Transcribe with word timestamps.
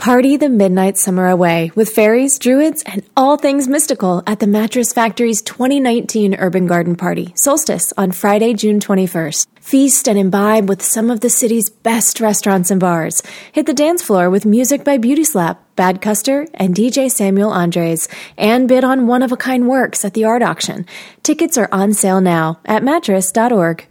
Party 0.00 0.38
the 0.38 0.48
midnight 0.48 0.96
summer 0.96 1.28
away 1.28 1.72
with 1.74 1.90
fairies, 1.90 2.38
druids, 2.38 2.82
and 2.86 3.02
all 3.18 3.36
things 3.36 3.68
mystical 3.68 4.22
at 4.26 4.40
the 4.40 4.46
Mattress 4.46 4.94
Factory's 4.94 5.42
2019 5.42 6.36
Urban 6.36 6.66
Garden 6.66 6.96
Party, 6.96 7.34
Solstice, 7.36 7.92
on 7.98 8.10
Friday, 8.10 8.54
June 8.54 8.80
21st. 8.80 9.46
Feast 9.60 10.08
and 10.08 10.18
imbibe 10.18 10.70
with 10.70 10.80
some 10.80 11.10
of 11.10 11.20
the 11.20 11.28
city's 11.28 11.68
best 11.68 12.18
restaurants 12.18 12.70
and 12.70 12.80
bars. 12.80 13.22
Hit 13.52 13.66
the 13.66 13.74
dance 13.74 14.02
floor 14.02 14.30
with 14.30 14.46
music 14.46 14.84
by 14.84 14.96
Beauty 14.96 15.22
Slap, 15.22 15.62
Bad 15.76 16.00
Custer, 16.00 16.46
and 16.54 16.74
DJ 16.74 17.10
Samuel 17.10 17.50
Andres, 17.50 18.08
and 18.38 18.68
bid 18.68 18.84
on 18.84 19.06
one 19.06 19.22
of 19.22 19.32
a 19.32 19.36
kind 19.36 19.68
works 19.68 20.02
at 20.02 20.14
the 20.14 20.24
art 20.24 20.40
auction. 20.40 20.86
Tickets 21.22 21.58
are 21.58 21.68
on 21.72 21.92
sale 21.92 22.22
now 22.22 22.58
at 22.64 22.82
mattress.org. 22.82 23.86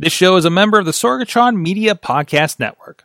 This 0.00 0.12
show 0.12 0.34
is 0.34 0.44
a 0.44 0.50
member 0.50 0.80
of 0.80 0.86
the 0.86 0.90
Sorgatron 0.90 1.54
Media 1.54 1.94
Podcast 1.94 2.58
Network. 2.58 3.04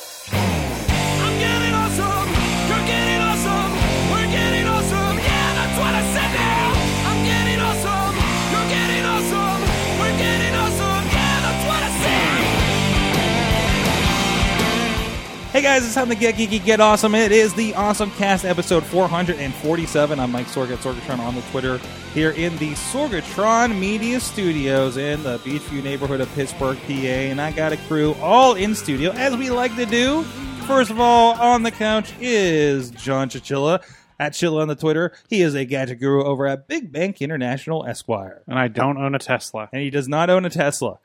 Hey 15.51 15.61
guys, 15.61 15.83
it's 15.83 15.95
time 15.95 16.07
to 16.07 16.15
get 16.15 16.35
geeky, 16.35 16.63
get 16.63 16.79
awesome. 16.79 17.13
It 17.13 17.33
is 17.33 17.53
the 17.53 17.75
Awesome 17.75 18.09
Cast 18.11 18.45
episode 18.45 18.85
447. 18.85 20.17
I'm 20.17 20.31
Mike 20.31 20.47
Sorg 20.47 20.71
at 20.71 20.79
Sorgatron 20.79 21.19
on 21.19 21.35
the 21.35 21.41
Twitter 21.51 21.77
here 22.13 22.31
in 22.31 22.55
the 22.57 22.71
Sorgatron 22.71 23.77
Media 23.77 24.21
Studios 24.21 24.95
in 24.95 25.21
the 25.23 25.39
Beechview 25.39 25.83
neighborhood 25.83 26.21
of 26.21 26.33
Pittsburgh, 26.35 26.77
PA. 26.87 26.93
And 26.93 27.41
I 27.41 27.51
got 27.51 27.73
a 27.73 27.77
crew 27.77 28.13
all 28.21 28.53
in 28.55 28.73
studio, 28.73 29.11
as 29.11 29.35
we 29.35 29.49
like 29.49 29.75
to 29.75 29.85
do. 29.85 30.23
First 30.67 30.89
of 30.89 31.01
all, 31.01 31.33
on 31.33 31.63
the 31.63 31.71
couch 31.71 32.13
is 32.21 32.89
John 32.91 33.29
Chichilla 33.29 33.83
at 34.21 34.31
Chilla 34.31 34.61
on 34.61 34.69
the 34.69 34.75
Twitter. 34.75 35.11
He 35.27 35.41
is 35.41 35.53
a 35.53 35.65
gadget 35.65 35.99
guru 35.99 36.23
over 36.23 36.47
at 36.47 36.69
Big 36.69 36.93
Bank 36.93 37.21
International 37.21 37.85
Esquire. 37.85 38.41
and 38.47 38.57
I 38.57 38.69
don't 38.69 38.97
own 38.97 39.15
a 39.15 39.19
Tesla. 39.19 39.67
And 39.73 39.81
he 39.81 39.89
does 39.89 40.07
not 40.07 40.29
own 40.29 40.45
a 40.45 40.49
Tesla. 40.49 40.99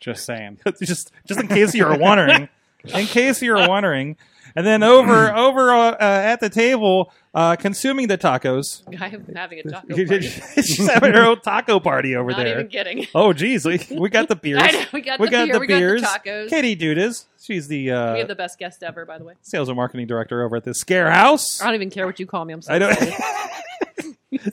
Just 0.00 0.24
saying. 0.24 0.58
just 0.82 1.12
just 1.24 1.38
in 1.38 1.46
case 1.46 1.72
you 1.72 1.86
were 1.86 1.96
wondering. 1.96 2.48
In 2.94 3.06
case 3.06 3.42
you 3.42 3.52
were 3.52 3.68
wondering. 3.68 4.16
And 4.54 4.66
then 4.66 4.82
over 4.82 5.32
over 5.34 5.70
uh, 5.70 5.92
uh, 5.92 5.96
at 6.00 6.40
the 6.40 6.50
table, 6.50 7.10
uh, 7.34 7.56
consuming 7.56 8.08
the 8.08 8.18
tacos. 8.18 8.82
I'm 8.86 8.92
having 9.34 9.60
a 9.60 9.62
taco 9.62 9.86
party. 10.06 10.28
She's 10.62 10.90
having 10.90 11.14
her 11.14 11.24
own 11.24 11.40
taco 11.40 11.80
party 11.80 12.14
over 12.16 12.30
Not 12.32 12.36
there. 12.38 12.58
even 12.58 12.68
kidding. 12.68 13.06
Oh, 13.14 13.32
geez, 13.32 13.64
we, 13.64 13.80
we 13.90 14.10
got 14.10 14.28
the 14.28 14.36
beers. 14.36 14.60
I 14.62 14.70
know, 14.72 14.84
we 14.92 15.00
got 15.00 15.18
the 15.18 15.26
beer, 15.28 15.58
we 15.58 15.66
got 15.66 16.22
the 16.22 16.30
tacos. 16.30 16.50
Katie 16.50 16.76
Dudas, 16.76 17.24
she's 17.40 17.68
the, 17.68 17.90
uh, 17.92 18.12
we 18.12 18.18
have 18.18 18.28
the 18.28 18.34
best 18.34 18.58
guest 18.58 18.82
ever, 18.82 19.06
by 19.06 19.16
the 19.16 19.24
way. 19.24 19.34
sales 19.40 19.68
and 19.70 19.76
marketing 19.76 20.06
director 20.06 20.42
over 20.44 20.56
at 20.56 20.64
the 20.64 20.74
Scare 20.74 21.10
House. 21.10 21.62
I 21.62 21.66
don't 21.66 21.76
even 21.76 21.90
care 21.90 22.04
what 22.04 22.20
you 22.20 22.26
call 22.26 22.44
me. 22.44 22.52
I'm 22.52 22.60
so 22.60 22.74
I 22.74 22.78
know. 22.78 22.90
excited. 22.90 23.14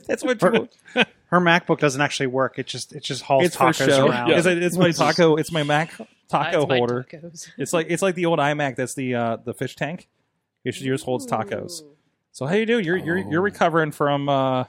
That's 0.08 0.24
what 0.24 0.42
you, 0.42 1.06
Her 1.30 1.40
MacBook 1.40 1.80
doesn't 1.80 2.02
actually 2.02 2.28
work. 2.28 2.58
It 2.58 2.66
just 2.66 2.94
it 2.94 3.04
just 3.04 3.22
hauls 3.22 3.46
it's 3.46 3.56
for 3.56 3.66
tacos 3.66 3.88
show. 3.88 4.08
around. 4.08 4.32
It's, 4.32 4.48
it's 4.48 4.78
my 4.78 4.92
taco. 4.92 5.36
It's 5.36 5.52
my 5.52 5.62
Mac 5.64 5.92
taco 6.28 6.60
That's 6.62 6.68
my 6.70 6.78
holder. 6.78 7.06
tacos. 7.12 7.48
It's 7.58 7.72
like 7.72 7.88
it's 7.90 8.02
like 8.02 8.16
the 8.16 8.26
old 8.26 8.40
iMac. 8.40 8.76
That's 8.76 8.96
the 8.96 9.14
uh, 9.16 9.38
the 9.44 9.54
fish 9.54 9.76
tank. 9.76 10.08
Yours 10.64 10.82
yours 10.82 11.04
holds 11.04 11.28
tacos. 11.28 11.84
So 12.32 12.46
how 12.48 12.56
you 12.56 12.66
do? 12.66 12.80
You're 12.80 12.98
you're 12.98 13.18
you're 13.18 13.42
recovering 13.42 13.92
from 13.92 14.28
uh, 14.28 14.64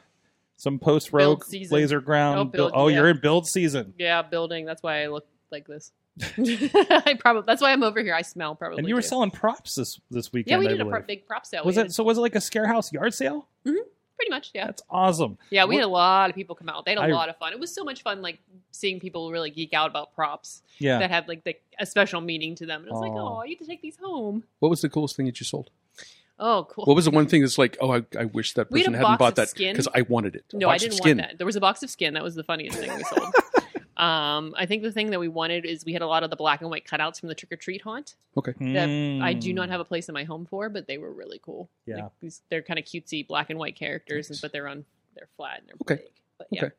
some 0.57 0.79
post 0.79 1.13
rogue 1.13 1.45
laser 1.71 2.01
ground. 2.01 2.39
Oh, 2.39 2.45
build- 2.45 2.53
build- 2.53 2.73
oh, 2.75 2.89
yeah. 2.89 2.97
you're 2.97 3.09
in 3.09 3.21
build 3.21 3.47
season. 3.47 3.95
Yeah, 3.99 4.21
building. 4.21 4.67
That's 4.67 4.83
why 4.83 5.03
I 5.03 5.07
look 5.07 5.27
like 5.51 5.67
this. 5.67 5.93
I 6.21 7.17
probably 7.19 7.45
that's 7.47 7.63
why 7.63 7.73
I'm 7.73 7.83
over 7.83 8.03
here. 8.03 8.15
I 8.15 8.23
smell 8.23 8.55
probably. 8.55 8.81
And 8.81 8.89
you 8.89 8.95
were 8.95 9.01
too. 9.01 9.09
selling 9.09 9.31
props 9.31 9.77
this 9.77 9.99
this 10.11 10.31
weekend. 10.31 10.63
Yeah, 10.63 10.69
we 10.69 10.77
did 10.77 10.81
a 10.87 10.89
pro- 10.89 11.01
big 11.01 11.27
prop 11.27 11.47
sale. 11.47 11.65
Was 11.65 11.79
it 11.79 11.93
so? 11.93 12.05
Was 12.05 12.19
it 12.19 12.21
like 12.21 12.35
a 12.35 12.41
scare 12.41 12.67
house 12.67 12.93
yard 12.93 13.15
sale? 13.15 13.49
Pretty 14.21 14.31
much? 14.31 14.51
Yeah. 14.55 14.67
That's 14.67 14.83
awesome. 14.91 15.39
Yeah, 15.51 15.65
we 15.65 15.77
What- 15.77 15.81
had 15.81 15.87
a 15.87 15.89
lot 15.89 16.31
of 16.31 16.37
people 16.37 16.55
come 16.55 16.69
out. 16.69 16.85
They 16.85 16.91
had 16.91 16.99
a 16.99 17.03
I- 17.03 17.07
lot 17.09 17.29
of 17.31 17.37
fun. 17.39 17.53
It 17.55 17.59
was 17.61 17.75
so 17.75 17.85
much 17.85 18.03
fun, 18.03 18.21
like 18.21 18.39
seeing 18.71 19.01
people 19.01 19.31
really 19.33 19.51
geek 19.51 19.73
out 19.73 19.89
about 19.91 20.15
props 20.15 20.63
Yeah. 20.79 20.99
that 20.99 21.11
had 21.11 21.27
like 21.27 21.45
the, 21.45 21.57
a 21.79 21.87
special 21.87 22.21
meaning 22.21 22.55
to 22.57 22.67
them. 22.67 22.83
And 22.83 22.91
I 22.91 22.93
was 22.93 23.01
like, 23.01 23.13
oh, 23.15 23.43
you 23.45 23.57
get 23.57 23.61
to 23.61 23.67
take 23.67 23.81
these 23.83 23.97
home. 23.97 24.45
What 24.59 24.69
was 24.69 24.83
the 24.83 24.89
coolest 24.91 25.17
thing 25.17 25.27
that 25.27 25.41
you 25.41 25.45
sold? 25.45 25.71
Oh, 26.39 26.67
cool. 26.71 26.85
What 26.87 26.97
was 26.97 27.05
the 27.05 27.11
one 27.11 27.27
thing 27.27 27.43
that's 27.43 27.59
like, 27.59 27.77
oh, 27.81 27.93
I, 27.93 28.03
I 28.19 28.25
wish 28.27 28.55
that 28.55 28.71
We 28.71 28.81
had 28.81 28.87
person 28.87 28.95
hadn't 29.03 29.19
bought 29.19 29.37
that 29.37 29.51
skin. 29.51 29.73
because 29.75 29.89
I 29.95 30.03
wanted 30.03 30.37
it. 30.37 30.45
A 30.53 30.57
no, 30.57 30.69
I 30.71 30.79
didn't 30.79 30.99
want 31.05 31.17
that. 31.19 31.39
There 31.39 31.47
was 31.47 31.57
a 31.57 31.61
box 31.61 31.83
of 31.83 31.91
skin. 31.91 32.15
That 32.15 32.23
was 32.23 32.35
the 32.35 32.45
funniest 32.45 32.79
thing 32.79 32.95
we 32.97 33.03
sold. 33.05 33.33
um, 34.01 34.55
I 34.57 34.67
think 34.67 34.83
the 34.83 34.93
thing 34.93 35.11
that 35.11 35.21
we 35.21 35.29
wanted 35.29 35.65
is 35.67 35.85
we 35.85 35.93
had 35.93 36.03
a 36.03 36.07
lot 36.07 36.23
of 36.23 36.31
the 36.31 36.37
black 36.37 36.61
and 36.63 36.71
white 36.71 36.87
cutouts 36.87 37.21
from 37.21 37.29
the 37.29 37.35
trick 37.35 37.53
or 37.53 37.57
treat 37.57 37.83
haunt 37.83 38.15
Okay. 38.37 38.53
that 38.73 38.89
I 39.23 39.35
do 39.35 39.51
Mm. 39.53 39.55
not 39.57 39.69
have 39.69 39.81
a 39.81 39.85
place 39.85 40.09
in 40.09 40.13
my 40.15 40.25
home 40.25 40.47
for, 40.47 40.69
but 40.69 40.87
they 40.87 40.99
were 40.99 41.13
really 41.13 41.39
cool. 41.43 41.69
Yeah. 41.87 41.97
Like, 41.97 42.13
these, 42.21 42.43
they're 42.49 42.63
kind 42.63 42.79
of 42.79 42.85
cutesy 42.87 43.27
black 43.27 43.51
and 43.51 43.59
white 43.59 43.77
characters, 43.77 44.31
Nice. 44.31 44.41
but 44.41 44.53
they're 44.53 44.69
on 44.69 44.85
they're 45.15 45.29
flat 45.37 45.59
and 45.61 45.69
they're 45.69 45.77
Okay. 45.83 46.03
big. 46.05 46.13
But 46.39 46.47
yeah, 46.51 46.65
Okay. 46.67 46.75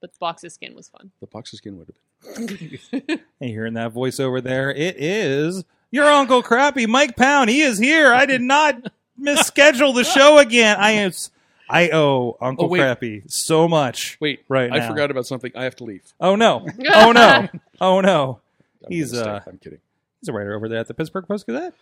but 0.00 0.12
the 0.12 0.18
box 0.18 0.44
of 0.44 0.52
skin 0.52 0.74
was 0.74 0.88
fun. 0.88 1.10
The 1.20 1.26
box 1.26 1.52
of 1.52 1.58
skin 1.58 1.78
would 1.78 1.88
have 1.88 2.46
been. 2.46 3.18
And 3.40 3.50
hearing 3.50 3.74
that 3.74 3.92
voice 3.92 4.18
over 4.20 4.40
there, 4.40 4.70
it 4.70 4.96
is 4.98 5.64
your 5.90 6.04
Uncle 6.06 6.42
Crappy, 6.42 6.86
Mike 6.86 7.16
Pound. 7.16 7.48
He 7.50 7.60
is 7.62 7.78
here. 7.78 8.12
I 8.12 8.26
did 8.26 8.40
not 8.42 8.92
misschedule 9.20 9.94
the 9.94 10.04
show 10.16 10.38
again. 10.38 10.76
I 10.78 10.92
am. 10.92 11.12
I 11.68 11.90
owe 11.90 12.36
Uncle 12.40 12.66
Oh, 12.66 12.68
wait. 12.68 12.78
Crappy 12.80 13.22
so 13.26 13.66
much. 13.68 14.18
Wait, 14.20 14.44
Right 14.48 14.70
I 14.72 14.78
now. 14.78 14.88
forgot 14.88 15.10
about 15.10 15.26
something. 15.26 15.50
I 15.54 15.64
have 15.64 15.76
to 15.76 15.84
leave. 15.84 16.02
Oh 16.20 16.36
no! 16.36 16.66
Oh 16.94 17.12
no! 17.12 17.48
Oh 17.80 18.00
no! 18.00 18.40
I'm 18.84 18.92
He's, 18.92 19.14
uh, 19.14 19.40
I'm 19.46 19.58
kidding. 19.58 19.80
He's 20.20 20.28
a 20.28 20.32
writer 20.32 20.54
over 20.54 20.68
there 20.68 20.78
at 20.80 20.88
the 20.88 20.94
Pittsburgh 20.94 21.26
Post 21.26 21.46
Gazette, 21.46 21.74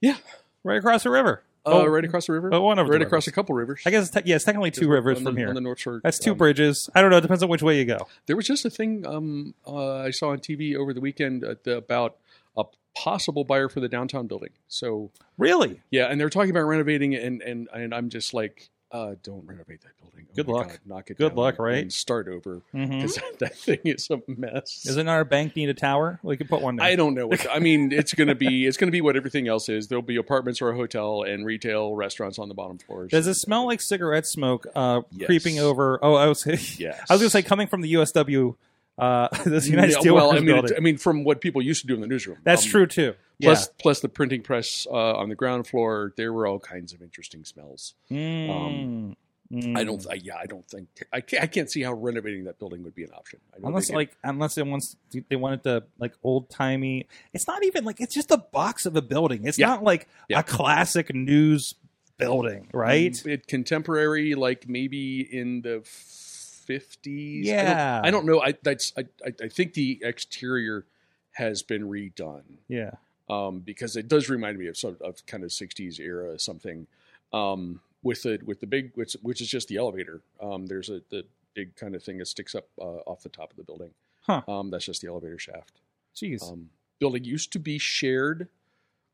Yeah. 0.00 0.16
right 0.64 0.78
across 0.78 1.02
the 1.04 1.10
river. 1.10 1.42
Uh, 1.66 1.70
Oh, 1.72 1.86
right 1.86 2.04
across 2.04 2.26
the 2.26 2.32
river. 2.32 2.48
oh, 2.54 2.62
one 2.62 2.78
of 2.78 2.86
the 2.86 2.92
right 2.92 3.02
across 3.02 3.26
rivers. 3.26 3.28
a 3.28 3.32
couple 3.32 3.54
rivers. 3.54 3.82
I 3.84 3.90
guess 3.90 4.06
it's 4.08 4.14
te- 4.14 4.22
yeah, 4.28 4.36
it's 4.36 4.44
technically 4.46 4.70
two 4.70 4.88
rivers 4.88 5.20
from 5.20 5.36
here. 5.36 5.48
on 5.48 5.54
the 5.54 5.60
north 5.60 5.78
shore. 5.80 6.00
That's 6.02 6.18
two 6.18 6.32
um, 6.32 6.38
bridges. 6.38 6.88
I 6.94 7.02
don't 7.02 7.10
know. 7.10 7.18
It 7.18 7.22
depends 7.22 7.42
on 7.42 7.50
which 7.50 7.62
way 7.62 7.78
you 7.78 7.84
go. 7.84 8.08
There 8.26 8.34
was 8.36 8.46
just 8.46 8.64
a 8.64 8.70
thing 8.70 9.06
um, 9.06 9.54
uh, 9.66 9.96
I 9.96 10.10
saw 10.10 10.30
on 10.30 10.38
TV 10.38 10.74
over 10.74 10.94
the 10.94 11.00
weekend 11.02 11.44
uh, 11.44 11.56
the, 11.64 11.76
about 11.76 12.16
a 12.56 12.64
possible 12.96 13.44
buyer 13.44 13.68
for 13.68 13.80
the 13.80 13.88
downtown 13.88 14.26
building. 14.26 14.50
So 14.68 15.10
Really? 15.36 15.80
yeah, 15.90 16.06
and 16.06 16.18
they're 16.18 16.30
talking 16.30 16.50
about 16.50 16.62
renovating, 16.64 17.12
it, 17.12 17.22
and 17.22 17.42
and 17.42 17.68
and 17.74 17.94
I'm 17.94 18.08
just 18.08 18.32
like, 18.32 18.70
uh, 18.92 19.14
don't 19.22 19.46
renovate 19.46 19.80
that 19.82 19.90
building. 20.00 20.26
Oh 20.30 20.34
Good 20.34 20.48
luck. 20.48 20.68
God, 20.68 20.78
knock 20.84 21.10
it. 21.10 21.16
Good 21.16 21.28
down 21.30 21.36
luck, 21.36 21.54
and 21.58 21.64
right? 21.64 21.92
start 21.92 22.28
over 22.28 22.62
Mm-hmm. 22.74 22.90
because 22.90 23.18
that 23.38 23.56
thing 23.56 23.78
is 23.84 24.08
a 24.10 24.20
mess. 24.26 24.82
Doesn't 24.84 25.08
our 25.08 25.24
bank 25.24 25.54
need 25.56 25.68
a 25.68 25.74
tower? 25.74 26.18
We 26.22 26.36
could 26.36 26.48
put 26.48 26.60
one 26.60 26.76
there. 26.76 26.86
I 26.86 26.96
don't 26.96 27.14
know. 27.14 27.26
What, 27.28 27.46
I 27.52 27.58
mean, 27.58 27.92
it's 27.92 28.12
gonna 28.14 28.34
be 28.34 28.66
it's 28.66 28.76
gonna 28.76 28.92
be 28.92 29.00
what 29.00 29.16
everything 29.16 29.48
else 29.48 29.68
is. 29.68 29.88
There'll 29.88 30.02
be 30.02 30.16
apartments 30.16 30.60
or 30.60 30.70
a 30.70 30.76
hotel 30.76 31.22
and 31.22 31.46
retail 31.46 31.94
restaurants 31.94 32.38
on 32.38 32.48
the 32.48 32.54
bottom 32.54 32.78
floors. 32.78 33.10
Does 33.10 33.26
it 33.26 33.34
smell 33.34 33.66
like 33.66 33.80
cigarette 33.80 34.26
smoke 34.26 34.66
uh, 34.74 35.02
Yes. 35.12 35.26
creeping 35.26 35.58
over? 35.58 35.98
Oh, 36.02 36.14
I 36.14 36.26
was. 36.26 36.46
Yes. 36.78 37.00
I 37.08 37.14
was 37.14 37.20
gonna 37.22 37.30
say 37.30 37.42
coming 37.42 37.66
from 37.66 37.80
the 37.82 37.92
USW, 37.94 38.54
uh, 38.98 39.28
this 39.44 39.68
United 39.68 39.92
Yeah, 39.92 39.98
Steelworkers 39.98 40.14
well, 40.14 40.30
I 40.32 40.34
mean, 40.36 40.46
building. 40.46 40.72
it, 40.72 40.76
I 40.76 40.80
mean, 40.80 40.96
from 40.98 41.24
what 41.24 41.40
people 41.40 41.62
used 41.62 41.80
to 41.82 41.86
do 41.86 41.94
in 41.94 42.00
the 42.00 42.06
newsroom. 42.06 42.38
That's 42.44 42.64
Um, 42.64 42.70
true 42.70 42.86
too. 42.86 43.14
Plus, 43.40 43.68
plus 43.80 44.00
the 44.00 44.08
printing 44.08 44.42
press 44.42 44.86
uh, 44.90 45.14
on 45.16 45.28
the 45.28 45.34
ground 45.34 45.66
floor. 45.66 46.12
There 46.16 46.32
were 46.32 46.46
all 46.46 46.58
kinds 46.58 46.92
of 46.92 47.02
interesting 47.02 47.44
smells. 47.44 47.94
Mm, 48.10 48.50
um, 48.50 49.16
mm. 49.52 49.76
I 49.78 49.84
don't. 49.84 50.04
I, 50.10 50.14
yeah, 50.14 50.36
I 50.36 50.46
don't 50.46 50.66
think. 50.68 50.88
I 51.12 51.20
can't, 51.20 51.42
I 51.42 51.46
can't 51.46 51.70
see 51.70 51.82
how 51.82 51.92
renovating 51.92 52.44
that 52.44 52.58
building 52.58 52.82
would 52.84 52.94
be 52.94 53.04
an 53.04 53.10
option. 53.16 53.40
I 53.54 53.58
don't 53.58 53.68
Unless 53.68 53.90
like 53.90 54.16
unless 54.22 54.58
it 54.58 54.66
wants 54.66 54.96
they 55.28 55.36
wanted 55.36 55.62
to 55.64 55.84
like 55.98 56.14
old 56.22 56.50
timey. 56.50 57.06
It's 57.32 57.46
not 57.46 57.64
even 57.64 57.84
like 57.84 58.00
it's 58.00 58.14
just 58.14 58.30
a 58.30 58.38
box 58.38 58.86
of 58.86 58.96
a 58.96 59.02
building. 59.02 59.46
It's 59.46 59.58
Yeah. 59.58 59.66
not 59.68 59.82
like 59.84 60.08
Yeah. 60.28 60.40
a 60.40 60.42
classic 60.42 61.14
news 61.14 61.74
building, 62.18 62.68
right? 62.74 63.12
Mm, 63.12 63.26
it 63.32 63.46
contemporary, 63.46 64.34
like 64.34 64.68
maybe 64.68 65.20
in 65.20 65.62
the 65.62 65.80
fifties. 65.84 67.46
Yeah. 67.46 68.00
I 68.04 68.06
don't, 68.06 68.06
I 68.06 68.10
don't 68.10 68.26
know. 68.26 68.40
I 68.42 68.54
that's. 68.62 68.92
I, 68.96 69.04
I 69.24 69.32
I 69.44 69.48
think 69.48 69.74
the 69.74 70.00
exterior 70.02 70.86
has 71.32 71.62
been 71.62 71.82
redone. 71.88 72.42
yeah. 72.68 72.90
Um, 73.30 73.60
because 73.60 73.96
it 73.96 74.08
does 74.08 74.28
remind 74.28 74.58
me 74.58 74.66
of 74.66 74.76
some 74.76 74.96
of 75.00 75.24
kind 75.26 75.44
of 75.44 75.50
'60s 75.50 76.00
era 76.00 76.38
something 76.38 76.86
um, 77.32 77.80
with 78.02 78.22
the 78.22 78.40
with 78.44 78.60
the 78.60 78.66
big 78.66 78.92
which 78.94 79.16
which 79.22 79.40
is 79.40 79.48
just 79.48 79.68
the 79.68 79.76
elevator. 79.76 80.20
Um, 80.40 80.66
there's 80.66 80.88
a 80.88 81.02
the 81.10 81.24
big 81.54 81.76
kind 81.76 81.94
of 81.94 82.02
thing 82.02 82.18
that 82.18 82.26
sticks 82.26 82.54
up 82.54 82.68
uh, 82.80 83.02
off 83.06 83.22
the 83.22 83.28
top 83.28 83.50
of 83.50 83.56
the 83.56 83.64
building. 83.64 83.90
Huh. 84.22 84.42
Um, 84.46 84.70
that's 84.70 84.84
just 84.84 85.00
the 85.02 85.08
elevator 85.08 85.38
shaft. 85.38 85.80
Jeez. 86.14 86.42
Um, 86.42 86.70
building 86.98 87.24
used 87.24 87.52
to 87.52 87.58
be 87.58 87.78
shared 87.78 88.48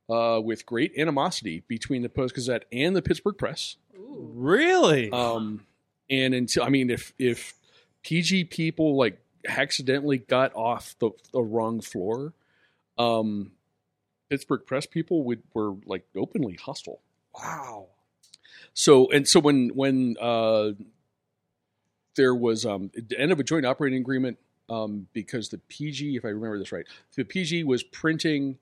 uh, 0.08 0.40
with 0.42 0.66
great 0.66 0.92
animosity 0.98 1.62
between 1.68 2.02
the 2.02 2.08
Post 2.08 2.34
Gazette 2.34 2.64
and 2.72 2.94
the 2.94 3.02
Pittsburgh 3.02 3.38
Press. 3.38 3.76
Ooh. 3.96 4.30
really? 4.34 5.10
Um, 5.10 5.66
and 6.10 6.34
until 6.34 6.64
I 6.64 6.68
mean, 6.68 6.90
if 6.90 7.12
if 7.18 7.54
PG 8.02 8.44
people 8.44 8.96
like 8.96 9.20
accidentally 9.48 10.18
got 10.18 10.54
off 10.54 10.94
the, 10.98 11.10
the 11.32 11.42
wrong 11.42 11.80
floor, 11.80 12.32
um, 12.98 13.52
Pittsburgh 14.28 14.62
press 14.66 14.86
people 14.86 15.24
would 15.24 15.42
were 15.54 15.74
like 15.86 16.06
openly 16.16 16.54
hostile. 16.54 17.00
Wow. 17.34 17.86
So 18.74 19.10
and 19.10 19.26
so 19.26 19.40
when 19.40 19.70
when 19.70 20.16
uh, 20.20 20.72
there 22.16 22.34
was 22.34 22.66
um, 22.66 22.90
the 22.94 23.18
end 23.18 23.32
of 23.32 23.40
a 23.40 23.44
joint 23.44 23.66
operating 23.66 24.00
agreement 24.00 24.38
um, 24.68 25.06
because 25.12 25.50
the 25.50 25.58
PG, 25.58 26.16
if 26.16 26.24
I 26.24 26.28
remember 26.28 26.58
this 26.58 26.72
right, 26.72 26.86
the 27.14 27.24
PG 27.24 27.64
was 27.64 27.82
printing. 27.82 28.58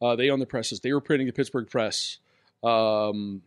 Uh, 0.00 0.16
they 0.16 0.30
own 0.30 0.40
the 0.40 0.46
presses. 0.46 0.80
They 0.80 0.92
were 0.92 1.00
printing 1.00 1.26
the 1.26 1.32
Pittsburgh 1.32 1.70
Press. 1.70 2.18
Um, 2.62 3.42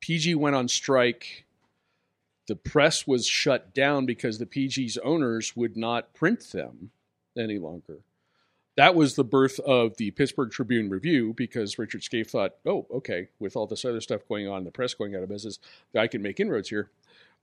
PG 0.00 0.34
went 0.34 0.56
on 0.56 0.68
strike. 0.68 1.44
The 2.46 2.56
press 2.56 3.06
was 3.06 3.26
shut 3.26 3.72
down 3.72 4.04
because 4.04 4.38
the 4.38 4.46
PG's 4.46 4.98
owners 4.98 5.56
would 5.56 5.76
not 5.76 6.12
print 6.12 6.50
them 6.50 6.90
any 7.38 7.58
longer. 7.58 8.00
That 8.76 8.94
was 8.94 9.14
the 9.14 9.24
birth 9.24 9.60
of 9.60 9.96
the 9.98 10.10
Pittsburgh 10.10 10.50
Tribune 10.50 10.90
Review 10.90 11.32
because 11.36 11.78
Richard 11.78 12.02
Scaife 12.02 12.30
thought, 12.30 12.56
oh, 12.66 12.86
okay, 12.90 13.28
with 13.38 13.56
all 13.56 13.66
this 13.66 13.84
other 13.84 14.00
stuff 14.00 14.26
going 14.28 14.48
on, 14.48 14.64
the 14.64 14.72
press 14.72 14.94
going 14.94 15.14
out 15.14 15.22
of 15.22 15.28
business, 15.28 15.60
I 15.94 16.08
can 16.08 16.22
make 16.22 16.40
inroads 16.40 16.70
here. 16.70 16.90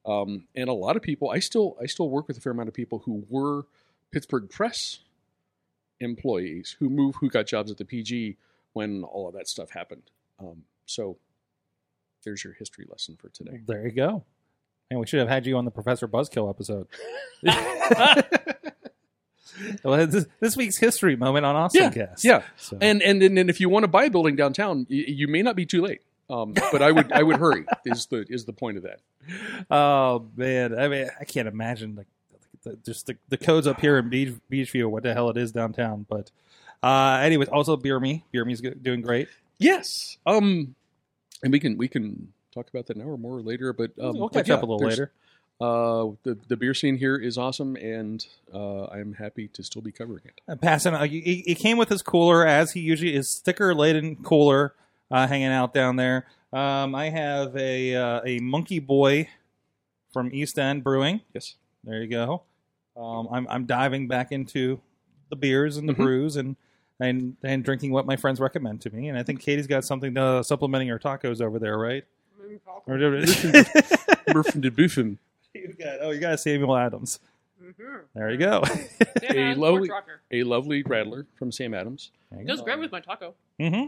Um, 0.06 0.48
and 0.56 0.70
a 0.70 0.74
lot 0.74 0.98
of 0.98 1.02
people, 1.02 1.30
I 1.30 1.40
still, 1.40 1.78
I 1.82 1.86
still 1.86 2.10
work 2.10 2.28
with 2.28 2.38
a 2.38 2.42
fair 2.42 2.52
amount 2.52 2.68
of 2.68 2.74
people 2.74 3.00
who 3.06 3.24
were 3.30 3.66
Pittsburgh 4.12 4.50
Press 4.50 5.00
employees 6.02 6.76
who 6.80 6.90
moved, 6.90 7.20
who 7.22 7.30
got 7.30 7.46
jobs 7.46 7.72
at 7.72 7.78
the 7.78 7.86
PG 7.86 8.36
when 8.74 9.04
all 9.04 9.28
of 9.28 9.34
that 9.36 9.48
stuff 9.48 9.70
happened. 9.70 10.04
Um, 10.40 10.64
so 10.86 11.18
there's 12.26 12.44
your 12.44 12.54
history 12.54 12.86
lesson 12.90 13.16
for 13.16 13.30
today. 13.30 13.62
There 13.66 13.86
you 13.86 13.92
go. 13.92 14.26
And 14.90 15.00
we 15.00 15.08
should 15.08 15.20
have 15.20 15.30
had 15.30 15.46
you 15.46 15.56
on 15.58 15.64
the 15.64 15.72
Professor 15.72 16.08
Buzzkill 16.08 16.50
episode. 16.50 16.88
well, 19.84 20.06
this, 20.08 20.26
this 20.40 20.56
week's 20.56 20.78
history 20.78 21.16
moment 21.16 21.46
on 21.46 21.56
Awesome 21.56 21.92
Cast. 21.92 22.24
yeah. 22.24 22.44
So, 22.58 22.78
And 22.80 23.02
and 23.02 23.22
and, 23.22 23.38
and 23.38 23.50
if 23.50 23.60
you 23.60 23.70
want 23.70 23.84
to 23.84 23.88
buy 23.88 24.06
a 24.06 24.10
building 24.10 24.36
downtown, 24.36 24.86
you, 24.90 25.04
you 25.08 25.28
may 25.28 25.42
not 25.42 25.56
be 25.56 25.66
too 25.66 25.82
late. 25.82 26.02
Um, 26.30 26.54
but 26.54 26.82
I 26.82 26.92
would 26.92 27.12
I 27.12 27.24
would 27.24 27.38
hurry 27.38 27.66
is 27.86 28.06
the 28.06 28.26
is 28.30 28.46
the 28.46 28.54
point 28.54 28.78
of 28.78 28.84
that. 28.84 29.02
oh 29.70 30.28
man, 30.36 30.78
I 30.78 30.88
mean, 30.88 31.10
I 31.20 31.26
can't 31.26 31.48
imagine 31.48 31.96
like 31.96 32.08
the, 32.64 32.78
just 32.86 33.08
the, 33.08 33.18
the 33.30 33.38
codes 33.38 33.68
up 33.68 33.82
here 33.82 33.98
in 33.98 34.10
Beech, 34.10 34.34
Beechview, 34.50 34.90
what 34.90 35.04
the 35.04 35.14
hell 35.14 35.30
it 35.30 35.38
is 35.38 35.52
downtown. 35.52 36.06
But 36.08 36.32
uh, 36.82 37.20
anyways, 37.22 37.50
also 37.50 37.76
Beer 37.76 38.00
Me, 38.00 38.24
Beer 38.32 38.46
Me's 38.46 38.62
doing 38.62 39.02
great. 39.02 39.28
Yes. 39.58 40.18
Um, 40.26 40.76
and 41.44 41.52
we 41.52 41.60
can 41.60 41.78
we 41.78 41.88
can 41.88 42.32
talk 42.54 42.70
about 42.70 42.88
that 42.88 42.98
now 42.98 43.06
or 43.06 43.18
more 43.18 43.42
later. 43.42 43.74
But 43.74 43.92
um, 44.00 44.18
we'll 44.18 44.30
catch 44.30 44.50
yeah, 44.50 44.56
up 44.56 44.64
a 44.64 44.66
little 44.66 44.88
later. 44.88 45.12
Uh, 45.62 46.12
the 46.24 46.38
the 46.48 46.58
beer 46.58 46.74
scene 46.74 46.98
here 46.98 47.16
is 47.16 47.38
awesome, 47.38 47.76
and 47.76 48.26
uh, 48.54 48.86
I'm 48.86 49.14
happy 49.14 49.48
to 49.50 49.64
still 49.64 49.82
be 49.84 49.92
covering 49.92 50.22
it. 50.26 50.42
Uh, 50.48 50.56
passing, 50.56 50.94
uh, 50.96 51.04
he, 51.06 51.44
he 51.46 51.54
came 51.56 51.78
with 51.78 51.90
his 51.90 52.02
cooler 52.02 52.46
as 52.48 52.72
he 52.72 52.80
usually 52.80 53.14
is, 53.16 53.30
sticker 53.30 53.76
laden 53.76 54.16
cooler, 54.24 54.74
uh, 55.12 55.28
hanging 55.28 55.48
out 55.50 55.74
down 55.74 55.98
there. 55.98 56.26
Um, 56.52 56.96
I 56.96 57.10
have 57.10 57.56
a 57.56 57.96
uh, 57.96 58.22
a 58.26 58.40
Monkey 58.40 58.80
Boy 58.80 59.30
from 60.12 60.34
East 60.34 60.58
End 60.58 60.84
Brewing. 60.84 61.22
Yes. 61.34 61.56
There 61.84 62.02
you 62.02 62.08
go. 62.08 62.42
Um, 62.98 63.28
I'm 63.32 63.48
I'm 63.50 63.66
diving 63.66 64.08
back 64.08 64.32
into 64.32 64.82
the 65.30 65.36
beers 65.36 65.78
and 65.78 65.88
the 65.88 65.94
Mhm. 65.94 65.98
brews 65.98 66.36
and 66.38 66.56
and 67.00 67.38
and 67.44 67.64
drinking 67.64 67.92
what 67.92 68.06
my 68.06 68.16
friends 68.16 68.40
recommend 68.40 68.82
to 68.82 68.90
me. 68.90 69.08
And 69.10 69.18
I 69.18 69.24
think 69.24 69.40
Katie's 69.42 69.68
got 69.68 69.86
something 69.86 70.18
uh, 70.18 70.42
supplementing 70.44 70.88
her 70.90 71.00
tacos 71.00 71.40
over 71.42 71.60
there, 71.60 71.78
right? 71.78 72.04
Or- 72.88 72.98
Murphin 74.34 74.62
de 74.62 74.72
Buffen, 74.72 75.18
you 75.54 75.74
got 75.80 75.98
oh, 76.02 76.12
you 76.12 76.20
got 76.20 76.40
Samuel 76.40 76.76
Adams. 76.76 77.20
Mm-hmm. 77.62 77.98
There 78.16 78.32
you 78.32 78.38
go. 78.38 78.64
A 79.30 79.54
lovely- 79.56 79.90
a 80.32 80.44
lovely 80.44 80.84
rattler 80.84 81.26
from 81.36 81.52
Sam 81.52 81.74
Adams. 81.74 82.12
It 82.32 82.48
goes 82.48 82.62
great 82.62 82.80
with 82.80 82.92
my 82.92 83.00
taco. 83.02 83.36
hmm 83.60 83.86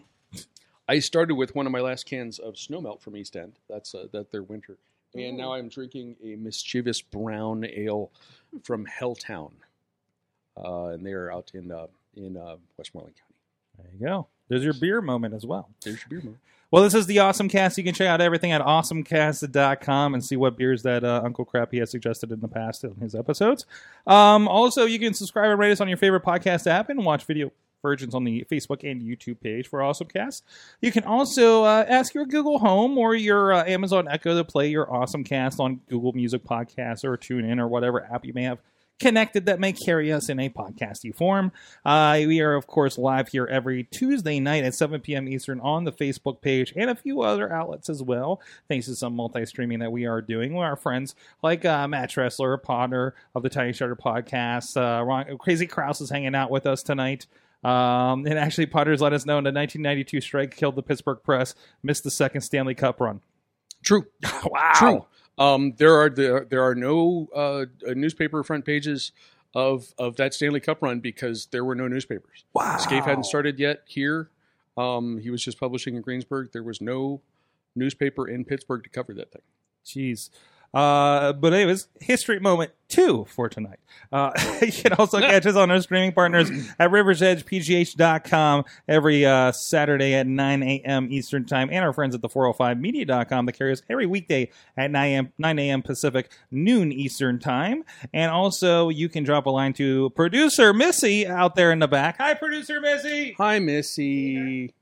I 0.87 0.99
started 0.99 1.35
with 1.35 1.55
one 1.55 1.65
of 1.65 1.71
my 1.71 1.79
last 1.79 2.05
cans 2.05 2.39
of 2.39 2.55
snowmelt 2.55 2.99
from 3.01 3.15
East 3.15 3.37
End. 3.37 3.53
That's 3.69 3.95
uh, 3.95 4.07
that 4.11 4.31
their 4.31 4.43
winter, 4.43 4.77
and 5.15 5.37
now 5.37 5.53
I'm 5.53 5.69
drinking 5.69 6.17
a 6.21 6.35
mischievous 6.35 7.01
brown 7.01 7.65
ale 7.65 8.11
from 8.63 8.85
Helltown, 8.85 9.51
uh, 10.57 10.87
and 10.87 11.05
they 11.05 11.13
are 11.13 11.31
out 11.31 11.51
in 11.53 11.71
uh, 11.71 11.87
in 12.17 12.35
uh, 12.35 12.57
Westmoreland 12.77 13.15
County. 13.15 13.33
There 13.77 13.87
you 13.97 14.05
go. 14.05 14.27
There's 14.49 14.63
your 14.65 14.73
beer 14.73 15.01
moment 15.01 15.33
as 15.33 15.45
well. 15.45 15.69
There's 15.83 15.99
your 16.09 16.21
beer 16.21 16.29
mo. 16.31 16.37
Well, 16.73 16.81
this 16.81 16.95
is 16.95 17.05
the 17.05 17.19
Awesome 17.19 17.49
Cast. 17.49 17.77
You 17.77 17.83
can 17.83 17.93
check 17.93 18.07
out 18.07 18.19
everything 18.19 18.51
at 18.51 18.59
awesomecast.com 18.59 20.15
and 20.15 20.25
see 20.25 20.35
what 20.35 20.57
beers 20.57 20.81
that 20.81 21.03
uh, 21.03 21.21
Uncle 21.23 21.45
Crappy 21.45 21.77
has 21.77 21.91
suggested 21.91 22.31
in 22.31 22.39
the 22.39 22.47
past 22.47 22.83
in 22.83 22.95
his 22.95 23.13
episodes. 23.13 23.67
Um, 24.07 24.47
also, 24.47 24.85
you 24.85 24.97
can 24.97 25.13
subscribe 25.13 25.51
and 25.51 25.59
rate 25.59 25.71
us 25.71 25.81
on 25.81 25.87
your 25.87 25.97
favorite 25.97 26.23
podcast 26.23 26.65
app 26.65 26.89
and 26.89 27.05
watch 27.05 27.25
video 27.25 27.51
versions 27.83 28.15
on 28.15 28.23
the 28.23 28.43
Facebook 28.51 28.89
and 28.89 29.03
YouTube 29.03 29.39
page 29.39 29.67
for 29.67 29.83
Awesome 29.83 30.07
Cast. 30.07 30.45
You 30.81 30.91
can 30.91 31.03
also 31.03 31.63
uh, 31.63 31.85
ask 31.87 32.15
your 32.15 32.25
Google 32.25 32.57
Home 32.57 32.97
or 32.97 33.13
your 33.13 33.53
uh, 33.53 33.63
Amazon 33.65 34.07
Echo 34.09 34.35
to 34.35 34.43
play 34.43 34.69
your 34.69 34.91
Awesome 34.91 35.23
Cast 35.23 35.59
on 35.59 35.79
Google 35.87 36.13
Music 36.13 36.43
Podcasts 36.43 37.03
or 37.03 37.15
TuneIn 37.17 37.59
or 37.59 37.67
whatever 37.67 38.03
app 38.11 38.25
you 38.25 38.33
may 38.33 38.45
have 38.45 38.57
connected 39.03 39.45
that 39.47 39.59
may 39.59 39.73
carry 39.73 40.13
us 40.13 40.29
in 40.29 40.39
a 40.39 40.49
podcasty 40.49 41.13
form. 41.13 41.51
Uh, 41.83 42.21
we 42.25 42.39
are, 42.39 42.55
of 42.55 42.67
course, 42.67 42.97
live 42.97 43.27
here 43.27 43.45
every 43.45 43.83
Tuesday 43.83 44.39
night 44.39 44.63
at 44.63 44.73
7 44.73 45.01
p.m. 45.01 45.27
Eastern 45.27 45.59
on 45.59 45.83
the 45.83 45.91
Facebook 45.91 46.39
page 46.39 46.71
and 46.77 46.89
a 46.89 46.95
few 46.95 47.21
other 47.21 47.51
outlets 47.51 47.89
as 47.89 48.01
well, 48.01 48.41
thanks 48.69 48.85
to 48.85 48.95
some 48.95 49.13
multi 49.13 49.45
streaming 49.45 49.79
that 49.79 49.91
we 49.91 50.05
are 50.05 50.21
doing 50.21 50.53
with 50.53 50.63
our 50.63 50.77
friends 50.77 51.15
like 51.41 51.65
uh, 51.65 51.85
Matt 51.85 52.11
Tressler, 52.11 52.63
Potter 52.63 53.13
of 53.35 53.43
the 53.43 53.49
Tiny 53.49 53.73
Shutter 53.73 53.97
podcast. 53.97 54.77
Uh, 54.77 55.03
Ron, 55.03 55.37
Crazy 55.37 55.67
Kraus 55.67 55.99
is 55.99 56.09
hanging 56.09 56.33
out 56.33 56.49
with 56.49 56.65
us 56.65 56.81
tonight. 56.81 57.27
Um, 57.61 58.25
and 58.25 58.39
actually, 58.39 58.67
Potter's 58.67 59.01
let 59.01 59.11
us 59.11 59.25
know 59.25 59.37
in 59.37 59.43
the 59.43 59.51
1992 59.51 60.21
strike 60.21 60.55
killed 60.55 60.75
the 60.75 60.83
Pittsburgh 60.83 61.19
Press, 61.23 61.55
missed 61.81 62.05
the 62.05 62.11
second 62.11 62.41
Stanley 62.41 62.73
Cup 62.73 63.01
run. 63.01 63.19
True. 63.83 64.05
wow. 64.45 64.71
True. 64.75 65.05
Um, 65.37 65.73
there 65.77 65.95
are 65.95 66.09
there, 66.09 66.45
there 66.45 66.63
are 66.63 66.75
no 66.75 67.27
uh, 67.35 67.65
uh, 67.89 67.93
newspaper 67.95 68.43
front 68.43 68.65
pages 68.65 69.11
of 69.55 69.93
of 69.97 70.15
that 70.17 70.33
Stanley 70.33 70.59
Cup 70.59 70.81
run 70.81 70.99
because 70.99 71.47
there 71.47 71.65
were 71.65 71.75
no 71.75 71.87
newspapers. 71.87 72.45
Wow. 72.53 72.77
Scaife 72.77 73.05
hadn't 73.05 73.25
started 73.25 73.59
yet 73.59 73.83
here. 73.85 74.29
Um, 74.77 75.19
he 75.19 75.29
was 75.29 75.43
just 75.43 75.59
publishing 75.59 75.95
in 75.95 76.01
Greensburg. 76.01 76.51
There 76.51 76.63
was 76.63 76.81
no 76.81 77.21
newspaper 77.75 78.27
in 78.27 78.45
Pittsburgh 78.45 78.83
to 78.83 78.89
cover 78.89 79.13
that 79.13 79.31
thing. 79.31 79.41
Jeez. 79.85 80.29
Uh, 80.73 81.33
but 81.33 81.53
anyways, 81.53 81.87
history 82.01 82.39
moment 82.39 82.71
two 82.89 83.25
for 83.25 83.47
tonight. 83.47 83.79
Uh, 84.11 84.31
you 84.61 84.71
can 84.71 84.93
also 84.93 85.19
catch 85.19 85.45
us 85.45 85.55
on 85.55 85.69
our 85.69 85.81
streaming 85.81 86.11
partners 86.11 86.49
at 86.79 86.89
riversedgepgh.com 86.89 88.65
every 88.87 89.25
uh, 89.25 89.51
Saturday 89.51 90.15
at 90.15 90.25
9 90.25 90.63
a.m. 90.63 91.07
Eastern 91.11 91.45
Time, 91.45 91.69
and 91.71 91.85
our 91.85 91.93
friends 91.93 92.15
at 92.15 92.21
the 92.21 92.29
405media.com 92.29 93.45
that 93.45 93.53
carry 93.53 93.71
us 93.71 93.81
every 93.89 94.05
weekday 94.07 94.49
at 94.75 94.89
9 94.89 95.11
a.m. 95.11 95.33
9 95.37 95.59
a.m. 95.59 95.81
Pacific, 95.81 96.31
noon 96.49 96.91
Eastern 96.91 97.39
Time. 97.39 97.83
And 98.13 98.31
also, 98.31 98.89
you 98.89 99.09
can 99.09 99.23
drop 99.23 99.45
a 99.45 99.51
line 99.51 99.73
to 99.73 100.09
producer 100.11 100.73
Missy 100.73 101.27
out 101.27 101.55
there 101.55 101.71
in 101.71 101.79
the 101.79 101.87
back. 101.87 102.17
Hi, 102.17 102.33
producer 102.33 102.81
Missy. 102.81 103.35
Hi, 103.37 103.59
Missy. 103.59 104.73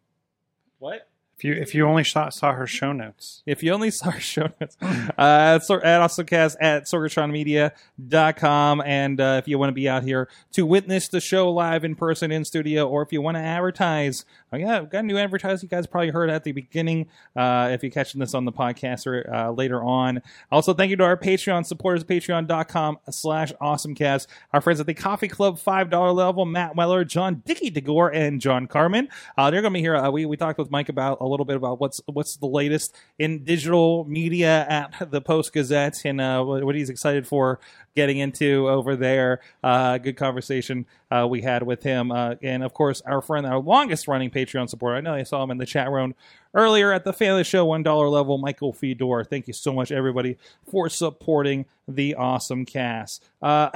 What? 0.80 1.11
If 1.42 1.46
you 1.46 1.54
if 1.56 1.74
you 1.74 1.88
only 1.88 2.04
saw, 2.04 2.30
saw 2.30 2.54
her 2.54 2.68
show 2.68 2.92
notes, 2.92 3.42
If 3.48 3.64
you 3.64 3.74
only 3.74 3.90
saw 3.92 4.12
her 4.12 4.20
show 4.20 4.50
notes, 4.60 4.78
uh, 4.84 5.12
at, 5.18 5.64
Sor- 5.64 5.84
at 5.84 6.12
sorgatronmedia.com. 6.12 8.82
And 8.86 9.20
uh, 9.20 9.42
if 9.42 9.48
you 9.48 9.58
want 9.58 9.70
to 9.70 9.74
be 9.74 9.90
out 9.90 10.04
here 10.04 10.30
to 10.52 10.68
witness 10.68 11.08
the 11.08 11.20
show 11.20 11.50
live 11.50 11.84
in 11.84 11.96
person 11.96 12.32
in 12.32 12.46
studio, 12.46 12.88
or 12.88 13.02
if 13.02 13.12
you 13.12 13.24
want 13.24 13.38
to 13.38 13.42
advertise, 13.42 14.24
oh 14.54 14.58
yeah, 14.58 14.78
I've 14.78 14.92
got 14.92 15.00
a 15.00 15.08
new 15.08 15.18
advertising 15.18 15.64
you 15.64 15.70
guys 15.76 15.88
probably 15.88 16.10
heard 16.10 16.30
at 16.30 16.44
the 16.44 16.52
beginning 16.52 17.08
uh, 17.36 17.70
if 17.72 17.82
you're 17.82 17.92
catching 17.92 18.20
this 18.20 18.36
on 18.36 18.46
the 18.46 18.52
podcast 18.52 19.08
or 19.08 19.28
uh, 19.34 19.50
later 19.50 19.84
on. 19.84 20.22
Also, 20.52 20.76
thank 20.76 20.92
you 20.92 20.96
to 20.98 21.04
our 21.04 21.18
Patreon 21.18 21.66
supporters, 21.66 22.04
patreon.com 22.04 23.00
slash 23.10 23.52
awesomecast. 23.54 24.28
Our 24.54 24.62
friends 24.62 24.80
at 24.80 24.86
the 24.86 24.94
Coffee 24.94 25.28
Club 25.28 25.58
$5 25.58 26.16
level, 26.16 26.46
Matt 26.46 26.76
Weller, 26.76 27.04
John 27.04 27.42
Dickey 27.46 27.72
DeGore, 27.72 28.14
and 28.14 28.40
John 28.40 28.68
Carmen. 28.68 29.10
Uh, 29.36 29.50
they're 29.50 29.62
going 29.62 29.74
to 29.74 29.78
be 29.78 29.82
here. 29.82 29.96
Uh, 29.96 30.12
we, 30.12 30.28
we 30.28 30.38
talked 30.38 30.60
with 30.60 30.70
Mike 30.70 30.90
about 30.90 31.20
little 31.32 31.46
bit 31.46 31.56
about 31.56 31.80
what's 31.80 32.02
what's 32.06 32.38
the 32.38 32.48
latest 32.48 32.96
in 33.18 33.44
digital 33.44 34.06
media 34.06 34.66
at 34.68 35.10
the 35.12 35.22
Post 35.22 35.54
Gazette 35.54 36.06
and 36.06 36.20
uh, 36.22 36.44
what 36.44 36.76
he's 36.76 36.90
excited 36.90 37.26
for 37.26 37.60
getting 37.96 38.18
into 38.18 38.70
over 38.70 38.96
there. 38.96 39.42
Uh, 39.64 39.98
good 39.98 40.18
conversation 40.18 40.86
uh, 41.12 41.28
we 41.30 41.42
had 41.42 41.64
with 41.64 41.84
him, 41.84 42.12
uh, 42.12 42.36
and 42.42 42.64
of 42.64 42.74
course, 42.74 43.02
our 43.02 43.22
friend, 43.22 43.46
our 43.46 43.60
longest 43.60 44.08
running 44.08 44.30
Patreon 44.30 44.70
supporter. 44.70 44.96
I 44.96 45.02
know 45.02 45.14
I 45.14 45.24
saw 45.24 45.44
him 45.44 45.52
in 45.52 45.58
the 45.58 45.66
chat 45.66 45.92
room 45.92 46.16
earlier 46.54 46.94
at 46.94 47.04
the 47.04 47.12
Family 47.12 47.44
Show 47.44 47.66
one 47.66 47.84
dollar 47.84 48.08
level. 48.08 48.38
Michael 48.38 48.72
Fedor, 48.72 49.26
thank 49.26 49.48
you 49.48 49.54
so 49.54 49.74
much, 49.74 49.92
everybody, 49.92 50.38
for 50.70 50.88
supporting 50.88 51.66
the 51.86 52.16
awesome 52.16 52.66
cast. 52.66 53.24
Uh, 53.42 53.70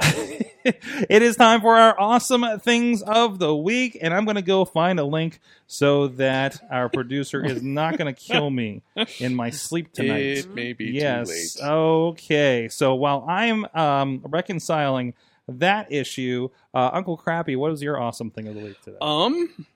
it 0.64 1.22
is 1.22 1.36
time 1.36 1.60
for 1.60 1.76
our 1.76 1.98
awesome 2.00 2.44
things 2.60 3.02
of 3.02 3.38
the 3.38 3.54
week, 3.54 3.98
and 4.00 4.14
I'm 4.14 4.24
going 4.24 4.36
to 4.36 4.42
go 4.42 4.64
find 4.64 4.98
a 4.98 5.04
link 5.04 5.40
so 5.66 6.08
that 6.08 6.58
our 6.70 6.88
producer 6.88 7.44
is 7.44 7.62
not 7.62 7.98
going 7.98 8.12
to 8.12 8.18
kill 8.18 8.48
me 8.48 8.82
in 9.18 9.34
my 9.34 9.50
sleep 9.50 9.92
tonight. 9.92 10.22
It 10.22 10.54
may 10.54 10.72
be 10.72 10.86
yes. 10.86 11.28
too 11.28 11.62
late. 11.62 11.70
Okay. 11.70 12.68
So 12.68 12.94
while 12.94 13.26
I'm 13.28 13.66
um, 13.74 14.22
reconciling 14.24 15.12
that 15.48 15.92
issue, 15.92 16.48
uh, 16.74 16.90
Uncle 16.92 17.16
Crappy, 17.16 17.56
what 17.56 17.72
is 17.72 17.82
your 17.82 18.00
awesome 18.00 18.30
thing 18.30 18.48
of 18.48 18.54
the 18.54 18.60
week 18.60 18.80
today? 18.82 18.98
Um, 19.00 19.66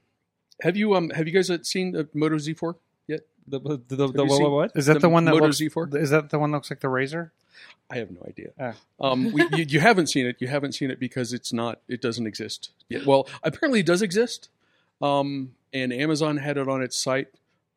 have 0.63 0.77
you 0.77 0.95
um 0.95 1.11
have 1.11 1.27
you 1.27 1.33
guys 1.33 1.51
uh, 1.51 1.59
seen 1.63 1.93
the 1.93 2.09
Moto 2.15 2.37
Z4 2.37 2.75
yet? 3.07 3.21
the 3.47 3.59
the, 3.61 3.77
the, 3.89 4.09
the, 4.09 4.25
what, 4.25 4.41
what, 4.43 4.51
what? 4.51 4.73
Is 4.75 4.87
that 4.87 4.95
The 4.95 5.01
the, 5.01 5.09
one 5.09 5.25
that 5.25 5.33
Moto 5.33 5.47
looks? 5.47 5.61
Z4? 5.61 5.97
Is 5.97 6.11
that 6.11 6.31
the 6.31 6.39
one 6.39 6.51
that 6.51 6.59
looks 6.59 6.71
like 6.71 6.81
the 6.81 6.89
Razr? 6.89 7.31
I 7.91 7.97
have 7.97 8.11
no 8.11 8.21
idea. 8.27 8.51
Ah. 8.59 8.75
Um, 9.01 9.33
we, 9.33 9.43
you, 9.53 9.65
you 9.69 9.81
haven't 9.81 10.07
seen 10.07 10.27
it. 10.27 10.37
You 10.39 10.49
haven't 10.49 10.73
seen 10.73 10.91
it 10.91 11.01
because 11.01 11.33
it's 11.33 11.53
not. 11.53 11.81
It 11.89 12.01
doesn't 12.01 12.27
exist 12.27 12.71
yet. 12.89 13.05
Well, 13.05 13.29
apparently 13.43 13.81
it 13.81 13.87
does 13.87 14.03
exist. 14.03 14.49
Um, 15.03 15.55
and 15.73 15.93
Amazon 15.93 16.37
had 16.37 16.57
it 16.57 16.69
on 16.69 16.83
its 16.83 16.97
site 16.97 17.29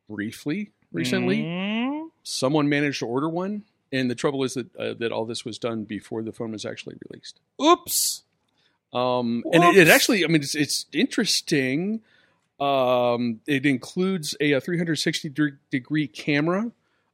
briefly 0.10 0.72
recently. 0.92 1.44
Mm, 1.44 2.10
Someone 2.24 2.70
managed 2.70 3.00
to 3.00 3.08
order 3.08 3.28
one, 3.28 3.64
and 3.94 4.12
the 4.12 4.16
trouble 4.16 4.44
is 4.44 4.56
that 4.56 4.76
uh, 4.76 4.94
that 5.00 5.12
all 5.14 5.24
this 5.26 5.46
was 5.46 5.58
done 5.58 5.86
before 5.86 6.22
the 6.24 6.34
phone 6.34 6.52
was 6.52 6.66
actually 6.66 6.98
released. 7.10 7.40
oops. 7.62 8.24
Um, 8.94 9.44
and 9.52 9.64
it, 9.64 9.78
it 9.78 9.88
actually, 9.88 10.24
I 10.24 10.28
mean, 10.28 10.42
it's, 10.44 10.54
it's 10.54 10.86
interesting. 10.94 12.02
Um, 12.60 13.40
it 13.48 13.66
includes 13.66 14.36
a, 14.40 14.60
360 14.60 15.30
de- 15.30 15.52
degree 15.72 16.08
camera 16.08 16.72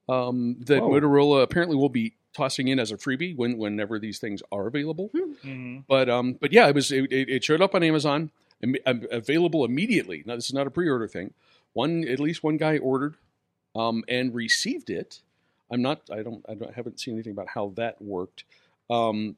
um, 0.09 0.57
that 0.65 0.81
Whoa. 0.81 0.89
Motorola 0.89 1.41
apparently 1.41 1.77
will 1.77 1.87
be 1.89 2.15
tossing 2.35 2.67
in 2.67 2.79
as 2.79 2.91
a 2.91 2.97
freebie 2.97 3.35
when, 3.35 3.57
whenever 3.57 3.97
these 3.97 4.19
things 4.19 4.41
are 4.51 4.67
available. 4.67 5.09
Mhm. 5.13 5.85
But 5.87 6.09
um, 6.09 6.33
but 6.33 6.51
yeah, 6.51 6.67
it 6.67 6.75
was 6.75 6.91
it, 6.91 7.11
it 7.11 7.29
it 7.29 7.43
showed 7.43 7.61
up 7.61 7.73
on 7.73 7.81
Amazon, 7.83 8.31
am- 8.61 8.75
am- 8.85 9.07
available 9.11 9.63
immediately. 9.63 10.23
Now 10.25 10.35
this 10.35 10.45
is 10.47 10.53
not 10.53 10.67
a 10.67 10.71
pre-order 10.71 11.07
thing. 11.07 11.33
One 11.73 12.05
at 12.07 12.19
least 12.19 12.43
one 12.43 12.57
guy 12.57 12.77
ordered, 12.77 13.15
um, 13.75 14.03
and 14.09 14.33
received 14.35 14.89
it. 14.89 15.21
I'm 15.71 15.81
not. 15.81 16.01
I 16.11 16.23
don't. 16.23 16.43
I 16.47 16.55
don't. 16.55 16.73
haven't 16.73 16.99
seen 16.99 17.13
anything 17.15 17.33
about 17.33 17.47
how 17.47 17.73
that 17.75 18.01
worked. 18.01 18.43
Um, 18.89 19.35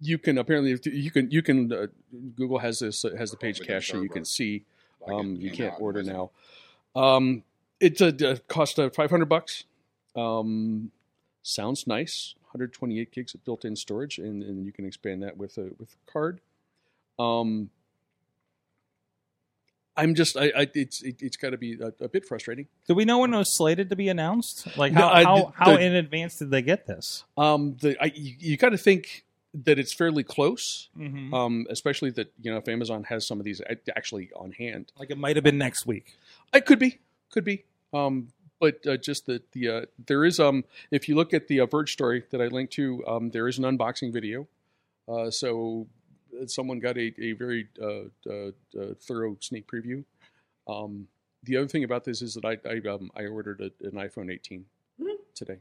you 0.00 0.18
can 0.18 0.38
apparently 0.38 0.78
you 0.92 1.10
can 1.10 1.30
you 1.30 1.42
can 1.42 1.72
uh, 1.72 1.86
Google 2.36 2.58
has 2.58 2.80
this 2.80 3.04
uh, 3.04 3.10
has 3.16 3.30
the 3.30 3.36
page 3.36 3.60
cache 3.60 3.90
so 3.90 4.02
you 4.02 4.08
can 4.08 4.24
see. 4.24 4.64
Um, 5.08 5.36
you 5.36 5.50
can't 5.50 5.74
order 5.80 6.02
now. 6.02 6.30
Um, 6.94 7.42
it's 7.80 8.00
a, 8.00 8.14
a 8.24 8.38
cost 8.38 8.78
of 8.78 8.94
500 8.94 9.26
bucks. 9.26 9.64
Um, 10.14 10.92
sounds 11.42 11.86
nice. 11.86 12.34
128 12.42 13.10
gigs 13.10 13.34
of 13.34 13.44
built-in 13.44 13.74
storage, 13.74 14.18
and, 14.18 14.42
and 14.42 14.64
you 14.64 14.72
can 14.72 14.84
expand 14.84 15.22
that 15.22 15.36
with 15.36 15.56
a 15.58 15.70
with 15.78 15.88
a 15.90 16.10
card. 16.10 16.40
Um, 17.18 17.70
I'm 19.96 20.14
just, 20.14 20.36
I, 20.36 20.52
I 20.56 20.70
it's 20.74 21.02
it, 21.02 21.20
it's 21.20 21.36
got 21.36 21.50
to 21.50 21.58
be 21.58 21.78
a, 21.80 21.92
a 22.04 22.08
bit 22.08 22.24
frustrating. 22.24 22.66
Do 22.88 22.94
we 22.94 23.04
know 23.04 23.18
when 23.18 23.34
it 23.34 23.36
was 23.36 23.52
slated 23.52 23.90
to 23.90 23.96
be 23.96 24.08
announced? 24.08 24.76
Like 24.78 24.92
No, 24.92 25.00
how 25.02 25.08
I- 25.08 25.24
how, 25.24 25.52
how 25.54 25.72
the- 25.76 25.80
in 25.80 25.94
advance 25.94 26.38
did 26.38 26.50
they 26.50 26.62
get 26.62 26.86
this? 26.86 27.24
Um, 27.36 27.76
the 27.80 27.96
I, 28.02 28.06
you, 28.14 28.34
you 28.38 28.56
got 28.56 28.70
to 28.70 28.78
think 28.78 29.24
that 29.64 29.78
it's 29.78 29.92
fairly 29.92 30.22
close, 30.24 30.88
Mm-hmm. 30.98 31.34
um, 31.34 31.66
especially 31.68 32.08
that 32.12 32.32
you 32.40 32.50
know 32.50 32.56
if 32.56 32.68
Amazon 32.68 33.04
has 33.04 33.26
some 33.26 33.38
of 33.38 33.44
these 33.44 33.60
actually 33.94 34.30
on 34.34 34.52
hand. 34.52 34.92
Like 34.98 35.10
it 35.10 35.18
might 35.18 35.36
have 35.36 35.44
been 35.44 35.58
next 35.58 35.84
week. 35.86 36.16
It 36.54 36.64
could 36.64 36.78
be, 36.78 36.98
could 37.30 37.44
be. 37.44 37.64
Um, 37.92 38.28
but 38.60 38.86
uh, 38.86 38.96
just 38.96 39.26
the 39.26 39.42
the 39.52 39.68
uh, 39.68 39.80
there 40.06 40.24
is 40.24 40.40
um 40.40 40.64
if 40.90 41.06
you 41.08 41.16
look 41.16 41.34
at 41.34 41.48
the 41.48 41.60
uh, 41.60 41.66
Verge 41.66 41.92
story 41.92 42.24
that 42.30 42.40
I 42.40 42.46
linked 42.46 42.72
to, 42.74 43.04
um, 43.06 43.28
there 43.30 43.46
is 43.46 43.58
an 43.58 43.64
unboxing 43.64 44.10
video. 44.10 44.46
Uh, 45.06 45.30
so 45.30 45.86
uh, 45.90 46.01
someone 46.50 46.78
got 46.78 46.96
a 46.98 47.12
a 47.20 47.32
very 47.32 47.68
uh, 47.80 48.04
uh, 48.28 48.50
uh, 48.80 48.94
thorough 49.00 49.36
sneak 49.40 49.66
preview. 49.66 50.04
Um, 50.68 51.08
the 51.44 51.56
other 51.56 51.68
thing 51.68 51.84
about 51.84 52.04
this 52.04 52.22
is 52.22 52.34
that 52.34 52.44
I 52.44 52.56
I, 52.68 52.80
um, 52.88 53.10
I 53.16 53.26
ordered 53.26 53.60
a, 53.60 53.86
an 53.86 53.92
iPhone 53.92 54.32
18 54.32 54.64
today. 55.34 55.58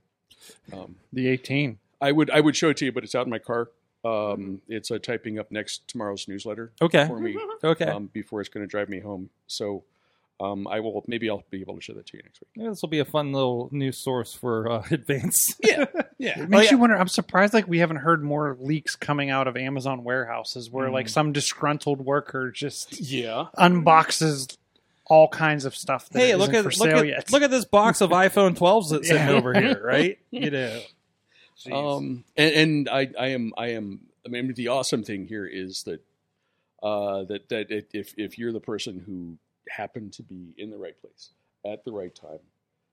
Um, 0.73 0.95
The 1.13 1.27
18. 1.27 1.77
I 2.01 2.11
would 2.11 2.29
I 2.31 2.39
would 2.41 2.55
show 2.55 2.69
it 2.69 2.77
to 2.77 2.85
you, 2.85 2.91
but 2.91 3.03
it's 3.03 3.15
out 3.15 3.25
in 3.25 3.29
my 3.31 3.39
car. 3.39 3.69
Um, 4.03 4.61
it's 4.67 4.89
uh, 4.89 4.97
typing 4.97 5.37
up 5.37 5.51
next 5.51 5.87
tomorrow's 5.87 6.27
newsletter 6.27 6.71
Okay. 6.81 7.05
for 7.07 7.19
me 7.19 7.37
Okay. 7.63 7.85
um, 7.85 8.09
before 8.11 8.41
it's 8.41 8.49
going 8.49 8.63
to 8.65 8.69
drive 8.69 8.89
me 8.89 8.99
home. 8.99 9.29
So 9.45 9.83
um, 10.41 10.67
I 10.67 10.79
will 10.79 11.03
maybe 11.07 11.29
I'll 11.29 11.43
be 11.49 11.61
able 11.61 11.75
to 11.75 11.81
show 11.81 11.93
that 11.93 12.07
to 12.07 12.17
you 12.17 12.23
next 12.23 12.41
week. 12.41 12.49
Maybe 12.55 12.69
this 12.69 12.81
will 12.81 12.89
be 12.89 12.99
a 12.99 13.05
fun 13.05 13.31
little 13.33 13.69
new 13.71 13.91
source 13.91 14.33
for 14.33 14.69
uh, 14.71 14.83
advance. 14.91 15.55
Yeah, 15.63 15.85
yeah. 16.17 16.41
It 16.41 16.49
makes 16.49 16.65
yeah. 16.65 16.71
you 16.71 16.77
wonder. 16.77 16.97
I'm 16.97 17.07
surprised 17.07 17.53
like 17.53 17.67
we 17.67 17.79
haven't 17.79 17.97
heard 17.97 18.23
more 18.23 18.57
leaks 18.59 18.95
coming 18.95 19.29
out 19.29 19.47
of 19.47 19.55
Amazon 19.57 20.03
warehouses 20.03 20.69
where 20.69 20.87
Mm. 20.89 20.93
like 20.93 21.09
some 21.09 21.31
disgruntled 21.31 22.01
worker 22.01 22.49
just 22.51 22.99
Yeah. 22.99 23.45
unboxes 23.57 24.57
all 25.05 25.27
kinds 25.27 25.65
of 25.65 25.75
stuff. 25.75 26.07
That 26.09 26.19
hey, 26.19 26.27
isn't 26.29 26.39
look 26.39 26.53
at 26.53 26.63
for 26.63 26.69
look 26.69 26.89
sale 26.89 26.99
at 26.99 27.07
yet. 27.07 27.31
look 27.31 27.43
at 27.43 27.51
this 27.51 27.65
box 27.65 28.01
of 28.01 28.09
iPhone 28.25 28.57
12s 28.57 28.89
that's 28.91 29.07
sitting 29.07 29.27
Yeah. 29.27 29.33
over 29.33 29.53
here, 29.53 29.81
right? 29.83 30.17
You 30.31 30.51
know. 30.51 30.81
Um, 31.71 32.23
and, 32.35 32.53
and 32.55 32.89
I, 32.89 33.09
I 33.19 33.27
am, 33.27 33.53
I 33.57 33.67
am. 33.73 33.99
I 34.25 34.29
mean, 34.29 34.53
the 34.55 34.69
awesome 34.69 35.03
thing 35.03 35.27
here 35.27 35.45
is 35.45 35.83
that, 35.83 36.01
uh, 36.81 37.23
that 37.25 37.49
that 37.49 37.67
if 37.91 38.13
if 38.17 38.39
you're 38.39 38.51
the 38.51 38.59
person 38.59 39.03
who 39.05 39.37
happened 39.71 40.13
to 40.13 40.23
be 40.23 40.53
in 40.57 40.69
the 40.69 40.77
right 40.77 40.99
place 41.01 41.29
at 41.65 41.83
the 41.85 41.91
right 41.91 42.13
time, 42.13 42.39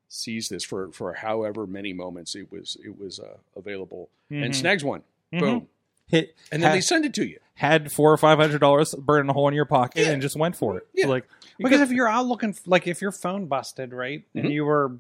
sees 0.09 0.49
this 0.49 0.65
for 0.65 0.91
for 0.93 1.13
however 1.15 1.67
many 1.67 1.93
moments 1.93 2.35
it 2.35 2.51
was 2.51 2.77
it 2.85 2.99
was 2.99 3.19
uh, 3.21 3.37
available 3.57 4.09
and 4.31 4.53
Mhm. 4.53 4.55
snags 4.55 4.85
one, 4.85 5.03
Mhm. 5.33 5.41
boom, 5.41 5.69
Hit 6.07 6.35
and 6.53 6.63
then 6.63 6.71
ha- 6.71 6.75
they 6.75 6.81
send 6.81 7.05
it 7.05 7.15
to 7.15 7.27
you. 7.27 7.39
had 7.55 7.91
four 7.93 8.13
or 8.13 8.17
five 8.17 8.39
hundred 8.39 8.61
dollars 8.61 8.95
burning 8.95 9.29
a 9.29 9.33
hole 9.33 9.49
in 9.49 9.55
your 9.55 9.65
pocket 9.67 10.03
Yeah. 10.07 10.13
and 10.13 10.23
just 10.23 10.37
went 10.37 10.57
for 10.57 10.77
it. 10.79 10.87
Yeah. 10.95 11.07
Like 11.09 11.27
because 11.59 11.81
if 11.81 11.91
you're 11.91 12.09
out 12.09 12.27
looking 12.27 12.51
f- 12.51 12.67
like 12.67 12.87
if 12.87 13.03
your 13.03 13.13
phone 13.13 13.47
busted 13.47 13.93
right 13.93 14.25
Mhm. 14.35 14.41
and 14.45 14.53
you 14.53 14.65
were 14.65 14.99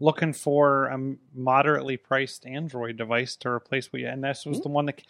looking 0.00 0.32
for 0.32 0.86
a 0.86 0.98
moderately 1.34 1.96
priced 1.96 2.44
android 2.46 2.96
device 2.96 3.36
to 3.36 3.48
replace 3.48 3.92
what 3.92 4.00
you 4.02 4.08
and 4.08 4.24
this 4.24 4.44
was 4.44 4.58
Mhm. 4.58 4.62
the 4.64 4.68
one 4.70 4.86
that 4.86 5.02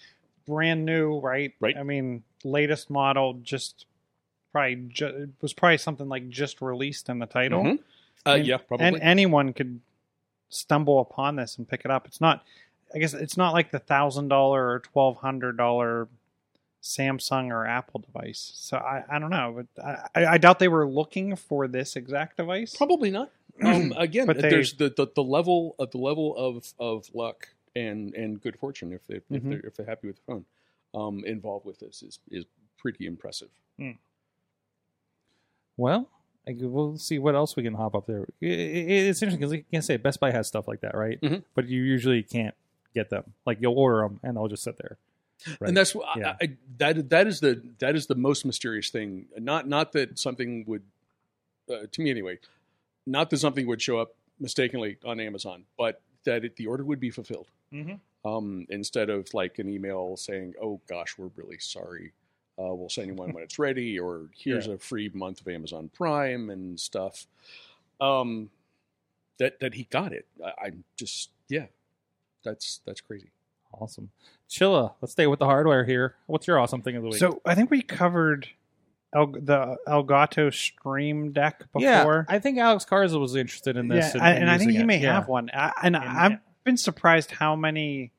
brand 0.46 0.84
new 0.84 1.18
right 1.20 1.54
Right. 1.60 1.76
i 1.76 1.82
mean 1.84 2.24
latest 2.44 2.90
model 2.90 3.34
just 3.34 3.86
probably 4.52 4.76
ju- 4.88 5.06
it 5.06 5.30
was 5.40 5.52
probably 5.52 5.78
something 5.78 6.08
like 6.08 6.28
just 6.28 6.60
released 6.60 7.08
in 7.08 7.18
the 7.18 7.26
title 7.26 7.62
Mhm. 7.64 7.78
Uh, 8.26 8.30
And- 8.36 8.46
yeah, 8.46 8.58
probably. 8.58 8.86
and 8.86 9.00
anyone 9.00 9.52
could 9.52 9.80
stumble 10.48 11.00
upon 11.00 11.36
this 11.36 11.56
and 11.58 11.66
pick 11.68 11.82
it 11.84 11.90
up 11.90 12.06
it's 12.06 12.20
not 12.20 12.44
i 12.94 12.98
guess 12.98 13.14
it's 13.14 13.36
not 13.38 13.54
like 13.54 13.70
the 13.70 13.78
thousand 13.78 14.28
dollar 14.28 14.68
or 14.68 14.78
twelve 14.80 15.16
hundred 15.18 15.56
dollar 15.56 16.08
Samsung 16.82 17.50
or 17.52 17.64
Apple 17.64 18.00
device. 18.00 18.50
So 18.56 18.76
I, 18.76 19.04
I 19.08 19.20
don't 19.20 19.30
know, 19.30 19.64
but 19.76 19.84
I, 20.16 20.26
I 20.34 20.38
doubt 20.38 20.58
they 20.58 20.66
were 20.66 20.84
looking 20.84 21.36
for 21.36 21.68
this 21.68 21.94
exact 21.94 22.38
device. 22.38 22.74
Probably 22.76 23.10
not. 23.10 23.30
Um, 23.62 23.92
again, 23.96 24.26
they- 24.26 24.34
there's 24.50 24.72
the, 24.72 24.88
the, 24.88 25.06
the 25.14 25.22
level 25.22 25.76
of 25.78 25.92
the 25.92 25.98
level 25.98 26.34
of, 26.36 26.72
of 26.80 27.08
luck 27.14 27.50
and, 27.76 28.12
and 28.14 28.40
good 28.42 28.58
fortune 28.58 28.92
if 28.92 29.06
they 29.06 29.16
if, 29.16 29.28
Mhm. 29.30 29.48
they're, 29.50 29.60
if 29.60 29.76
they're 29.76 29.86
happy 29.86 30.08
with 30.08 30.16
the 30.16 30.22
phone 30.26 30.44
um, 30.94 31.22
involved 31.24 31.66
with 31.66 31.78
this 31.78 32.02
is 32.02 32.18
is 32.32 32.46
pretty 32.78 33.06
impressive. 33.06 33.50
Well, 35.76 36.08
I, 36.48 36.56
we'll 36.58 36.96
see 36.98 37.18
what 37.18 37.34
else 37.34 37.54
we 37.56 37.62
can 37.62 37.74
hop 37.74 37.94
up 37.94 38.06
there. 38.06 38.26
I- 38.42 38.46
I- 38.46 38.48
it's 39.08 39.22
interesting 39.22 39.40
because 39.40 39.52
you 39.52 39.64
can't 39.70 39.84
say 39.84 39.96
Best 39.96 40.20
Buy 40.20 40.30
has 40.32 40.46
stuff 40.48 40.66
like 40.68 40.80
that, 40.80 40.94
right? 40.96 41.20
Mhm. 41.20 41.44
But 41.54 41.68
you 41.68 41.82
usually 41.82 42.22
can't 42.22 42.54
get 42.94 43.10
them. 43.10 43.32
Like 43.46 43.58
you'll 43.60 43.78
order 43.78 44.00
them 44.02 44.20
and 44.22 44.36
they'll 44.36 44.48
just 44.48 44.62
sit 44.64 44.76
there. 44.78 44.96
Right. 45.60 45.68
And 45.68 45.76
that's 45.76 45.92
wh- 45.92 46.06
I- 46.06 46.20
I, 46.40 46.56
that 46.78 47.10
that 47.10 47.26
is 47.26 47.40
the 47.40 47.62
that 47.78 47.94
is 47.96 48.06
the 48.06 48.14
most 48.14 48.44
mysterious 48.44 48.90
thing. 48.90 49.26
Not 49.38 49.68
not 49.68 49.92
that 49.92 50.18
something 50.18 50.64
would 50.66 50.82
uh, 51.72 51.86
to 51.90 52.02
me 52.02 52.10
anyway. 52.10 52.38
Not 53.06 53.30
that 53.30 53.38
something 53.38 53.66
would 53.66 53.80
show 53.82 53.98
up 53.98 54.14
mistakenly 54.38 54.98
on 55.04 55.18
Amazon, 55.20 55.64
but 55.76 56.00
that 56.24 56.44
it, 56.44 56.56
the 56.56 56.66
order 56.66 56.84
would 56.84 57.00
be 57.00 57.10
fulfilled. 57.10 57.48
Mhm. 57.72 57.98
Um, 58.24 58.66
instead 58.68 59.10
of 59.10 59.32
like 59.34 59.58
an 59.58 59.68
email 59.68 60.16
saying, 60.16 60.54
"Oh 60.62 60.80
gosh, 60.86 61.18
we're 61.18 61.30
really 61.34 61.58
sorry. 61.58 62.12
Uh, 62.62 62.74
we'll 62.74 62.88
send 62.88 63.08
you 63.08 63.14
one 63.14 63.32
when 63.32 63.42
it's 63.42 63.58
ready," 63.58 63.98
or 63.98 64.26
"Here's 64.36 64.66
a 64.68 64.78
free 64.78 65.10
month 65.14 65.40
of 65.40 65.48
Amazon 65.48 65.90
Prime 65.92 66.50
and 66.50 66.78
stuff." 66.78 67.26
Um, 68.00 68.50
that 69.38 69.60
that 69.60 69.74
he 69.74 69.84
got 69.84 70.12
it. 70.12 70.26
I, 70.44 70.66
I'm 70.66 70.84
just 70.96 71.30
yeah, 71.48 71.66
that's 72.44 72.80
that's 72.86 73.00
crazy. 73.00 73.30
Awesome. 73.80 74.10
Chilla, 74.50 74.92
let's 75.00 75.12
stay 75.12 75.26
with 75.26 75.38
the 75.38 75.46
hardware 75.46 75.84
here. 75.84 76.14
What's 76.26 76.46
your 76.46 76.58
awesome 76.58 76.82
thing 76.82 76.96
of 76.96 77.02
the 77.02 77.08
week? 77.08 77.18
So 77.18 77.40
I 77.46 77.54
think 77.54 77.70
we 77.70 77.80
covered 77.80 78.48
El, 79.14 79.28
the 79.28 79.78
Elgato 79.88 80.52
Stream 80.52 81.32
Deck 81.32 81.60
before. 81.72 81.80
yeah, 82.28 82.34
I 82.34 82.38
think 82.38 82.58
Alex 82.58 82.84
Garza 82.84 83.18
was 83.18 83.34
interested 83.34 83.76
in 83.78 83.88
this. 83.88 84.14
Yeah, 84.14 84.22
and, 84.22 84.42
and 84.42 84.50
I 84.50 84.58
think 84.58 84.72
he 84.72 84.78
it. 84.80 84.84
may 84.86 84.98
Yeah. 85.00 85.14
have 85.14 85.28
one. 85.28 85.50
I, 85.54 85.72
and 85.82 85.96
And- 85.96 86.04
I've 86.04 86.38
been 86.64 86.76
surprised 86.76 87.30
how 87.30 87.56
many 87.56 88.12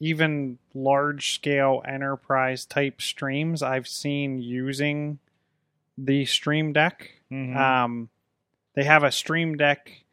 even 0.00 0.58
large 0.74 1.34
scale 1.34 1.82
enterprise 1.86 2.64
type 2.64 3.00
streams 3.02 3.62
I've 3.62 3.86
seen 3.86 4.40
using 4.40 5.18
the 5.98 6.24
Stream 6.24 6.72
Deck. 6.72 7.10
Mhm. 7.30 7.54
Um, 7.56 8.08
they 8.74 8.84
have 8.84 9.02
a 9.04 9.12
Stream 9.12 9.56
Deck. 9.56 10.04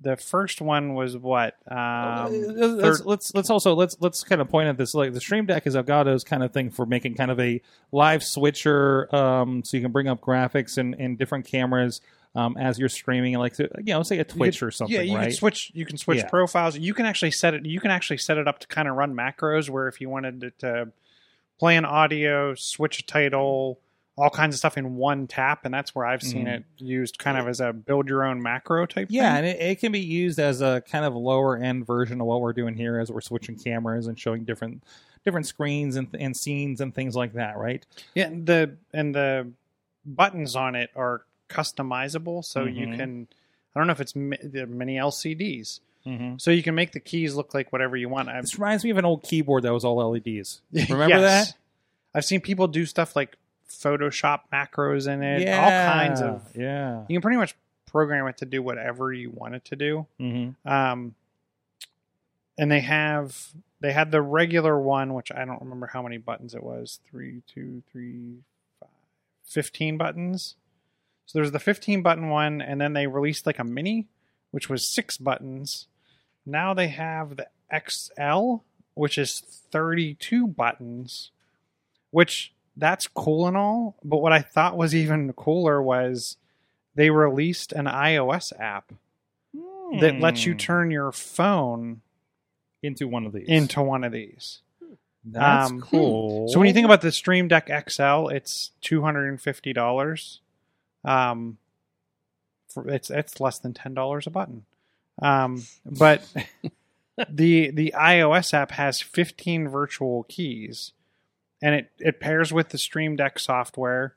The 0.00 0.16
first 0.16 0.60
one 0.60 0.94
was 0.94 1.16
what? 1.16 1.56
Um, 1.68 1.76
Uh, 1.78 2.28
let's, 2.28 3.04
let's 3.04 3.34
let's 3.34 3.50
also 3.50 3.74
let's 3.74 3.96
let's 3.98 4.22
kind 4.22 4.40
of 4.42 4.48
point 4.48 4.68
at 4.68 4.76
this 4.76 4.94
like 4.94 5.12
the 5.14 5.20
Stream 5.20 5.46
Deck 5.46 5.66
is 5.66 5.74
Elgato's 5.74 6.22
kind 6.22 6.42
of 6.44 6.52
thing 6.52 6.70
for 6.70 6.84
making 6.86 7.14
kind 7.14 7.30
of 7.30 7.40
a 7.40 7.60
live 7.92 8.22
switcher, 8.22 9.12
um, 9.14 9.64
so 9.64 9.76
you 9.76 9.82
can 9.82 9.92
bring 9.92 10.06
up 10.06 10.20
graphics 10.20 10.76
and, 10.78 10.94
and 10.94 11.18
different 11.18 11.46
cameras 11.46 12.00
um, 12.36 12.56
as 12.58 12.78
you're 12.78 12.88
streaming, 12.88 13.34
like 13.34 13.58
you 13.58 13.66
know, 13.86 14.02
say 14.02 14.18
a 14.18 14.24
Twitch 14.24 14.62
or 14.62 14.70
something, 14.70 14.94
yeah, 14.94 15.02
you 15.02 15.16
right? 15.16 15.22
can 15.28 15.32
switch. 15.32 15.72
You 15.74 15.86
can 15.86 15.96
switch 15.96 16.18
Yeah. 16.18 16.28
profiles. 16.28 16.76
You 16.78 16.94
can 16.94 17.06
actually 17.06 17.30
set 17.32 17.54
it. 17.54 17.64
You 17.66 17.80
can 17.80 17.90
actually 17.90 18.18
set 18.18 18.36
it 18.38 18.46
up 18.46 18.58
to 18.60 18.66
kind 18.68 18.86
of 18.88 18.94
run 18.96 19.14
macros. 19.14 19.68
Where 19.70 19.88
if 19.88 20.00
you 20.00 20.08
wanted 20.08 20.40
to, 20.42 20.50
to 20.58 20.92
play 21.58 21.76
an 21.76 21.84
audio, 21.84 22.54
switch 22.54 23.00
a 23.00 23.02
title, 23.02 23.80
all 24.18 24.30
kinds 24.30 24.54
of 24.54 24.58
stuff 24.58 24.78
in 24.78 24.96
one 24.96 25.26
tap, 25.26 25.64
and 25.64 25.74
that's 25.74 25.94
where 25.94 26.06
I've 26.06 26.22
seen 26.22 26.46
Mhm. 26.46 26.56
it 26.58 26.64
used 26.78 27.18
kind 27.18 27.36
of 27.38 27.48
as 27.48 27.60
a 27.60 27.72
build 27.72 28.08
your 28.08 28.24
own 28.24 28.42
macro 28.42 28.86
type. 28.86 29.08
Yeah, 29.10 29.28
thing. 29.36 29.38
and 29.38 29.46
it, 29.46 29.60
it 29.60 29.80
can 29.80 29.92
be 29.92 30.00
used 30.00 30.38
as 30.38 30.60
a 30.62 30.82
kind 30.90 31.04
of 31.04 31.14
lower 31.14 31.56
end 31.58 31.86
version 31.86 32.20
of 32.20 32.26
what 32.26 32.40
we're 32.40 32.52
doing 32.54 32.74
here, 32.76 32.98
as 32.98 33.10
we're 33.10 33.20
switching 33.20 33.56
cameras 33.58 34.06
and 34.06 34.18
showing 34.18 34.44
different 34.44 34.82
different 35.24 35.46
screens 35.46 35.96
and, 35.96 36.08
and 36.18 36.36
scenes 36.36 36.80
and 36.80 36.94
things 36.94 37.16
like 37.16 37.32
that, 37.34 37.58
right? 37.58 37.84
Yeah, 38.14 38.26
and 38.28 38.46
the 38.46 38.76
and 38.94 39.14
the 39.14 39.48
buttons 40.06 40.54
on 40.56 40.76
it 40.76 40.90
are 40.96 41.22
customizable, 41.48 42.44
so 42.44 42.64
you 42.64 42.86
Mhm. 42.86 42.96
can. 42.96 43.28
I 43.74 43.78
don't 43.80 43.86
know 43.86 43.92
if 43.92 44.00
it's 44.00 44.16
mi- 44.16 44.38
the 44.42 44.66
mini 44.66 44.96
LCDs, 44.96 45.80
Mm-hmm. 46.06 46.38
so 46.38 46.50
you 46.50 46.62
can 46.62 46.74
make 46.74 46.92
the 46.92 47.00
keys 47.00 47.34
look 47.34 47.52
like 47.52 47.72
whatever 47.72 47.96
you 47.96 48.08
want. 48.08 48.28
I've, 48.28 48.42
This 48.44 48.58
reminds 48.58 48.84
me 48.84 48.90
of 48.90 48.96
an 48.96 49.04
old 49.04 49.22
keyboard 49.22 49.64
that 49.64 49.72
was 49.72 49.84
all 49.84 49.96
LEDs. 50.00 50.60
Remember 50.72 51.08
Yes. 51.08 51.50
that? 51.52 51.58
I've 52.14 52.24
seen 52.24 52.40
people 52.40 52.68
do 52.68 52.86
stuff 52.86 53.14
like 53.16 53.36
Photoshop 53.68 54.42
macros 54.52 55.12
in 55.12 55.22
it, 55.22 55.42
yeah, 55.42 55.62
all 55.62 55.92
kinds 55.94 56.20
of. 56.22 56.56
yeah. 56.56 57.00
You 57.08 57.16
can 57.16 57.22
pretty 57.22 57.36
much 57.36 57.54
program 57.86 58.26
it 58.28 58.38
to 58.38 58.46
do 58.46 58.62
whatever 58.62 59.12
you 59.12 59.30
want 59.30 59.54
it 59.56 59.64
to 59.66 59.76
do. 59.76 60.06
Mm-hmm. 60.20 60.66
Um, 60.68 61.14
and 62.56 62.70
they 62.70 62.80
have 62.80 63.48
they 63.80 63.92
had 63.92 64.10
the 64.10 64.22
regular 64.22 64.78
one, 64.80 65.12
which 65.12 65.30
I 65.30 65.44
don't 65.44 65.60
remember 65.60 65.86
how 65.88 66.00
many 66.02 66.16
buttons 66.16 66.54
it 66.54 66.62
was 66.62 67.00
three, 67.10 67.42
two, 67.46 67.82
three, 67.92 68.36
five, 68.80 68.88
15 69.44 69.98
buttons. 69.98 70.54
So 71.26 71.38
there's 71.38 71.50
the 71.52 71.58
15 71.58 72.02
button 72.02 72.28
one, 72.28 72.60
and 72.62 72.80
then 72.80 72.92
they 72.92 73.06
released 73.06 73.46
like 73.46 73.58
a 73.58 73.64
mini, 73.64 74.06
which 74.52 74.68
was 74.68 74.88
six 74.88 75.16
buttons. 75.16 75.86
Now 76.44 76.72
they 76.72 76.88
have 76.88 77.36
the 77.36 77.48
XL, 77.88 78.62
which 78.94 79.18
is 79.18 79.40
32 79.40 80.46
buttons, 80.46 81.30
which 82.10 82.52
that's 82.76 83.08
cool 83.08 83.48
and 83.48 83.56
all. 83.56 83.96
But 84.04 84.18
what 84.18 84.32
I 84.32 84.40
thought 84.40 84.76
was 84.76 84.94
even 84.94 85.32
cooler 85.32 85.82
was 85.82 86.36
they 86.94 87.10
released 87.10 87.72
an 87.72 87.86
iOS 87.86 88.52
app 88.58 88.92
that 90.00 90.20
lets 90.20 90.46
you 90.46 90.52
Hmm. 90.52 90.58
turn 90.58 90.90
your 90.90 91.10
phone 91.12 92.02
into 92.82 93.08
one 93.08 93.26
of 93.26 93.32
these. 93.32 93.48
into 93.48 93.82
one 93.82 94.04
of 94.04 94.12
these. 94.12 94.60
That's 95.24 95.70
um, 95.70 95.80
cool. 95.80 96.48
So 96.48 96.60
when 96.60 96.68
you 96.68 96.74
think 96.74 96.84
about 96.84 97.00
the 97.00 97.10
Stream 97.10 97.48
Deck 97.48 97.68
XL, 97.88 98.28
it's 98.28 98.70
two 98.80 99.02
hundred 99.02 99.28
and 99.28 99.40
fifty 99.40 99.72
dollars. 99.72 100.40
Um, 101.06 101.58
for, 102.68 102.86
it's 102.88 103.10
it's 103.10 103.40
less 103.40 103.58
than 103.58 103.72
ten 103.72 103.94
dollars 103.94 104.26
a 104.26 104.30
button. 104.30 104.66
Um, 105.22 105.64
but 105.86 106.26
the 107.30 107.70
the 107.70 107.94
iOS 107.96 108.52
app 108.52 108.72
has 108.72 109.00
fifteen 109.00 109.68
virtual 109.68 110.24
keys, 110.24 110.92
and 111.62 111.74
it 111.74 111.90
it 111.98 112.20
pairs 112.20 112.52
with 112.52 112.70
the 112.70 112.78
Stream 112.78 113.16
Deck 113.16 113.38
software 113.38 114.16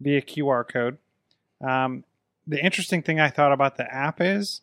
via 0.00 0.20
QR 0.20 0.68
code. 0.68 0.98
Um, 1.60 2.04
the 2.46 2.62
interesting 2.62 3.02
thing 3.02 3.18
I 3.18 3.30
thought 3.30 3.52
about 3.52 3.76
the 3.76 3.92
app 3.92 4.20
is 4.20 4.60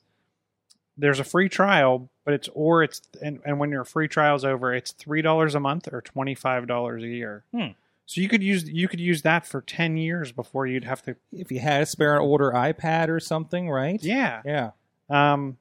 there's 0.97 1.19
a 1.19 1.23
free 1.23 1.49
trial, 1.49 2.09
but 2.23 2.33
it's 2.33 2.49
or 2.53 2.83
it's 2.83 3.01
and, 3.21 3.41
and 3.45 3.59
when 3.59 3.71
your 3.71 3.83
free 3.83 4.07
trial's 4.07 4.45
over, 4.45 4.73
it's 4.73 4.91
three 4.91 5.21
dollars 5.21 5.55
a 5.55 5.59
month 5.59 5.91
or 5.91 6.01
twenty 6.01 6.35
five 6.35 6.67
dollars 6.67 7.03
a 7.03 7.07
year. 7.07 7.43
Hmm. 7.53 7.71
So 8.05 8.21
you 8.21 8.27
could 8.27 8.43
use 8.43 8.67
you 8.69 8.87
could 8.87 8.99
use 8.99 9.21
that 9.21 9.45
for 9.47 9.61
ten 9.61 9.97
years 9.97 10.31
before 10.31 10.67
you'd 10.67 10.83
have 10.83 11.01
to. 11.03 11.15
if 11.31 11.51
you 11.51 11.59
had 11.59 11.83
a 11.83 11.85
spare 11.85 12.19
older 12.19 12.51
iPad 12.51 13.09
or 13.09 13.19
something, 13.19 13.69
right? 13.69 14.01
Yeah. 14.03 14.41
Yeah. 14.45 14.71
Um. 15.09 15.57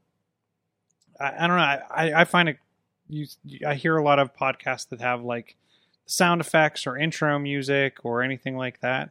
I, 1.20 1.44
I 1.44 1.46
don't 1.46 1.56
know. 1.56 1.62
I, 1.62 2.12
I 2.22 2.24
find 2.24 2.48
it. 2.48 2.58
You, 3.08 3.26
I 3.66 3.74
hear 3.74 3.96
a 3.96 4.02
lot 4.02 4.18
of 4.18 4.34
podcasts 4.34 4.88
that 4.88 5.00
have 5.00 5.22
like 5.22 5.56
sound 6.06 6.40
effects 6.40 6.86
or 6.86 6.96
intro 6.96 7.38
music 7.38 8.04
or 8.04 8.22
anything 8.22 8.56
like 8.56 8.80
that. 8.80 9.10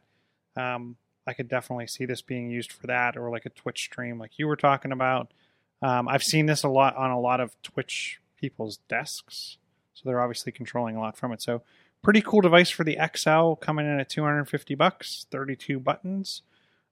Um, 0.55 0.97
I 1.27 1.33
could 1.33 1.47
definitely 1.47 1.87
see 1.87 2.05
this 2.05 2.21
being 2.21 2.49
used 2.49 2.71
for 2.71 2.87
that 2.87 3.15
or 3.15 3.29
like 3.29 3.45
a 3.45 3.49
Twitch 3.49 3.83
stream, 3.83 4.17
like 4.19 4.37
you 4.37 4.47
were 4.47 4.55
talking 4.55 4.91
about. 4.91 5.31
Um, 5.81 6.07
I've 6.07 6.23
seen 6.23 6.45
this 6.45 6.63
a 6.63 6.67
lot 6.67 6.95
on 6.95 7.11
a 7.11 7.19
lot 7.19 7.39
of 7.39 7.55
Twitch 7.63 8.19
people's 8.39 8.77
desks, 8.89 9.57
so 9.93 10.01
they're 10.05 10.21
obviously 10.21 10.51
controlling 10.51 10.95
a 10.95 10.99
lot 10.99 11.17
from 11.17 11.31
it. 11.31 11.41
So, 11.41 11.61
pretty 12.01 12.21
cool 12.21 12.41
device 12.41 12.69
for 12.69 12.83
the 12.83 12.97
XL, 13.15 13.53
coming 13.53 13.85
in 13.85 13.99
at 13.99 14.09
250 14.09 14.75
bucks, 14.75 15.27
32 15.31 15.79
buttons, 15.79 16.41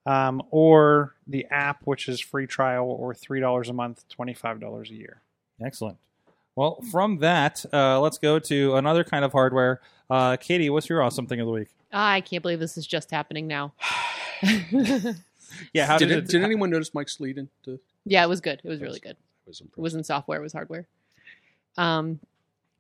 um, 0.06 0.41
or 0.52 1.15
the 1.28 1.45
app, 1.50 1.82
which 1.84 2.08
is 2.08 2.19
free 2.19 2.48
trial 2.48 2.86
or 2.89 3.13
three 3.13 3.39
dollars 3.39 3.69
a 3.69 3.74
month, 3.74 4.08
25 4.10 4.60
dollars 4.60 4.89
a 4.91 4.95
year. 4.95 5.22
Excellent. 5.63 5.98
Well, 6.56 6.82
from 6.91 7.19
that, 7.19 7.65
uh, 7.72 8.00
let's 8.02 8.17
go 8.17 8.39
to 8.39 8.76
another 8.76 9.04
kind 9.04 9.24
of 9.24 9.32
hardware. 9.32 9.82
Uh, 10.10 10.36
Katie, 10.38 10.69
what's 10.69 10.89
your 10.89 11.02
awesome 11.02 11.26
thing 11.26 11.39
of 11.39 11.45
the 11.45 11.54
week? 11.54 11.69
I 11.91 12.22
can't 12.22 12.41
believe 12.41 12.60
this 12.60 12.78
is 12.78 12.86
just 12.86 13.12
happening 13.12 13.48
now. 13.48 13.74
Yeah, 15.74 15.86
how 15.86 15.98
did, 15.98 16.10
did, 16.10 16.17
it, 16.19 16.28
did 16.28 16.43
anyone 16.43 16.69
notice 16.69 16.93
Mike's 16.93 17.19
lead 17.19 17.38
into? 17.38 17.80
yeah, 18.06 18.24
it 18.24 18.28
was 18.30 18.41
good. 18.41 18.62
It 18.63 18.69
was 18.69 18.82
really 18.82 19.00
good. 19.00 19.17
Was 19.45 19.62
It 19.62 19.67
wasn't 19.76 20.06
software, 20.06 20.39
it 20.39 20.43
was 20.43 20.54
hardware. 20.54 20.88
Um, 21.78 22.19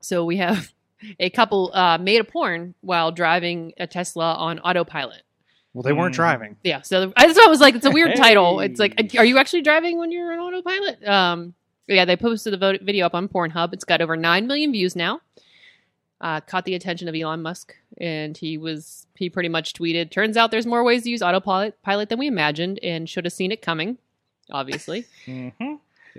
so 0.01 0.23
we 0.25 0.37
have 0.37 0.71
a 1.19 1.29
couple 1.29 1.71
uh, 1.73 1.97
made 1.97 2.19
a 2.21 2.23
porn 2.23 2.73
while 2.81 3.11
driving 3.11 3.73
a 3.77 3.87
Tesla 3.87 4.33
on 4.35 4.59
autopilot. 4.59 5.23
Well, 5.73 5.83
they 5.83 5.93
weren't 5.93 6.13
Mm. 6.13 6.17
driving. 6.17 6.55
Yeah, 6.63 6.81
so 6.81 7.13
I 7.15 7.25
just 7.27 7.37
thought 7.37 7.45
it 7.47 7.49
was 7.49 7.61
like 7.61 7.75
it's 7.75 7.85
a 7.85 7.91
weird 7.91 8.15
title. 8.15 8.59
It's 8.59 8.79
like, 8.79 8.99
are 9.17 9.25
you 9.25 9.37
actually 9.37 9.61
driving 9.61 9.97
when 9.99 10.11
you're 10.11 10.31
on 10.33 10.39
autopilot? 10.39 11.07
Um, 11.07 11.53
yeah, 11.87 12.05
they 12.05 12.15
posted 12.17 12.53
the 12.59 12.79
video 12.81 13.05
up 13.05 13.13
on 13.15 13.27
Pornhub. 13.27 13.73
It's 13.73 13.83
got 13.83 14.01
over 14.01 14.15
nine 14.15 14.47
million 14.47 14.71
views 14.71 14.95
now. 14.95 15.21
Uh, 16.21 16.41
caught 16.41 16.65
the 16.65 16.75
attention 16.75 17.07
of 17.07 17.15
Elon 17.15 17.41
Musk, 17.41 17.73
and 17.97 18.35
he 18.37 18.57
was 18.57 19.07
he 19.15 19.29
pretty 19.29 19.47
much 19.47 19.73
tweeted, 19.73 20.11
"Turns 20.11 20.35
out 20.35 20.51
there's 20.51 20.65
more 20.65 20.83
ways 20.83 21.03
to 21.03 21.09
use 21.09 21.21
autopilot 21.21 21.81
pilot 21.81 22.09
than 22.09 22.19
we 22.19 22.27
imagined, 22.27 22.77
and 22.83 23.07
should 23.07 23.23
have 23.25 23.31
seen 23.33 23.51
it 23.53 23.61
coming." 23.61 23.97
Obviously. 24.51 25.05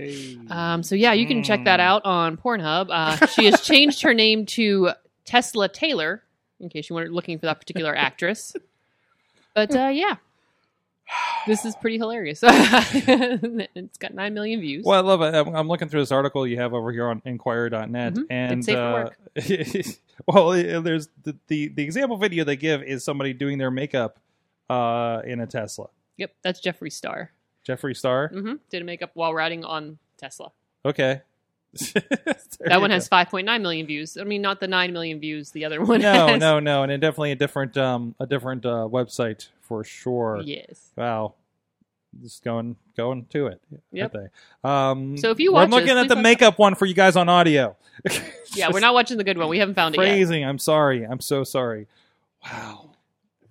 Mhm. 0.08 0.50
Um, 0.50 0.82
so 0.82 0.94
yeah, 0.94 1.12
you 1.12 1.26
can 1.26 1.42
check 1.42 1.64
that 1.64 1.80
Hmm. 1.80 1.86
out 1.86 2.04
on 2.04 2.36
Pornhub. 2.36 2.88
Uh, 2.90 3.26
she 3.26 3.46
has 3.46 3.60
changed 3.60 4.02
her 4.02 4.14
name 4.14 4.46
to 4.46 4.90
Tesla 5.24 5.68
Taylor, 5.68 6.22
in 6.58 6.68
case 6.68 6.88
you 6.90 6.96
weren't 6.96 7.12
looking 7.12 7.38
for 7.38 7.46
that 7.46 7.60
particular 7.60 7.94
actress. 7.94 8.54
But 9.54 9.74
uh, 9.74 9.88
yeah, 9.88 10.16
this 11.46 11.64
is 11.64 11.74
pretty 11.76 11.98
hilarious. 11.98 12.40
it's 12.44 13.98
got 13.98 14.14
nine 14.14 14.34
million 14.34 14.60
views. 14.60 14.84
Well, 14.84 14.98
I 14.98 15.06
love 15.06 15.22
it. 15.22 15.34
I'm, 15.34 15.54
I'm 15.54 15.68
looking 15.68 15.88
through 15.88 16.00
this 16.02 16.12
article 16.12 16.46
you 16.46 16.56
have 16.58 16.72
over 16.74 16.92
here 16.92 17.08
on 17.08 17.20
Inquirer.net, 17.24 18.14
Mhm. 18.14 18.26
and 18.30 18.58
It's 18.58 18.66
safe 18.66 18.76
for 18.76 18.82
uh, 18.82 18.92
work. 19.04 19.96
well, 20.26 20.82
there's 20.82 21.08
the, 21.24 21.36
the 21.48 21.68
the 21.68 21.82
example 21.82 22.16
video 22.16 22.44
they 22.44 22.56
give 22.56 22.82
is 22.82 23.02
somebody 23.04 23.32
doing 23.32 23.58
their 23.58 23.70
makeup 23.70 24.18
uh, 24.68 25.22
in 25.24 25.40
a 25.40 25.46
Tesla. 25.46 25.88
Yep, 26.16 26.32
that's 26.42 26.60
Jeffree 26.60 26.92
Star. 26.92 27.30
Jeffree 27.66 27.96
Star. 27.96 28.28
hmm 28.28 28.54
Did 28.70 28.82
a 28.82 28.84
makeup 28.84 29.10
while 29.14 29.34
riding 29.34 29.64
on 29.64 29.98
Tesla. 30.16 30.52
Okay. 30.84 31.20
that 31.94 32.80
one 32.80 32.90
has 32.90 33.08
5.9 33.08 33.44
million 33.62 33.86
views. 33.86 34.16
I 34.16 34.24
mean, 34.24 34.42
not 34.42 34.58
the 34.58 34.66
9 34.66 34.92
million 34.92 35.20
views 35.20 35.52
the 35.52 35.64
other 35.64 35.80
one 35.82 36.00
no, 36.00 36.26
has. 36.26 36.40
no, 36.40 36.58
no, 36.58 36.82
and 36.82 36.90
it 36.90 36.98
definitely 36.98 37.30
a 37.32 37.36
different 37.36 37.76
um 37.76 38.14
a 38.18 38.26
different 38.26 38.66
uh, 38.66 38.88
website 38.90 39.48
for 39.62 39.84
sure. 39.84 40.40
Yes. 40.44 40.90
Wow. 40.96 41.34
Just 42.20 42.42
going 42.42 42.74
going 42.96 43.26
to 43.26 43.46
it. 43.46 43.60
Yep. 43.92 44.12
they? 44.14 44.68
Um, 44.68 45.16
So 45.16 45.30
if 45.30 45.38
you 45.38 45.52
watch, 45.52 45.64
I'm 45.66 45.70
looking 45.70 45.86
this, 45.94 45.96
at 45.96 46.08
the 46.08 46.14
please 46.14 46.14
don't- 46.16 46.22
makeup 46.24 46.58
one 46.58 46.74
for 46.74 46.86
you 46.86 46.94
guys 46.94 47.14
on 47.16 47.28
audio. 47.28 47.76
Yeah, 48.52 48.70
we're 48.72 48.80
not 48.80 48.94
watching 48.94 49.16
the 49.16 49.22
good 49.22 49.38
one. 49.38 49.48
We 49.48 49.58
haven't 49.60 49.76
found 49.76 49.94
it 49.94 50.00
yet. 50.00 50.08
phrasing. 50.08 50.44
I'm 50.44 50.58
sorry. 50.58 51.04
I'm 51.06 51.20
so 51.20 51.44
sorry. 51.44 51.86
Wow. 52.44 52.90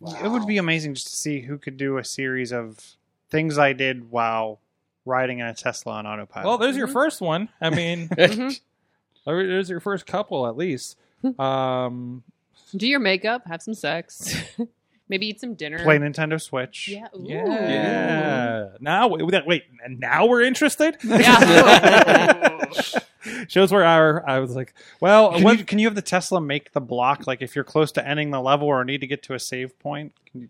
It 0.02 0.28
would 0.30 0.45
be 0.45 0.58
amazing 0.58 0.95
just 0.95 1.08
to 1.08 1.13
see 1.15 1.39
who 1.39 1.58
could 1.58 1.78
do 1.78 1.98
a 1.98 2.04
series 2.04 2.52
of 2.52 2.98
things 3.29 3.57
I 3.57 3.73
did 3.73 4.09
while 4.11 4.59
riding 5.05 5.39
in 5.39 5.45
a 5.47 5.53
Tesla 5.53 5.93
on 5.93 6.05
autopilot. 6.07 6.47
Well, 6.47 6.57
there's 6.57 6.77
your 6.77 6.87
Mhm. 6.87 6.93
first 6.93 7.21
one. 7.21 7.49
I 7.61 7.69
mean, 7.69 8.09
there's 9.25 9.69
your 9.69 9.79
first 9.79 10.05
couple 10.05 10.47
at 10.47 10.55
least. 10.57 10.97
Um, 11.39 12.23
Do 12.75 12.87
your 12.87 12.99
makeup, 13.01 13.41
have 13.47 13.61
some 13.61 13.73
sex, 13.73 14.35
maybe 15.09 15.27
eat 15.27 15.41
some 15.41 15.53
dinner. 15.55 15.83
play 15.83 15.97
Nintendo 15.97 16.41
Switch. 16.41 16.87
Yeah. 16.87 17.07
Ooh. 17.13 17.25
yeah. 17.27 18.69
Now 18.79 19.07
wait, 19.09 19.25
wait, 19.25 19.45
wait. 19.45 19.63
Now 19.89 20.27
we're 20.27 20.43
interested. 20.43 20.95
Yeah. 21.03 22.65
Shows 23.49 23.71
where 23.71 23.83
our 23.83 24.27
I 24.27 24.39
was 24.39 24.55
like, 24.55 24.73
well, 25.01 25.33
Can, 25.33 25.43
what, 25.43 25.57
you, 25.59 25.65
can 25.65 25.77
you 25.79 25.87
have 25.87 25.95
the 25.95 26.01
Tesla 26.01 26.39
make 26.39 26.71
the 26.71 26.79
block? 26.81 27.27
Like 27.27 27.41
if 27.41 27.53
you're 27.55 27.65
close 27.65 27.91
to 27.93 28.07
ending 28.07 28.31
the 28.31 28.41
level 28.41 28.67
or 28.69 28.83
need 28.85 29.01
to 29.01 29.07
get 29.07 29.23
to 29.23 29.33
a 29.33 29.39
save 29.39 29.77
point, 29.79 30.13
can 30.31 30.41
you, 30.41 30.49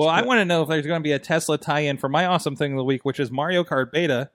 well, 0.00 0.08
I 0.08 0.22
want 0.22 0.38
to 0.38 0.46
know 0.46 0.62
if 0.62 0.68
there's 0.70 0.86
going 0.86 0.98
to 0.98 1.04
be 1.04 1.12
a 1.12 1.18
Tesla 1.18 1.58
tie-in 1.58 1.98
for 1.98 2.08
my 2.08 2.24
awesome 2.24 2.56
thing 2.56 2.72
of 2.72 2.78
the 2.78 2.84
week, 2.84 3.04
which 3.04 3.20
is 3.20 3.30
Mario 3.30 3.64
Kart 3.64 3.92
Beta. 3.92 4.30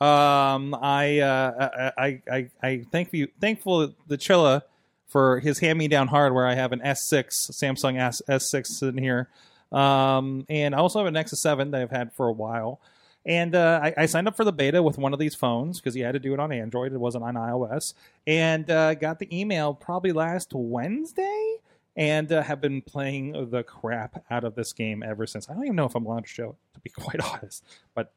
Um, 0.00 0.74
I, 0.74 1.18
uh, 1.18 1.90
I, 1.98 2.22
I, 2.26 2.50
I, 2.62 2.86
thank 2.90 3.12
you, 3.12 3.28
thankful 3.38 3.94
the 4.06 4.16
Chilla 4.16 4.62
for 5.08 5.40
his 5.40 5.58
hand-me-down 5.58 6.08
hardware. 6.08 6.46
I 6.46 6.54
have 6.54 6.72
an 6.72 6.80
S6 6.80 7.50
Samsung 7.50 8.00
S 8.00 8.22
S6 8.30 8.82
in 8.88 8.96
here, 8.96 9.28
um, 9.72 10.46
and 10.48 10.74
I 10.74 10.78
also 10.78 11.00
have 11.00 11.06
a 11.06 11.10
Nexus 11.10 11.42
7 11.42 11.70
that 11.72 11.82
I've 11.82 11.90
had 11.90 12.14
for 12.14 12.26
a 12.26 12.32
while. 12.32 12.80
And 13.26 13.54
uh, 13.54 13.80
I, 13.82 13.94
I 13.98 14.06
signed 14.06 14.26
up 14.26 14.38
for 14.38 14.44
the 14.44 14.52
beta 14.52 14.82
with 14.82 14.96
one 14.96 15.12
of 15.12 15.18
these 15.18 15.34
phones 15.34 15.80
because 15.80 15.94
you 15.94 16.02
had 16.06 16.12
to 16.12 16.18
do 16.18 16.32
it 16.32 16.40
on 16.40 16.50
Android; 16.50 16.94
it 16.94 16.98
wasn't 16.98 17.24
on 17.24 17.34
iOS. 17.34 17.92
And 18.26 18.70
uh, 18.70 18.94
got 18.94 19.18
the 19.18 19.28
email 19.38 19.74
probably 19.74 20.12
last 20.12 20.54
Wednesday, 20.54 21.56
and 22.00 22.32
uh, 22.32 22.42
have 22.42 22.62
been 22.62 22.80
playing 22.80 23.50
the 23.50 23.62
crap 23.62 24.24
out 24.30 24.42
of 24.42 24.54
this 24.54 24.72
game 24.72 25.02
ever 25.02 25.26
since. 25.26 25.50
I 25.50 25.52
don't 25.52 25.64
even 25.64 25.76
know 25.76 25.84
if 25.84 25.94
I'm 25.94 26.06
allowed 26.06 26.24
to 26.24 26.28
show 26.28 26.48
it, 26.50 26.74
to 26.74 26.80
be 26.80 26.90
quite 26.96 27.20
honest, 27.20 27.62
but 27.94 28.12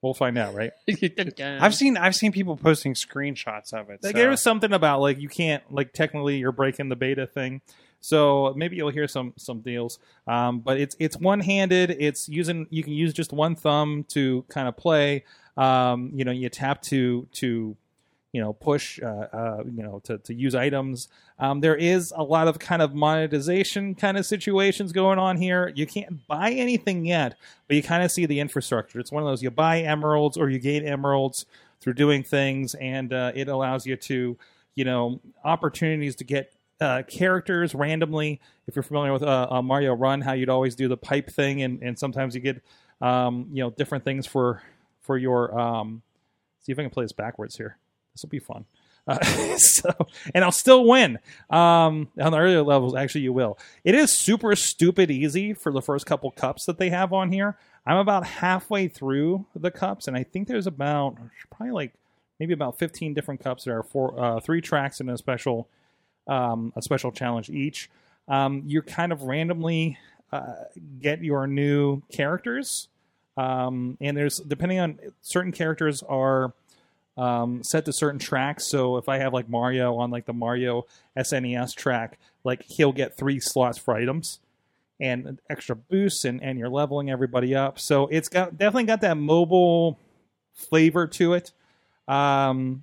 we'll 0.00 0.14
find 0.14 0.38
out, 0.38 0.54
right? 0.54 0.72
I've 1.38 1.74
seen 1.74 1.98
I've 1.98 2.16
seen 2.16 2.32
people 2.32 2.56
posting 2.56 2.94
screenshots 2.94 3.74
of 3.74 3.90
it. 3.90 4.02
Like 4.02 4.12
so- 4.12 4.18
there 4.18 4.30
was 4.30 4.42
something 4.42 4.72
about 4.72 5.02
like 5.02 5.20
you 5.20 5.28
can't 5.28 5.62
like 5.70 5.92
technically 5.92 6.38
you're 6.38 6.50
breaking 6.50 6.88
the 6.88 6.96
beta 6.96 7.26
thing. 7.26 7.60
So 8.00 8.54
maybe 8.56 8.76
you'll 8.76 8.90
hear 8.90 9.06
some 9.06 9.34
some 9.36 9.60
deals. 9.60 9.98
Um, 10.26 10.60
but 10.60 10.80
it's 10.80 10.96
it's 10.98 11.18
one 11.18 11.40
handed. 11.40 11.90
It's 11.90 12.30
using 12.30 12.66
you 12.70 12.82
can 12.82 12.94
use 12.94 13.12
just 13.12 13.34
one 13.34 13.54
thumb 13.54 14.04
to 14.08 14.44
kind 14.48 14.66
of 14.66 14.76
play. 14.78 15.24
Um, 15.58 16.10
you 16.14 16.24
know, 16.24 16.32
you 16.32 16.48
tap 16.48 16.80
to 16.82 17.28
to 17.32 17.76
you 18.36 18.42
know 18.42 18.52
push 18.52 19.00
uh, 19.02 19.06
uh, 19.32 19.62
you 19.64 19.82
know 19.82 19.98
to, 20.04 20.18
to 20.18 20.34
use 20.34 20.54
items. 20.54 21.08
Um, 21.38 21.60
there 21.60 21.74
is 21.74 22.12
a 22.14 22.22
lot 22.22 22.48
of 22.48 22.58
kind 22.58 22.82
of 22.82 22.94
monetization 22.94 23.94
kind 23.94 24.18
of 24.18 24.26
situations 24.26 24.92
going 24.92 25.18
on 25.18 25.38
here. 25.38 25.72
You 25.74 25.86
can't 25.86 26.26
buy 26.26 26.50
anything 26.50 27.06
yet, 27.06 27.36
but 27.66 27.76
you 27.76 27.82
kind 27.82 28.04
of 28.04 28.12
see 28.12 28.26
the 28.26 28.38
infrastructure. 28.40 29.00
It's 29.00 29.10
one 29.10 29.22
of 29.22 29.26
those 29.26 29.42
you 29.42 29.50
buy 29.50 29.80
emeralds 29.80 30.36
or 30.36 30.50
you 30.50 30.58
gain 30.58 30.86
emeralds 30.86 31.46
through 31.80 31.94
doing 31.94 32.22
things, 32.22 32.74
and 32.74 33.10
uh, 33.10 33.32
it 33.34 33.48
allows 33.48 33.86
you 33.86 33.96
to 33.96 34.36
you 34.74 34.84
know 34.84 35.18
opportunities 35.42 36.14
to 36.16 36.24
get 36.24 36.52
uh, 36.82 37.04
characters 37.08 37.74
randomly. 37.74 38.38
If 38.66 38.76
you're 38.76 38.82
familiar 38.82 39.14
with 39.14 39.22
uh, 39.22 39.46
uh, 39.50 39.62
Mario 39.62 39.94
Run, 39.94 40.20
how 40.20 40.34
you'd 40.34 40.50
always 40.50 40.74
do 40.74 40.88
the 40.88 40.98
pipe 40.98 41.30
thing, 41.30 41.62
and, 41.62 41.82
and 41.82 41.98
sometimes 41.98 42.34
you 42.34 42.42
get 42.42 42.62
um, 43.00 43.48
you 43.50 43.64
know 43.64 43.70
different 43.70 44.04
things 44.04 44.26
for 44.26 44.62
for 45.00 45.16
your. 45.16 45.58
Um, 45.58 46.02
see 46.60 46.72
if 46.72 46.78
I 46.78 46.82
can 46.82 46.90
play 46.90 47.04
this 47.04 47.12
backwards 47.12 47.56
here. 47.56 47.78
This 48.16 48.22
will 48.22 48.30
be 48.30 48.38
fun. 48.38 48.64
Uh, 49.06 49.22
so, 49.58 49.90
and 50.34 50.42
I'll 50.42 50.50
still 50.50 50.84
win 50.86 51.18
um, 51.50 52.08
on 52.18 52.32
the 52.32 52.38
earlier 52.38 52.62
levels. 52.62 52.94
Actually, 52.94 53.20
you 53.20 53.32
will. 53.34 53.58
It 53.84 53.94
is 53.94 54.16
super 54.16 54.56
stupid 54.56 55.10
easy 55.10 55.52
for 55.52 55.70
the 55.70 55.82
first 55.82 56.06
couple 56.06 56.30
cups 56.30 56.64
that 56.64 56.78
they 56.78 56.88
have 56.90 57.12
on 57.12 57.30
here. 57.30 57.58
I'm 57.84 57.98
about 57.98 58.26
halfway 58.26 58.88
through 58.88 59.44
the 59.54 59.70
cups, 59.70 60.08
and 60.08 60.16
I 60.16 60.22
think 60.22 60.48
there's 60.48 60.66
about 60.66 61.16
probably 61.50 61.72
like 61.72 61.92
maybe 62.40 62.52
about 62.52 62.78
15 62.78 63.12
different 63.14 63.40
cups. 63.40 63.64
There 63.64 63.78
are 63.78 63.82
four, 63.82 64.18
uh, 64.18 64.40
three 64.40 64.60
tracks 64.60 64.98
and 65.00 65.10
a 65.10 65.18
special 65.18 65.68
um, 66.26 66.72
a 66.74 66.82
special 66.82 67.12
challenge 67.12 67.50
each. 67.50 67.90
Um, 68.28 68.62
you 68.66 68.82
kind 68.82 69.12
of 69.12 69.22
randomly 69.22 69.98
uh, 70.32 70.64
get 71.00 71.22
your 71.22 71.46
new 71.46 72.02
characters, 72.10 72.88
um, 73.36 73.96
and 74.00 74.16
there's 74.16 74.38
depending 74.38 74.80
on 74.80 74.98
certain 75.20 75.52
characters 75.52 76.02
are 76.02 76.54
um, 77.16 77.62
set 77.62 77.84
to 77.86 77.92
certain 77.92 78.18
tracks. 78.18 78.68
So 78.70 78.96
if 78.96 79.08
I 79.08 79.18
have 79.18 79.32
like 79.32 79.48
Mario 79.48 79.96
on 79.96 80.10
like 80.10 80.26
the 80.26 80.32
Mario 80.32 80.86
SNES 81.16 81.74
track, 81.74 82.18
like 82.44 82.62
he'll 82.66 82.92
get 82.92 83.16
three 83.16 83.40
slots 83.40 83.78
for 83.78 83.94
items 83.94 84.40
and 85.00 85.40
extra 85.50 85.76
boosts, 85.76 86.24
and 86.24 86.42
and 86.42 86.58
you're 86.58 86.68
leveling 86.68 87.10
everybody 87.10 87.54
up. 87.54 87.78
So 87.78 88.06
it's 88.06 88.28
got 88.28 88.56
definitely 88.56 88.84
got 88.84 89.00
that 89.02 89.16
mobile 89.16 89.98
flavor 90.54 91.06
to 91.06 91.34
it. 91.34 91.52
Um, 92.08 92.82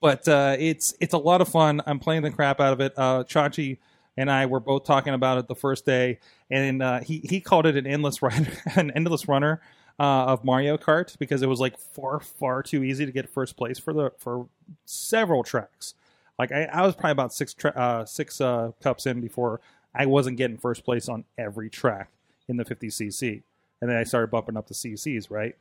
but 0.00 0.26
uh, 0.28 0.56
it's 0.58 0.94
it's 1.00 1.14
a 1.14 1.18
lot 1.18 1.40
of 1.40 1.48
fun. 1.48 1.82
I'm 1.86 1.98
playing 1.98 2.22
the 2.22 2.30
crap 2.30 2.60
out 2.60 2.72
of 2.72 2.80
it. 2.80 2.94
Uh, 2.96 3.24
Chachi 3.24 3.78
and 4.16 4.30
I 4.30 4.46
were 4.46 4.60
both 4.60 4.84
talking 4.84 5.14
about 5.14 5.38
it 5.38 5.46
the 5.46 5.54
first 5.54 5.84
day, 5.84 6.18
and 6.50 6.82
uh, 6.82 7.00
he 7.00 7.18
he 7.18 7.40
called 7.40 7.66
it 7.66 7.76
an 7.76 7.86
endless 7.86 8.22
run, 8.22 8.48
an 8.76 8.90
endless 8.92 9.28
runner 9.28 9.60
uh, 10.00 10.24
of 10.24 10.44
Mario 10.44 10.78
Kart 10.78 11.16
because 11.18 11.42
it 11.42 11.48
was 11.48 11.60
like 11.60 11.76
far 11.76 12.20
far 12.20 12.62
too 12.62 12.82
easy 12.82 13.04
to 13.04 13.12
get 13.12 13.28
first 13.28 13.58
place 13.58 13.78
for 13.78 13.92
the 13.92 14.10
for 14.16 14.48
several 14.86 15.44
tracks. 15.44 15.92
Like 16.38 16.52
I, 16.52 16.64
I 16.64 16.86
was 16.86 16.94
probably 16.94 17.12
about 17.12 17.34
six 17.34 17.52
tra- 17.52 17.72
uh, 17.72 18.06
six 18.06 18.40
uh, 18.40 18.72
cups 18.82 19.04
in 19.04 19.20
before 19.20 19.60
I 19.94 20.06
wasn't 20.06 20.38
getting 20.38 20.56
first 20.56 20.84
place 20.84 21.06
on 21.10 21.24
every 21.36 21.68
track 21.68 22.08
in 22.48 22.56
the 22.56 22.64
50cc, 22.64 23.42
and 23.82 23.90
then 23.90 23.96
I 23.98 24.04
started 24.04 24.30
bumping 24.30 24.56
up 24.56 24.68
the 24.68 24.74
CCs, 24.74 25.30
right? 25.30 25.54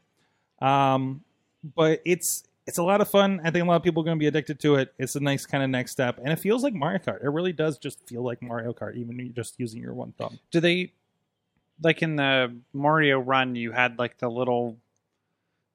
Um, 0.62 1.22
but 1.76 2.02
it's 2.06 2.46
it's 2.66 2.78
a 2.78 2.84
lot 2.84 3.02
of 3.02 3.10
fun. 3.10 3.42
I 3.44 3.52
think 3.52 3.66
a 3.66 3.68
lot 3.68 3.76
of 3.76 3.84
people 3.84 4.04
are 4.04 4.06
going 4.06 4.18
to 4.18 4.20
be 4.20 4.28
addicted 4.28 4.58
to 4.62 4.76
it. 4.76 4.94
It's 4.98 5.18
a 5.18 5.20
nice 5.20 5.46
kind 5.46 5.66
of 5.66 5.70
next 5.70 5.92
step, 5.92 6.18
and 6.18 6.32
it 6.32 6.40
feels 6.40 6.64
like 6.64 6.74
Mario 6.74 7.00
Kart. 7.00 7.22
It 7.22 7.30
really 7.30 7.52
does 7.52 7.78
just 7.78 8.08
feel 8.08 8.24
like 8.24 8.42
Mario 8.42 8.72
Kart, 8.72 8.96
even 8.96 9.34
just 9.36 9.60
using 9.60 9.82
your 9.82 9.94
one 9.94 10.14
thumb. 10.18 10.40
Do 10.50 10.62
they 10.62 10.94
like 11.82 12.02
in 12.02 12.16
the 12.16 12.56
Mario 12.74 13.20
Run? 13.20 13.56
You 13.56 13.72
had 13.72 13.98
like 14.00 14.18
the 14.18 14.30
little 14.30 14.78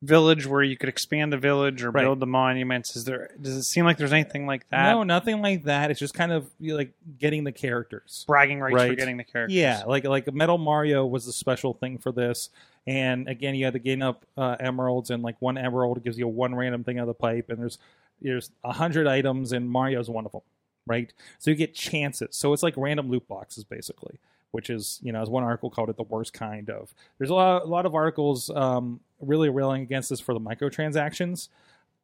village 0.02 0.46
where 0.46 0.62
you 0.62 0.76
could 0.76 0.90
expand 0.90 1.32
the 1.32 1.38
village 1.38 1.82
or 1.82 1.90
Right. 1.90 2.02
build 2.02 2.20
the 2.20 2.26
monuments. 2.26 2.94
Is 2.94 3.04
there? 3.04 3.30
Does 3.40 3.56
it 3.56 3.62
seem 3.62 3.86
like 3.86 3.96
there's 3.96 4.12
anything 4.12 4.46
like 4.46 4.68
that? 4.68 4.82
no, 4.92 5.02
nothing 5.02 5.40
like 5.40 5.64
that. 5.64 5.90
It's 5.90 5.98
just 6.00 6.12
kind 6.12 6.30
of 6.30 6.50
you 6.60 6.72
know, 6.72 6.76
like 6.76 6.92
getting 7.18 7.44
the 7.44 7.52
characters. 7.52 8.24
bragging 8.26 8.60
rights 8.60 8.72
for 8.82 8.88
Right. 8.88 8.98
getting 8.98 9.16
the 9.16 9.24
characters. 9.24 9.56
Yeah, 9.56 9.84
like 9.86 10.04
like 10.04 10.30
Metal 10.32 10.58
Mario 10.58 11.06
was 11.06 11.24
the 11.24 11.32
special 11.32 11.72
thing 11.72 11.96
for 11.98 12.12
this, 12.12 12.50
and 12.86 13.28
again, 13.28 13.54
you 13.54 13.64
had 13.64 13.72
to 13.74 13.78
gain 13.78 14.02
up 14.02 14.26
uh, 14.36 14.56
emeralds, 14.60 15.08
and 15.10 15.22
like 15.22 15.40
one 15.40 15.56
emerald 15.56 16.02
gives 16.04 16.18
you 16.18 16.28
one 16.28 16.54
random 16.54 16.84
thing 16.84 16.98
out 16.98 17.02
of 17.02 17.08
the 17.08 17.14
pipe, 17.14 17.48
and 17.48 17.58
there's 17.58 17.78
there's 18.20 18.50
a 18.62 18.72
hundred 18.72 19.06
items, 19.06 19.52
and 19.52 19.70
Mario's 19.70 20.10
one 20.10 20.26
of 20.26 20.32
them, 20.32 20.42
right? 20.86 21.12
So 21.38 21.50
you 21.50 21.56
get 21.56 21.74
chances. 21.74 22.36
So 22.36 22.52
it's 22.52 22.62
like 22.62 22.74
random 22.76 23.10
loot 23.10 23.26
boxes, 23.26 23.64
basically, 23.64 24.18
which 24.54 24.70
is 24.70 25.00
you 25.02 25.10
know, 25.10 25.20
as 25.20 25.28
one 25.28 25.42
article 25.42 25.68
called 25.68 25.90
it, 25.90 25.96
the 25.96 26.04
worst 26.04 26.32
kind 26.32 26.70
of. 26.70 26.94
There's 27.18 27.30
a 27.30 27.34
lot 27.34 27.62
a 27.62 27.66
lot 27.66 27.86
of 27.86 27.94
articles 27.96 28.50
um, 28.50 29.00
really 29.20 29.48
railing 29.48 29.82
against 29.82 30.10
this 30.10 30.20
for 30.20 30.32
the 30.32 30.40
microtransactions. 30.40 31.48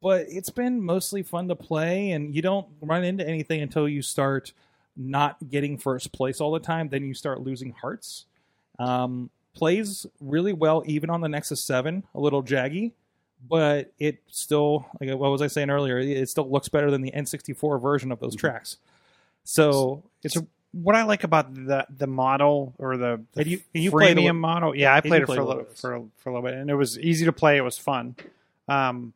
But 0.01 0.25
it's 0.29 0.49
been 0.49 0.81
mostly 0.81 1.23
fun 1.23 1.47
to 1.47 1.55
play, 1.55 2.11
and 2.11 2.35
you 2.35 2.41
don't 2.41 2.67
run 2.81 3.05
into 3.05 3.25
anything 3.25 3.61
until 3.61 3.87
you 3.87 4.01
start 4.01 4.51
not 4.97 5.37
getting 5.49 5.77
first 5.77 6.11
place 6.11 6.41
all 6.41 6.51
the 6.51 6.59
time, 6.59 6.89
then 6.89 7.05
you 7.05 7.13
start 7.13 7.39
losing 7.39 7.71
hearts. 7.71 8.25
Um, 8.79 9.29
plays 9.53 10.05
really 10.19 10.53
well 10.53 10.83
even 10.85 11.09
on 11.09 11.21
the 11.21 11.29
Nexus 11.29 11.63
7, 11.63 12.03
a 12.13 12.19
little 12.19 12.43
jaggy, 12.43 12.91
but 13.47 13.93
it 13.99 14.19
still, 14.27 14.87
like 14.99 15.09
what 15.11 15.31
was 15.31 15.41
I 15.41 15.47
saying 15.47 15.69
earlier, 15.69 15.99
it 15.99 16.29
still 16.29 16.49
looks 16.49 16.67
better 16.67 16.91
than 16.91 17.01
the 17.01 17.11
N64 17.11 17.81
version 17.81 18.11
of 18.11 18.19
those 18.19 18.35
tracks. 18.35 18.77
So 19.43 20.03
it's 20.23 20.33
So 20.33 20.47
what 20.73 20.95
I 20.95 21.03
like 21.03 21.23
about 21.23 21.53
the 21.53 21.85
the 21.95 22.07
model 22.07 22.73
or 22.77 22.97
the, 22.97 23.21
the 23.33 23.47
you- 23.47 23.61
you 23.73 23.91
played 23.91 24.17
a 24.17 24.21
freemium 24.21 24.37
model, 24.37 24.75
yeah, 24.75 24.93
I 24.95 25.01
played 25.01 25.23
it 25.23 25.25
for 25.27 25.33
a 25.39 25.43
little 25.45 25.63
for 25.75 26.03
for 26.17 26.29
a 26.29 26.33
little 26.33 26.49
bit, 26.49 26.53
and 26.57 26.69
it 26.69 26.75
was 26.75 26.97
easy 26.99 27.25
to 27.25 27.33
play. 27.33 27.57
It 27.57 27.61
was 27.61 27.77
fun. 27.77 28.15
Um, 28.67 29.13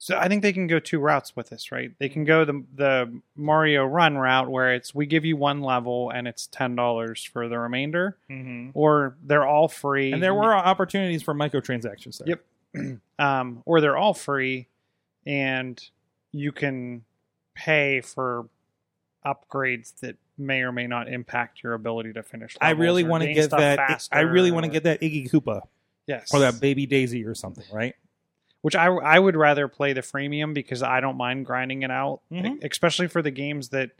so 0.00 0.16
I 0.16 0.28
think 0.28 0.42
they 0.42 0.52
can 0.52 0.68
go 0.68 0.78
two 0.78 1.00
routes 1.00 1.34
with 1.34 1.48
this, 1.50 1.72
right? 1.72 1.90
They 1.98 2.08
can 2.08 2.24
go 2.24 2.44
the 2.44 2.62
the 2.76 3.20
Mario 3.34 3.84
Run 3.84 4.16
route 4.16 4.48
where 4.48 4.74
it's 4.74 4.94
we 4.94 5.06
give 5.06 5.24
you 5.24 5.36
one 5.36 5.60
level 5.62 6.10
and 6.10 6.28
it's 6.28 6.46
ten 6.46 6.76
dollars 6.76 7.24
for 7.24 7.48
the 7.48 7.58
remainder, 7.58 8.16
or 8.74 9.16
they're 9.24 9.46
all 9.46 9.66
free. 9.68 10.12
and 10.12 10.22
there 10.22 10.34
were 10.34 10.54
opportunities 10.54 11.22
for 11.22 11.34
microtransactions 11.34 12.18
there. 12.18 12.38
Yep. 12.74 12.98
um, 13.18 13.62
or 13.64 13.80
they're 13.80 13.96
all 13.96 14.14
free, 14.14 14.68
and 15.26 15.82
you 16.30 16.52
can 16.52 17.02
pay 17.54 18.00
for 18.02 18.46
upgrades 19.26 19.98
that 20.00 20.16
may 20.38 20.60
or 20.62 20.72
may 20.72 20.86
not 20.86 21.08
impact 21.08 21.62
your 21.62 21.74
ability 21.74 22.12
to 22.14 22.22
finish. 22.22 22.56
I 22.60 22.70
really 22.70 23.04
want 23.04 23.24
to 23.24 23.32
get 23.34 23.50
that. 23.50 23.76
faster 23.78 24.14
I 24.14 24.20
really 24.20 24.50
want 24.50 24.64
to 24.64 24.70
get 24.70 24.84
that 24.84 25.00
Iggy 25.00 25.30
Koopa 25.30 25.62
yes, 26.06 26.32
or 26.32 26.40
that 26.40 26.60
Baby 26.60 26.86
Daisy 26.86 27.24
or 27.24 27.34
something, 27.34 27.64
right? 27.72 27.94
which 28.60 28.74
I 28.74 28.86
I 28.86 29.18
would 29.18 29.36
rather 29.36 29.68
play 29.68 29.92
the 29.92 30.00
freemium 30.00 30.52
because 30.52 30.82
I 30.82 31.00
don't 31.00 31.16
mind 31.16 31.46
grinding 31.46 31.82
it 31.82 31.90
out, 31.92 32.20
Mhm. 32.32 32.64
especially 32.68 33.06
for 33.08 33.22
the 33.22 33.30
games 33.30 33.68
that. 33.70 33.90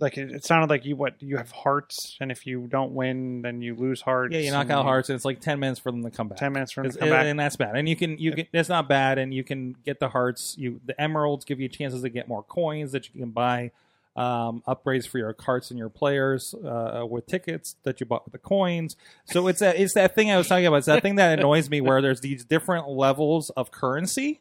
Like 0.00 0.18
it, 0.18 0.32
it 0.32 0.44
sounded 0.44 0.70
like 0.70 0.84
you 0.84 0.96
what 0.96 1.22
you 1.22 1.36
have 1.36 1.52
hearts, 1.52 2.16
and 2.20 2.32
if 2.32 2.48
you 2.48 2.66
don't 2.66 2.94
win, 2.94 3.42
then 3.42 3.62
you 3.62 3.76
lose 3.76 4.00
hearts. 4.00 4.34
Yeah, 4.34 4.40
you 4.40 4.50
knock 4.50 4.68
out 4.68 4.84
hearts, 4.84 5.08
and 5.08 5.14
it's 5.14 5.24
like 5.24 5.40
ten 5.40 5.60
minutes 5.60 5.78
for 5.78 5.92
them 5.92 6.02
to 6.02 6.10
come 6.10 6.26
back. 6.26 6.38
Ten 6.38 6.52
minutes 6.52 6.72
for 6.72 6.82
them 6.82 6.90
to 6.90 6.98
come 6.98 7.10
back. 7.10 7.26
and 7.26 7.38
that's 7.38 7.54
bad. 7.54 7.76
And 7.76 7.88
you 7.88 7.94
can 7.94 8.18
you 8.18 8.32
can 8.32 8.48
it's 8.52 8.68
not 8.68 8.88
bad, 8.88 9.18
and 9.18 9.32
you 9.32 9.44
can 9.44 9.76
get 9.84 10.00
the 10.00 10.08
hearts. 10.08 10.56
You 10.58 10.80
the 10.84 11.00
emeralds 11.00 11.44
give 11.44 11.60
you 11.60 11.68
chances 11.68 12.02
to 12.02 12.08
get 12.08 12.26
more 12.26 12.42
coins 12.42 12.90
that 12.90 13.08
you 13.14 13.20
can 13.20 13.30
buy, 13.30 13.70
um, 14.16 14.62
upgrades 14.68 15.08
for 15.08 15.18
your 15.18 15.32
carts 15.32 15.70
and 15.70 15.78
your 15.78 15.88
players 15.88 16.54
uh, 16.54 17.04
with 17.08 17.26
tickets 17.26 17.76
that 17.82 17.98
you 18.00 18.06
bought 18.06 18.24
with 18.24 18.32
the 18.32 18.38
coins. 18.38 18.96
So 19.24 19.48
it's 19.48 19.60
that 19.60 19.76
it's 19.76 19.94
that 19.94 20.14
thing 20.14 20.30
I 20.30 20.36
was 20.36 20.46
talking 20.48 20.66
about. 20.66 20.76
It's 20.78 20.86
that 20.86 21.02
thing 21.02 21.16
that 21.16 21.38
annoys 21.38 21.68
me 21.68 21.80
where 21.80 22.00
there's 22.00 22.20
these 22.20 22.44
different 22.44 22.88
levels 22.88 23.50
of 23.50 23.70
currency. 23.70 24.40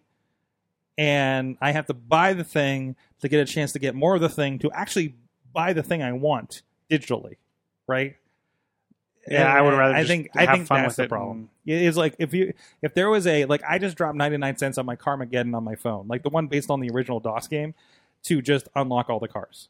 and 0.98 1.58
I 1.62 1.72
have 1.72 1.88
to 1.88 1.94
buy 1.94 2.34
the 2.34 2.44
thing 2.44 2.96
to 3.22 3.28
get 3.30 3.40
a 3.40 3.52
chance 3.52 3.72
to 3.74 3.80
get 3.80 3.96
more 3.96 4.16
of 4.16 4.22
the 4.22 4.30
thing 4.30 4.60
to 4.60 4.72
actually 4.72 5.16
buy 5.54 5.74
the 5.74 5.84
thing 5.84 6.04
I 6.04 6.12
want 6.14 6.62
digitally, 6.90 7.38
right? 7.88 8.16
Yeah, 9.28 9.52
I 9.52 9.62
would 9.62 9.74
rather 9.74 9.96
I 9.96 10.00
just 10.02 10.10
think 10.10 10.30
have 10.36 10.50
I 10.50 10.52
think 10.52 10.68
fun 10.68 10.82
that's 10.84 10.98
the 10.98 11.04
it 11.04 11.10
problem. 11.10 11.50
It's 11.66 11.96
like 11.96 12.16
if 12.20 12.34
you 12.34 12.54
if 12.82 12.94
there 12.94 13.10
was 13.10 13.26
a 13.26 13.46
like 13.46 13.64
I 13.68 13.78
just 13.80 13.96
dropped 13.96 14.18
ninety 14.18 14.38
nine 14.38 14.58
cents 14.58 14.78
on 14.78 14.86
my 14.86 14.98
Carmageddon 14.98 15.56
on 15.56 15.64
my 15.64 15.76
phone, 15.76 16.08
like 16.10 16.24
the 16.24 16.30
one 16.30 16.48
based 16.48 16.70
on 16.70 16.82
the 16.82 16.90
original 16.90 17.22
DOS 17.22 17.48
game, 17.48 17.74
to 18.24 18.42
just 18.42 18.68
unlock 18.76 19.10
all 19.10 19.20
the 19.20 19.28
cars. 19.28 19.70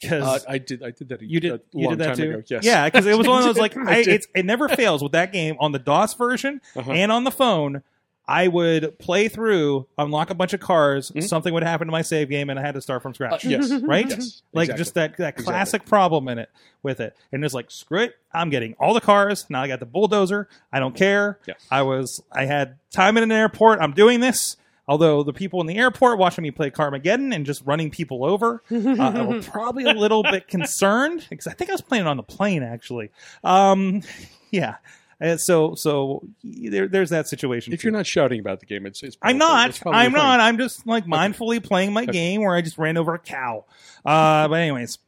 Because 0.00 0.44
Uh, 0.44 0.50
I 0.50 0.58
did. 0.58 0.82
I 0.82 0.90
did 0.90 1.08
that. 1.08 1.22
A, 1.22 1.24
you 1.26 1.40
did 1.40 1.52
a 1.52 1.60
you 1.72 1.88
did 1.88 1.98
that 2.00 2.06
time 2.08 2.16
too. 2.16 2.30
Ago. 2.30 2.42
Yes. 2.48 2.64
Yeah, 2.64 2.84
because 2.84 3.06
it 3.06 3.16
was 3.16 3.26
one 3.26 3.38
of 3.38 3.44
those 3.46 3.56
like 3.58 3.76
I 3.76 3.96
I, 3.98 4.04
it's, 4.06 4.26
it 4.34 4.44
never 4.44 4.68
fails 4.68 5.02
with 5.02 5.12
that 5.12 5.32
game 5.32 5.56
on 5.58 5.72
the 5.72 5.78
DOS 5.78 6.14
version 6.14 6.60
Uh-huh. 6.74 6.92
and 6.92 7.10
on 7.10 7.24
the 7.24 7.30
phone. 7.30 7.82
I 8.28 8.48
would 8.48 8.98
play 8.98 9.28
through, 9.28 9.86
unlock 9.96 10.30
a 10.30 10.34
bunch 10.34 10.52
of 10.52 10.58
cars, 10.58 11.12
Mhm. 11.12 11.22
something 11.22 11.54
would 11.54 11.62
happen 11.62 11.86
to 11.86 11.92
my 11.92 12.02
save 12.02 12.28
game, 12.28 12.50
and 12.50 12.58
I 12.58 12.62
had 12.62 12.74
to 12.74 12.80
start 12.82 13.00
from 13.00 13.12
Uh, 13.12 13.14
scratch. 13.14 13.44
yes. 13.44 13.70
Right? 13.82 14.08
Yes. 14.10 14.42
Like 14.52 14.64
Exactly. 14.64 14.78
just 14.82 14.94
that 14.94 15.16
that 15.18 15.28
Exactly. 15.34 15.44
classic 15.44 15.84
problem 15.86 16.26
in 16.28 16.38
it 16.40 16.50
with 16.82 16.98
it, 17.00 17.16
and 17.32 17.44
it's 17.44 17.54
like 17.54 17.70
screw 17.70 18.00
it, 18.02 18.16
I'm 18.34 18.50
getting 18.50 18.74
all 18.80 18.94
the 18.94 19.00
cars 19.00 19.46
now. 19.48 19.62
I 19.62 19.68
got 19.68 19.78
the 19.78 19.86
bulldozer. 19.86 20.48
I 20.72 20.80
don't 20.80 20.96
care. 20.96 21.38
Yeah. 21.46 21.54
I 21.70 21.82
was 21.82 22.20
I 22.32 22.46
had 22.46 22.78
time 22.90 23.16
in 23.16 23.22
an 23.22 23.30
airport. 23.32 23.80
I'm 23.80 23.92
doing 23.92 24.18
this. 24.20 24.56
Although 24.88 25.24
the 25.24 25.32
people 25.32 25.60
in 25.60 25.66
the 25.66 25.76
airport 25.76 26.18
watching 26.18 26.42
me 26.42 26.52
play 26.52 26.70
Carmageddon 26.70 27.34
and 27.34 27.44
just 27.44 27.62
running 27.64 27.90
people 27.90 28.24
over, 28.24 28.62
uh, 28.70 29.26
were 29.28 29.42
probably 29.42 29.84
a 29.84 29.92
little 29.92 30.22
bit 30.22 30.46
concerned 30.46 31.26
because 31.28 31.46
I 31.46 31.52
think 31.52 31.70
I 31.70 31.74
was 31.74 31.80
playing 31.80 32.04
it 32.04 32.08
on 32.08 32.16
the 32.16 32.22
plane 32.22 32.62
actually. 32.62 33.10
Um, 33.42 34.02
yeah. 34.50 34.76
And 35.18 35.40
so 35.40 35.74
so 35.74 36.22
there, 36.44 36.88
there's 36.88 37.10
that 37.10 37.26
situation. 37.26 37.72
If 37.72 37.80
too. 37.80 37.88
you're 37.88 37.96
not 37.96 38.06
shouting 38.06 38.38
about 38.38 38.60
the 38.60 38.66
game, 38.66 38.84
it's. 38.86 39.02
it's 39.02 39.16
I'm 39.22 39.38
not. 39.38 39.70
it's 39.70 39.80
I'm 39.86 39.92
fine. 39.92 40.12
not. 40.12 40.40
I'm 40.40 40.58
just 40.58 40.86
like 40.86 41.06
mindfully 41.06 41.62
playing 41.64 41.92
my 41.92 42.04
game 42.04 42.42
where 42.42 42.54
I 42.54 42.60
just 42.60 42.76
ran 42.76 42.96
over 42.96 43.14
a 43.14 43.18
cow. 43.18 43.64
Uh, 44.04 44.46
but 44.46 44.56
anyways, 44.56 44.98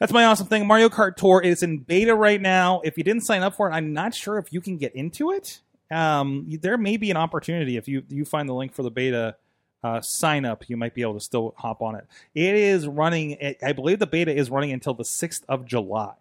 that's 0.00 0.12
my 0.12 0.24
awesome 0.24 0.48
thing. 0.48 0.66
Mario 0.66 0.88
Kart 0.88 1.14
Tour 1.14 1.40
is 1.40 1.62
in 1.62 1.78
beta 1.78 2.14
right 2.14 2.40
now. 2.40 2.80
If 2.84 2.98
you 2.98 3.04
didn't 3.04 3.22
sign 3.22 3.42
up 3.42 3.54
for 3.54 3.70
it, 3.70 3.72
I'm 3.72 3.92
not 3.92 4.14
sure 4.14 4.36
if 4.36 4.52
you 4.52 4.60
can 4.60 4.78
get 4.78 4.96
into 4.96 5.30
it. 5.30 5.60
Um, 5.90 6.46
there 6.62 6.78
may 6.78 6.96
be 6.96 7.10
an 7.10 7.16
opportunity 7.16 7.76
if 7.76 7.88
you 7.88 8.02
you 8.08 8.24
find 8.24 8.48
the 8.48 8.54
link 8.54 8.72
for 8.72 8.82
the 8.82 8.90
beta. 8.90 9.36
Uh, 9.82 9.98
sign 10.02 10.44
up, 10.44 10.68
you 10.68 10.76
might 10.76 10.92
be 10.94 11.00
able 11.00 11.14
to 11.14 11.20
still 11.20 11.54
hop 11.56 11.80
on 11.80 11.94
it. 11.94 12.06
It 12.34 12.54
is 12.54 12.86
running. 12.86 13.54
I 13.62 13.72
believe 13.72 13.98
the 13.98 14.06
beta 14.06 14.30
is 14.34 14.50
running 14.50 14.72
until 14.72 14.92
the 14.92 15.06
sixth 15.06 15.42
of 15.48 15.64
July, 15.64 16.12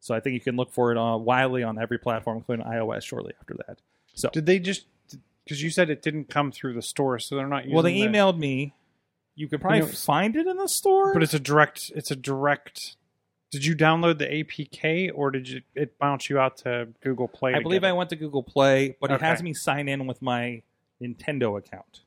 so 0.00 0.14
I 0.14 0.20
think 0.20 0.34
you 0.34 0.40
can 0.40 0.54
look 0.56 0.70
for 0.70 0.92
it 0.92 0.98
uh, 0.98 1.16
widely 1.16 1.62
on 1.62 1.78
every 1.78 1.98
platform, 1.98 2.36
including 2.36 2.66
iOS, 2.66 3.04
shortly 3.04 3.32
after 3.40 3.54
that. 3.66 3.78
So 4.12 4.28
Did 4.30 4.44
they 4.44 4.58
just 4.58 4.84
because 5.44 5.62
you 5.62 5.70
said 5.70 5.88
it 5.88 6.02
didn't 6.02 6.28
come 6.28 6.52
through 6.52 6.74
the 6.74 6.82
store, 6.82 7.18
so 7.18 7.36
they're 7.36 7.46
not 7.46 7.64
using 7.64 7.74
Well, 7.74 7.82
they 7.82 7.94
the- 7.94 8.02
emailed 8.02 8.36
me. 8.38 8.74
You 9.34 9.48
could 9.48 9.60
probably 9.62 9.78
You 9.78 9.84
know, 9.86 9.92
find 9.92 10.36
it 10.36 10.46
in 10.46 10.56
the 10.58 10.68
store. 10.68 11.14
but 11.14 11.22
it's 11.22 11.34
a 11.34 11.40
direct. 11.40 11.90
It's 11.96 12.10
a 12.10 12.16
direct. 12.16 12.96
Did 13.56 13.66
you 13.66 13.76
download 13.76 14.18
the 14.18 14.26
APK 14.26 15.10
or 15.14 15.30
did 15.30 15.48
you 15.48 15.62
it 15.74 15.98
bounce 15.98 16.28
you 16.30 16.38
out 16.38 16.58
to 16.58 16.88
Google 17.02 17.28
Play? 17.28 17.54
I 17.54 17.60
believe 17.60 17.84
I 17.84 17.92
went 17.92 18.10
to 18.10 18.16
Google 18.16 18.42
Play, 18.42 18.96
but 19.00 19.10
it 19.10 19.20
has 19.20 19.42
me 19.42 19.54
sign 19.54 19.88
in 19.88 20.06
with 20.06 20.20
my 20.22 20.62
Nintendo 21.02 21.58
account. 21.58 22.00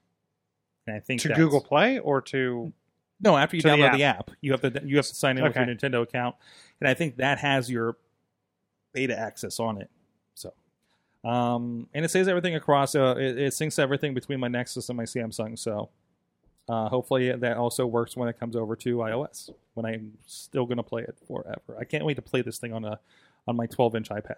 And 0.88 0.96
I 0.96 1.00
think 1.00 1.22
to 1.22 1.28
that's- 1.30 1.44
Google 1.44 1.62
Play 1.62 2.00
or 2.00 2.22
to 2.22 2.72
No, 3.20 3.36
after 3.38 3.56
you 3.58 3.62
to 3.64 3.68
the 3.68 3.74
download 3.76 3.98
the 3.98 4.04
app. 4.04 4.32
you 4.42 4.52
have 4.52 4.62
to 4.62 4.82
you 4.86 4.96
have 4.98 5.08
to 5.08 5.16
sign 5.16 5.38
in 5.38 5.44
Okay. 5.44 5.60
with 5.60 5.68
your 5.68 5.76
Nintendo 5.76 6.02
account, 6.04 6.36
and 6.80 6.88
I 6.88 6.94
think 6.94 7.18
that 7.18 7.40
has 7.40 7.70
your 7.70 7.98
beta 8.94 9.18
access 9.18 9.60
on 9.60 9.82
it. 9.82 9.90
So, 10.36 10.54
um, 11.24 11.88
and 11.94 12.06
it 12.06 12.10
saves 12.10 12.28
everything 12.28 12.56
across. 12.56 12.96
Uh, 12.96 13.16
it, 13.18 13.38
it 13.38 13.54
syncs 13.54 13.78
everything 13.78 14.14
between 14.14 14.40
my 14.40 14.48
Nexus 14.48 14.90
and 14.90 14.98
my 14.98 15.04
Samsung. 15.04 15.58
So, 15.60 15.90
uh, 16.70 16.88
hopefully 16.88 17.32
that 17.32 17.58
also 17.58 17.86
works 17.86 18.16
when 18.16 18.30
it 18.30 18.40
comes 18.40 18.56
over 18.56 18.76
to 18.78 18.98
iOS. 18.98 19.50
When 19.74 19.86
I'm 19.86 20.14
still 20.28 20.66
going 20.66 20.78
to 20.78 20.84
play 20.84 21.02
it 21.02 21.16
forever. 21.28 21.76
I 21.80 21.84
can't 21.84 22.06
wait 22.06 22.16
to 22.16 22.22
play 22.22 22.42
this 22.42 22.58
thing 22.60 22.72
on 22.74 22.86
a 22.86 23.00
on 23.48 23.56
my 23.56 23.66
12 23.66 23.96
inch 23.96 24.10
iPad. 24.10 24.36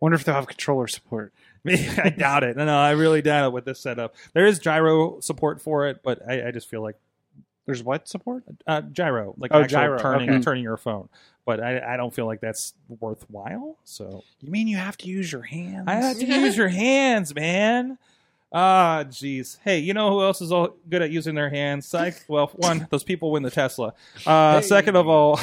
wonder 0.00 0.16
if 0.16 0.24
they'll 0.24 0.34
have 0.34 0.46
controller 0.46 0.86
support. 0.86 1.32
I 1.66 2.10
doubt 2.16 2.44
it. 2.44 2.56
No, 2.56 2.64
no, 2.64 2.78
I 2.78 2.92
really 2.92 3.22
doubt 3.22 3.46
it 3.48 3.52
with 3.52 3.64
this 3.64 3.80
setup. 3.80 4.14
There 4.32 4.46
is 4.46 4.58
gyro 4.58 5.20
support 5.20 5.60
for 5.60 5.86
it, 5.88 6.00
but 6.02 6.20
I, 6.28 6.48
I 6.48 6.50
just 6.50 6.68
feel 6.68 6.82
like 6.82 6.96
There's 7.66 7.82
what 7.82 8.08
support? 8.08 8.44
uh, 8.66 8.80
gyro, 8.82 9.34
like 9.38 9.50
Oh, 9.52 9.64
gyro, 9.64 9.98
turning 9.98 10.30
okay. 10.30 10.40
turning 10.40 10.62
your 10.62 10.76
phone. 10.76 11.08
But 11.44 11.60
I, 11.62 11.94
I 11.94 11.96
don't 11.96 12.12
feel 12.14 12.26
like 12.26 12.40
that's 12.40 12.74
worthwhile. 13.00 13.76
So 13.84 14.22
You 14.40 14.50
mean 14.50 14.68
you 14.68 14.76
have 14.76 14.96
to 14.98 15.08
use 15.08 15.30
your 15.32 15.42
hands? 15.42 15.84
I 15.88 15.94
have 15.94 16.18
to 16.18 16.26
use 16.26 16.56
your 16.56 16.68
hands, 16.86 17.34
man. 17.34 17.98
Ah, 18.50 19.04
jeez. 19.06 19.58
Hey, 19.62 19.78
you 19.78 19.92
know 19.92 20.10
who 20.10 20.22
else 20.22 20.40
is 20.40 20.50
all 20.50 20.76
good 20.88 21.02
at 21.02 21.10
using 21.10 21.34
their 21.34 21.50
hands? 21.50 21.86
Psych. 21.86 22.14
Well, 22.28 22.48
one, 22.54 22.86
those 22.90 23.04
people 23.04 23.30
win 23.30 23.42
the 23.42 23.50
Tesla. 23.50 23.94
Uh, 24.26 24.60
Second 24.60 24.96
of 24.96 25.08
all, 25.08 25.38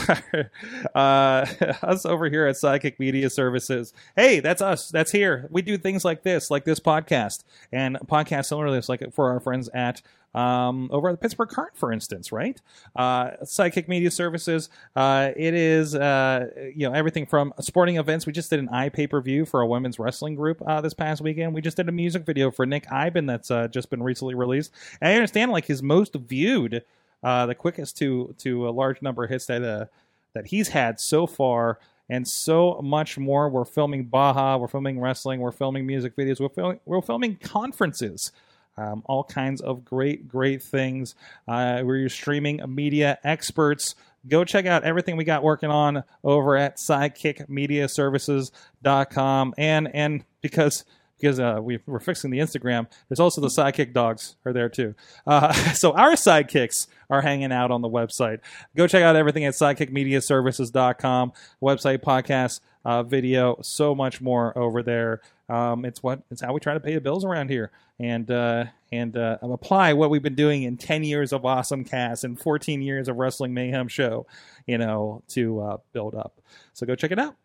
uh, 0.95 0.97
us 1.83 2.05
over 2.05 2.29
here 2.29 2.45
at 2.47 2.55
Sidekick 2.55 2.99
Media 2.99 3.29
Services. 3.29 3.93
Hey, 4.15 4.39
that's 4.39 4.61
us. 4.61 4.89
That's 4.89 5.11
here. 5.11 5.47
We 5.49 5.61
do 5.61 5.77
things 5.77 6.05
like 6.05 6.23
this, 6.23 6.49
like 6.51 6.63
this 6.63 6.79
podcast, 6.79 7.43
and 7.71 7.97
podcasts 8.05 8.45
similar 8.47 8.67
to 8.67 8.71
this, 8.73 8.87
like 8.89 9.13
for 9.13 9.31
our 9.31 9.39
friends 9.39 9.69
at 9.73 10.01
um, 10.35 10.89
over 10.91 11.07
at 11.07 11.13
the 11.13 11.17
Pittsburgh 11.17 11.47
Current, 11.47 11.75
for 11.77 11.93
instance, 11.93 12.31
right? 12.31 12.61
Uh, 12.95 13.31
Sidekick 13.43 13.87
Media 13.87 14.11
Services. 14.11 14.69
Uh, 14.95 15.31
it 15.35 15.53
is 15.53 15.95
uh, 15.95 16.47
you 16.75 16.87
know 16.87 16.93
everything 16.93 17.25
from 17.25 17.53
sporting 17.61 17.95
events. 17.95 18.25
We 18.27 18.33
just 18.33 18.49
did 18.49 18.59
an 18.59 18.67
eye 18.69 18.89
pay 18.89 19.07
per 19.07 19.21
view 19.21 19.45
for 19.45 19.61
a 19.61 19.67
women's 19.67 19.97
wrestling 19.97 20.35
group 20.35 20.61
uh, 20.67 20.81
this 20.81 20.93
past 20.93 21.21
weekend. 21.21 21.53
We 21.53 21.61
just 21.61 21.77
did 21.77 21.87
a 21.87 21.93
music 21.93 22.25
video 22.25 22.51
for 22.51 22.65
Nick 22.65 22.85
Iben 22.87 23.27
that's 23.27 23.49
uh, 23.49 23.69
just 23.69 23.89
been 23.89 24.03
recently 24.03 24.35
released. 24.35 24.73
And 24.99 25.09
I 25.09 25.15
understand 25.15 25.51
like 25.51 25.65
his 25.65 25.81
most 25.81 26.13
viewed, 26.15 26.83
uh, 27.23 27.45
the 27.45 27.55
quickest 27.55 27.97
to 27.99 28.35
to 28.39 28.67
a 28.67 28.71
large 28.71 29.01
number 29.01 29.23
of 29.23 29.29
hits 29.29 29.45
that 29.45 29.89
that 30.33 30.47
he's 30.47 30.67
had 30.67 30.99
so 30.99 31.25
far. 31.25 31.79
And 32.07 32.27
so 32.27 32.79
much 32.83 33.17
more. 33.17 33.49
We're 33.49 33.65
filming 33.65 34.03
Baja. 34.03 34.57
We're 34.57 34.67
filming 34.67 34.99
wrestling. 34.99 35.39
We're 35.39 35.51
filming 35.51 35.87
music 35.87 36.15
videos. 36.15 36.39
We're 36.39 36.49
filming, 36.49 36.79
we're 36.85 37.01
filming 37.01 37.37
conferences 37.37 38.31
um, 38.77 39.03
all 39.05 39.23
kinds 39.23 39.61
of 39.61 39.85
great, 39.85 40.27
great 40.27 40.61
things. 40.61 41.15
Uh, 41.47 41.81
we're 41.83 41.95
your 41.97 42.09
streaming 42.09 42.61
media 42.67 43.17
experts. 43.23 43.95
Go 44.27 44.43
check 44.43 44.65
out 44.65 44.83
everything 44.83 45.15
we 45.17 45.23
got 45.23 45.43
working 45.43 45.69
on 45.69 46.03
over 46.23 46.57
at 46.57 46.77
sidekickmediaservices.com. 46.77 49.53
And 49.57 49.93
and 49.93 50.25
because 50.41 50.83
because 51.17 51.39
uh, 51.39 51.59
we, 51.61 51.79
we're 51.85 51.99
fixing 51.99 52.29
the 52.29 52.39
Instagram, 52.39 52.87
there's 53.07 53.19
also 53.19 53.41
the 53.41 53.47
sidekick 53.47 53.93
dogs 53.93 54.35
are 54.45 54.53
there 54.53 54.69
too. 54.69 54.95
Uh, 55.25 55.51
so 55.73 55.93
our 55.93 56.13
sidekicks 56.13 56.87
are 57.09 57.21
hanging 57.21 57.51
out 57.51 57.71
on 57.71 57.81
the 57.81 57.89
website. 57.89 58.39
Go 58.75 58.87
check 58.87 59.03
out 59.03 59.15
everything 59.15 59.45
at 59.45 59.53
sidekickmediaservices.com. 59.53 61.33
Website, 61.61 61.99
podcast, 61.99 62.59
uh, 62.83 63.03
video, 63.03 63.57
so 63.61 63.95
much 63.95 64.21
more 64.21 64.57
over 64.57 64.83
there. 64.83 65.21
Um, 65.47 65.85
it's 65.85 66.01
what 66.01 66.21
it's 66.31 66.41
how 66.41 66.53
we 66.53 66.59
try 66.59 66.73
to 66.73 66.79
pay 66.79 66.95
the 66.95 67.01
bills 67.01 67.23
around 67.23 67.49
here, 67.49 67.71
and 67.99 68.29
uh, 68.31 68.65
and 68.91 69.15
uh, 69.15 69.37
apply 69.41 69.93
what 69.93 70.09
we've 70.09 70.23
been 70.23 70.35
doing 70.35 70.63
in 70.63 70.77
ten 70.77 71.03
years 71.03 71.31
of 71.31 71.45
awesome 71.45 71.83
cast 71.83 72.23
and 72.23 72.39
fourteen 72.39 72.81
years 72.81 73.07
of 73.07 73.17
wrestling 73.17 73.53
mayhem 73.53 73.87
show, 73.87 74.25
you 74.65 74.77
know, 74.77 75.23
to 75.29 75.59
uh, 75.61 75.77
build 75.93 76.15
up. 76.15 76.41
So 76.73 76.85
go 76.85 76.95
check 76.95 77.11
it 77.11 77.19
out. 77.19 77.35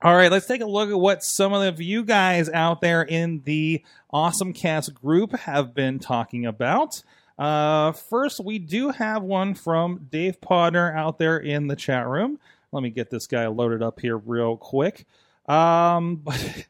All 0.00 0.14
right, 0.14 0.30
let's 0.30 0.46
take 0.46 0.60
a 0.60 0.66
look 0.66 0.90
at 0.90 1.00
what 1.00 1.24
some 1.24 1.52
of 1.52 1.80
you 1.80 2.04
guys 2.04 2.48
out 2.48 2.80
there 2.80 3.02
in 3.02 3.42
the 3.44 3.82
Awesome 4.12 4.52
Cast 4.52 4.94
group 4.94 5.34
have 5.34 5.74
been 5.74 5.98
talking 5.98 6.46
about. 6.46 7.02
Uh, 7.36 7.90
first, 7.90 8.38
we 8.38 8.60
do 8.60 8.90
have 8.90 9.24
one 9.24 9.54
from 9.54 10.06
Dave 10.10 10.40
Podner 10.40 10.94
out 10.94 11.18
there 11.18 11.36
in 11.36 11.66
the 11.66 11.74
chat 11.74 12.06
room. 12.06 12.38
Let 12.70 12.84
me 12.84 12.90
get 12.90 13.10
this 13.10 13.26
guy 13.26 13.48
loaded 13.48 13.82
up 13.82 13.98
here 13.98 14.16
real 14.16 14.56
quick. 14.56 15.04
Um, 15.48 16.16
but 16.24 16.66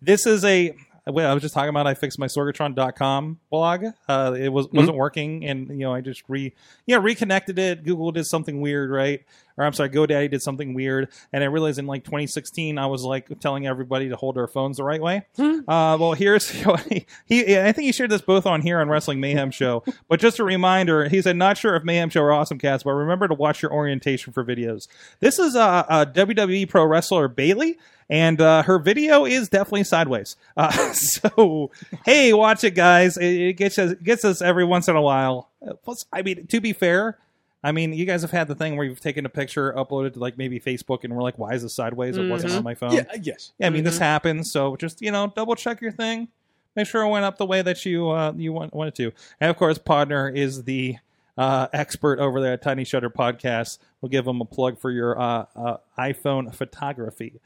this 0.00 0.26
is 0.26 0.44
a 0.44 0.74
I 1.06 1.32
was 1.32 1.42
just 1.42 1.54
talking 1.54 1.70
about 1.70 1.86
I 1.86 1.94
fixed 1.94 2.18
my 2.18 2.26
sorgatron.com 2.26 3.40
blog. 3.50 3.84
Uh, 4.08 4.36
it 4.38 4.50
was 4.50 4.68
wasn't 4.70 4.96
working, 4.96 5.44
and 5.46 5.68
you 5.68 5.78
know 5.78 5.94
I 5.94 6.00
just 6.00 6.22
re 6.28 6.52
yeah 6.86 6.98
reconnected 7.00 7.58
it. 7.58 7.84
Google 7.84 8.12
did 8.12 8.26
something 8.26 8.60
weird, 8.60 8.90
right? 8.90 9.24
Or 9.60 9.64
I'm 9.66 9.74
sorry, 9.74 9.90
GoDaddy 9.90 10.30
did 10.30 10.40
something 10.40 10.72
weird, 10.72 11.08
and 11.34 11.44
I 11.44 11.46
realized 11.48 11.78
in 11.78 11.86
like 11.86 12.02
2016 12.04 12.78
I 12.78 12.86
was 12.86 13.04
like 13.04 13.38
telling 13.40 13.66
everybody 13.66 14.08
to 14.08 14.16
hold 14.16 14.36
their 14.36 14.48
phones 14.48 14.78
the 14.78 14.84
right 14.84 15.02
way. 15.02 15.26
Uh, 15.38 15.98
well, 16.00 16.14
here's 16.14 16.48
he, 16.88 17.06
he. 17.26 17.58
I 17.58 17.72
think 17.72 17.84
he 17.84 17.92
shared 17.92 18.10
this 18.10 18.22
both 18.22 18.46
on 18.46 18.62
here 18.62 18.80
on 18.80 18.88
Wrestling 18.88 19.20
Mayhem 19.20 19.50
Show. 19.50 19.84
but 20.08 20.18
just 20.18 20.38
a 20.38 20.44
reminder, 20.44 21.08
he 21.10 21.20
said 21.20 21.36
not 21.36 21.58
sure 21.58 21.76
if 21.76 21.84
Mayhem 21.84 22.08
Show 22.08 22.22
or 22.22 22.32
Awesome 22.32 22.58
Cast, 22.58 22.84
but 22.84 22.92
remember 22.92 23.28
to 23.28 23.34
watch 23.34 23.60
your 23.60 23.72
orientation 23.72 24.32
for 24.32 24.42
videos. 24.42 24.88
This 25.20 25.38
is 25.38 25.54
a, 25.54 25.84
a 25.88 26.06
WWE 26.06 26.66
pro 26.68 26.86
wrestler 26.86 27.28
Bayley 27.28 27.76
and 28.10 28.40
uh, 28.40 28.64
her 28.64 28.78
video 28.78 29.24
is 29.24 29.48
definitely 29.48 29.84
sideways. 29.84 30.36
Uh, 30.56 30.70
so, 30.92 31.70
hey, 32.04 32.32
watch 32.32 32.64
it, 32.64 32.74
guys. 32.74 33.16
It, 33.16 33.40
it 33.40 33.52
gets 33.54 33.78
us 33.78 33.94
gets 34.02 34.24
us 34.24 34.42
every 34.42 34.64
once 34.64 34.88
in 34.88 34.96
a 34.96 35.02
while. 35.02 35.48
Uh, 35.66 35.74
Plus, 35.74 36.04
I 36.12 36.22
mean, 36.22 36.46
to 36.48 36.60
be 36.60 36.72
fair, 36.72 37.18
I 37.62 37.72
mean, 37.72 37.92
you 37.92 38.06
guys 38.06 38.22
have 38.22 38.30
had 38.30 38.48
the 38.48 38.54
thing 38.54 38.76
where 38.76 38.86
you've 38.86 39.00
taken 39.00 39.26
a 39.26 39.28
picture, 39.28 39.72
uploaded 39.74 40.14
to 40.14 40.18
like 40.18 40.38
maybe 40.38 40.58
Facebook, 40.58 41.04
and 41.04 41.14
we're 41.14 41.22
like, 41.22 41.38
"Why 41.38 41.52
is 41.52 41.62
this 41.62 41.74
sideways?" 41.74 42.16
It 42.16 42.28
wasn't 42.28 42.54
on 42.54 42.64
my 42.64 42.74
phone. 42.74 42.92
Yeah, 42.92 43.04
yes. 43.20 43.52
Yeah, 43.58 43.66
I 43.66 43.70
mean, 43.70 43.84
this 43.84 43.98
happens. 43.98 44.50
So 44.50 44.76
just 44.76 45.02
you 45.02 45.10
know, 45.10 45.32
double 45.34 45.54
check 45.54 45.80
your 45.80 45.92
thing. 45.92 46.28
make 46.74 46.86
sure 46.86 47.02
it 47.02 47.08
went 47.08 47.24
up 47.24 47.36
the 47.36 47.46
way 47.46 47.62
that 47.62 47.84
you 47.84 48.10
uh, 48.10 48.32
you 48.36 48.52
want, 48.52 48.72
wanted 48.74 48.94
to. 48.96 49.12
And 49.40 49.50
of 49.50 49.56
course, 49.56 49.78
Podner 49.78 50.34
is 50.34 50.64
the 50.64 50.96
uh, 51.36 51.68
expert 51.72 52.18
over 52.18 52.40
there 52.40 52.54
at 52.54 52.62
Tiny 52.62 52.84
Shutter 52.84 53.10
Podcast. 53.10 53.78
We'll 54.00 54.10
give 54.10 54.26
him 54.26 54.40
a 54.40 54.44
plug 54.44 54.78
for 54.78 54.90
your 54.90 55.20
uh, 55.20 55.46
uh, 55.54 55.76
iPhone 55.98 56.54
photography. 56.54 57.40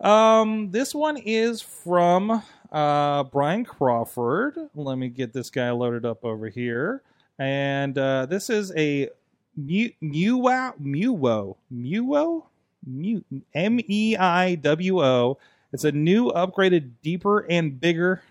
Um, 0.00 0.70
this 0.70 0.94
one 0.94 1.16
is 1.16 1.60
from 1.60 2.42
uh, 2.72 3.22
Brian 3.24 3.64
Crawford. 3.64 4.58
Let 4.74 4.98
me 4.98 5.08
get 5.08 5.32
this 5.32 5.50
guy 5.50 5.70
loaded 5.70 6.04
up 6.04 6.24
over 6.24 6.48
here. 6.48 7.02
And 7.38 7.96
uh, 7.96 8.26
this 8.26 8.50
is 8.50 8.72
a 8.76 9.10
Mu- 9.56 9.90
Muwo, 10.02 10.74
Muwo, 10.80 11.56
Muwo, 11.72 12.44
Mu- 12.86 13.22
M 13.54 13.80
E 13.88 14.16
I 14.16 14.54
W 14.56 15.02
O. 15.02 15.38
It's 15.72 15.84
a 15.84 15.92
new, 15.92 16.30
upgraded, 16.30 16.92
deeper, 17.02 17.40
and 17.50 17.80
bigger. 17.80 18.22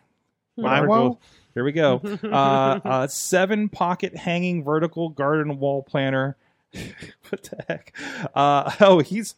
Miwo? 0.58 1.18
Here 1.54 1.64
we 1.64 1.72
go. 1.72 2.02
Uh, 2.24 2.80
a 2.84 3.10
seven 3.10 3.70
pocket 3.70 4.16
hanging 4.16 4.64
vertical 4.64 5.10
garden 5.10 5.60
wall 5.60 5.84
planter. 5.84 6.36
what 6.72 7.44
the 7.44 7.64
heck? 7.68 7.96
Uh, 8.34 8.72
oh, 8.80 9.00
he's. 9.00 9.36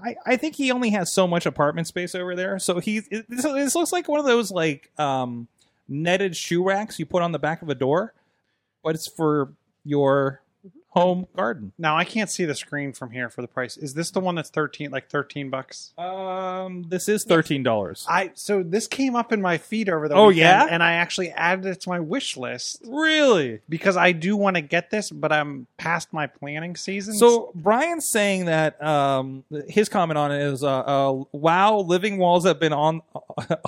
I, 0.00 0.14
I 0.24 0.36
think 0.36 0.54
he 0.54 0.70
only 0.70 0.90
has 0.90 1.12
so 1.12 1.26
much 1.26 1.44
apartment 1.44 1.88
space 1.88 2.14
over 2.14 2.36
there. 2.36 2.58
So 2.60 2.78
he's. 2.78 3.08
It, 3.10 3.28
this, 3.28 3.42
this 3.42 3.74
looks 3.74 3.92
like 3.92 4.08
one 4.08 4.20
of 4.20 4.26
those 4.26 4.50
like 4.52 4.92
um, 4.98 5.48
netted 5.88 6.36
shoe 6.36 6.62
racks 6.62 6.98
you 6.98 7.06
put 7.06 7.22
on 7.22 7.32
the 7.32 7.38
back 7.38 7.62
of 7.62 7.68
a 7.68 7.74
door, 7.74 8.14
but 8.84 8.94
it's 8.94 9.08
for 9.08 9.52
your 9.84 10.40
home 10.98 11.26
garden. 11.36 11.72
Now 11.78 11.96
I 11.96 12.04
can't 12.04 12.30
see 12.30 12.44
the 12.44 12.54
screen 12.54 12.92
from 12.92 13.10
here 13.10 13.30
for 13.30 13.42
the 13.42 13.48
price. 13.48 13.76
Is 13.76 13.94
this 13.94 14.10
the 14.10 14.20
one 14.20 14.34
that's 14.34 14.50
thirteen, 14.50 14.90
like 14.90 15.08
thirteen 15.08 15.50
bucks? 15.50 15.92
Um, 15.96 16.84
this 16.88 17.08
is 17.08 17.24
thirteen 17.24 17.62
dollars. 17.62 18.06
I 18.08 18.30
so 18.34 18.62
this 18.62 18.86
came 18.86 19.14
up 19.16 19.32
in 19.32 19.40
my 19.40 19.58
feed 19.58 19.88
over 19.88 20.08
the 20.08 20.14
Oh, 20.14 20.28
weekend, 20.28 20.38
yeah? 20.40 20.66
and 20.70 20.82
I 20.82 20.92
actually 20.94 21.30
added 21.30 21.66
it 21.66 21.80
to 21.82 21.88
my 21.88 22.00
wish 22.00 22.36
list 22.36 22.82
Really? 22.86 23.60
because 23.68 23.96
I 23.96 24.12
do 24.12 24.36
want 24.36 24.56
to 24.56 24.62
get 24.62 24.90
this, 24.90 25.10
but 25.10 25.32
I'm 25.32 25.66
past 25.76 26.12
my 26.12 26.26
planning 26.26 26.76
season. 26.76 27.14
So 27.14 27.52
Brian's 27.54 28.08
saying 28.10 28.46
that 28.46 28.82
um, 28.82 29.44
his 29.68 29.88
comment 29.88 30.18
on 30.18 30.32
it 30.32 30.40
is, 30.42 30.62
uh, 30.64 30.78
uh, 30.80 31.22
"Wow, 31.32 31.78
living 31.80 32.18
walls 32.18 32.44
have 32.46 32.58
been 32.60 32.72
on 32.72 33.02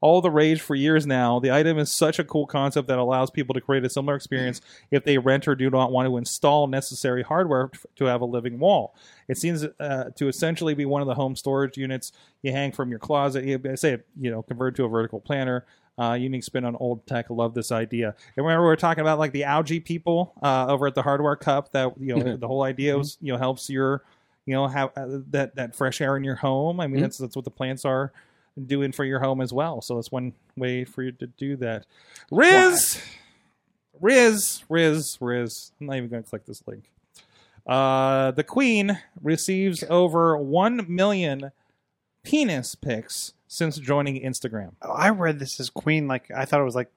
all, 0.00 0.20
the 0.20 0.30
rage 0.30 0.60
for 0.60 0.74
years 0.74 1.06
now. 1.06 1.38
The 1.40 1.50
item 1.50 1.78
is 1.78 1.90
such 1.92 2.18
a 2.18 2.24
cool 2.24 2.46
concept 2.46 2.88
that 2.88 2.98
allows 2.98 3.30
people 3.30 3.54
to 3.54 3.60
create 3.60 3.84
a 3.84 3.88
similar 3.90 4.14
experience 4.16 4.60
if 4.90 5.04
they 5.04 5.18
rent 5.18 5.48
or 5.48 5.54
do 5.54 5.70
not 5.70 5.90
want 5.92 6.06
to 6.08 6.16
install 6.16 6.66
necessary 6.66 7.22
hardware 7.22 7.70
to 7.96 8.04
have 8.04 8.20
a 8.20 8.24
living 8.26 8.58
wall. 8.58 8.94
It 9.28 9.38
seems 9.38 9.64
uh, 9.64 10.10
to 10.16 10.28
essentially 10.28 10.74
be 10.74 10.84
one 10.84 11.02
of 11.02 11.08
the 11.08 11.14
home 11.14 11.34
storage 11.36 11.76
units 11.76 12.12
you 12.42 12.52
hang 12.52 12.72
from 12.72 12.90
your 12.90 12.98
closet. 12.98 13.44
You 13.44 13.60
I 13.70 13.74
say, 13.74 13.98
you 14.20 14.30
know, 14.30 14.42
convert 14.42 14.76
to 14.76 14.84
a 14.84 14.88
vertical 14.88 15.20
planter." 15.20 15.64
Uh, 15.98 16.12
unique 16.12 16.44
spin 16.44 16.62
on 16.66 16.76
old 16.76 17.06
tech. 17.06 17.30
Love 17.30 17.54
this 17.54 17.72
idea. 17.72 18.08
And 18.36 18.44
remember, 18.44 18.64
we 18.64 18.66
were 18.66 18.76
talking 18.76 19.00
about 19.00 19.18
like 19.18 19.32
the 19.32 19.44
algae 19.44 19.80
people 19.80 20.34
uh, 20.42 20.66
over 20.68 20.86
at 20.86 20.94
the 20.94 21.00
Hardware 21.00 21.36
Cup. 21.36 21.72
That 21.72 21.94
you 21.98 22.14
know, 22.14 22.36
the 22.36 22.46
whole 22.46 22.64
idea 22.64 22.98
was 22.98 23.16
you 23.22 23.32
know 23.32 23.38
helps 23.38 23.70
your 23.70 24.02
you 24.44 24.52
know 24.52 24.66
have 24.68 24.90
uh, 24.94 25.20
that 25.30 25.54
that 25.56 25.74
fresh 25.74 26.02
air 26.02 26.14
in 26.18 26.22
your 26.22 26.34
home. 26.34 26.80
I 26.80 26.86
mean, 26.86 26.98
Mhm. 26.98 27.04
that's 27.04 27.16
that's 27.16 27.34
what 27.34 27.46
the 27.46 27.50
plants 27.50 27.86
are 27.86 28.12
doing 28.64 28.92
for 28.92 29.04
your 29.04 29.20
home 29.20 29.40
as 29.40 29.52
well. 29.52 29.80
So 29.82 29.96
that's 29.96 30.10
one 30.10 30.32
way 30.56 30.84
for 30.84 31.02
you 31.02 31.12
to 31.12 31.26
do 31.26 31.56
that. 31.56 31.86
Riz, 32.30 33.00
Riz, 34.00 34.62
Riz, 34.68 35.18
Riz. 35.20 35.72
I'm 35.80 35.86
not 35.86 35.96
even 35.96 36.08
going 36.08 36.22
to 36.22 36.28
click 36.28 36.46
this 36.46 36.62
link. 36.66 36.84
Uh, 37.66 38.30
the 38.30 38.44
Queen 38.44 38.98
receives 39.22 39.82
over 39.90 40.36
one 40.36 40.84
million 40.88 41.50
penis 42.22 42.74
pics 42.74 43.32
since 43.48 43.76
joining 43.78 44.22
Instagram. 44.22 44.72
Oh, 44.82 44.92
I 44.92 45.10
read 45.10 45.38
this 45.38 45.58
as 45.60 45.70
Queen. 45.70 46.06
Like 46.08 46.30
I 46.30 46.44
thought 46.44 46.60
it 46.60 46.64
was 46.64 46.74
like 46.76 46.90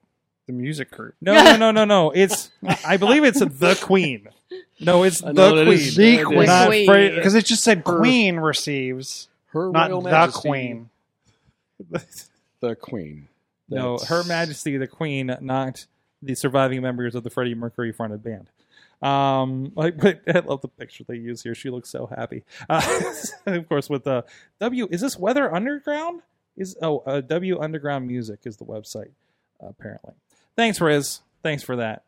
the 0.46 0.52
music 0.52 0.90
group. 0.90 1.14
No, 1.20 1.32
no, 1.34 1.56
no, 1.56 1.70
no, 1.72 1.84
no. 1.84 2.10
It's 2.10 2.50
I 2.84 2.96
believe 2.98 3.24
it's 3.24 3.40
the 3.40 3.74
Queen. 3.82 4.28
No, 4.78 5.02
it's 5.02 5.20
the 5.20 5.32
know 5.32 5.52
Queen. 5.64 5.68
is- 5.78 5.96
The 5.96 6.22
Queen. 6.24 6.46
Not 6.46 6.66
Queen. 6.68 7.14
Because 7.16 7.34
it 7.34 7.44
just 7.46 7.64
said 7.64 7.82
Queen 7.84 8.36
receives, 8.36 9.28
Her 9.48 9.70
not 9.72 9.90
the 9.90 10.00
Majesty, 10.00 10.48
Queen. 10.48 10.90
The 12.60 12.76
Queen. 12.76 13.28
No, 13.70 13.96
That's- 13.96 14.08
Her 14.10 14.24
Majesty 14.24 14.76
the 14.76 14.86
Queen, 14.86 15.34
not 15.40 15.86
the 16.22 16.34
surviving 16.34 16.82
members 16.82 17.14
of 17.14 17.24
the 17.24 17.30
Freddie 17.30 17.54
Mercury 17.54 17.92
fronted 17.92 18.22
band. 18.22 18.50
Um, 19.02 19.72
like, 19.74 19.96
but 19.96 20.20
I 20.34 20.40
love 20.40 20.60
the 20.60 20.68
picture 20.68 21.04
they 21.04 21.16
use 21.16 21.42
here. 21.42 21.54
She 21.54 21.70
looks 21.70 21.88
so 21.88 22.06
happy. 22.06 22.44
Uh, 22.68 22.82
of 23.46 23.68
course, 23.68 23.88
with 23.88 24.04
the 24.04 24.24
W, 24.60 24.88
is 24.90 25.00
this 25.00 25.18
Weather 25.18 25.54
Underground? 25.54 26.22
Is 26.56 26.76
oh, 26.82 26.98
uh, 27.06 27.22
W 27.22 27.60
Underground 27.60 28.06
Music 28.06 28.40
is 28.44 28.58
the 28.58 28.64
website 28.64 29.12
uh, 29.62 29.68
apparently. 29.68 30.12
Thanks, 30.56 30.80
Riz. 30.80 31.20
Thanks 31.42 31.62
for 31.62 31.76
that. 31.76 32.02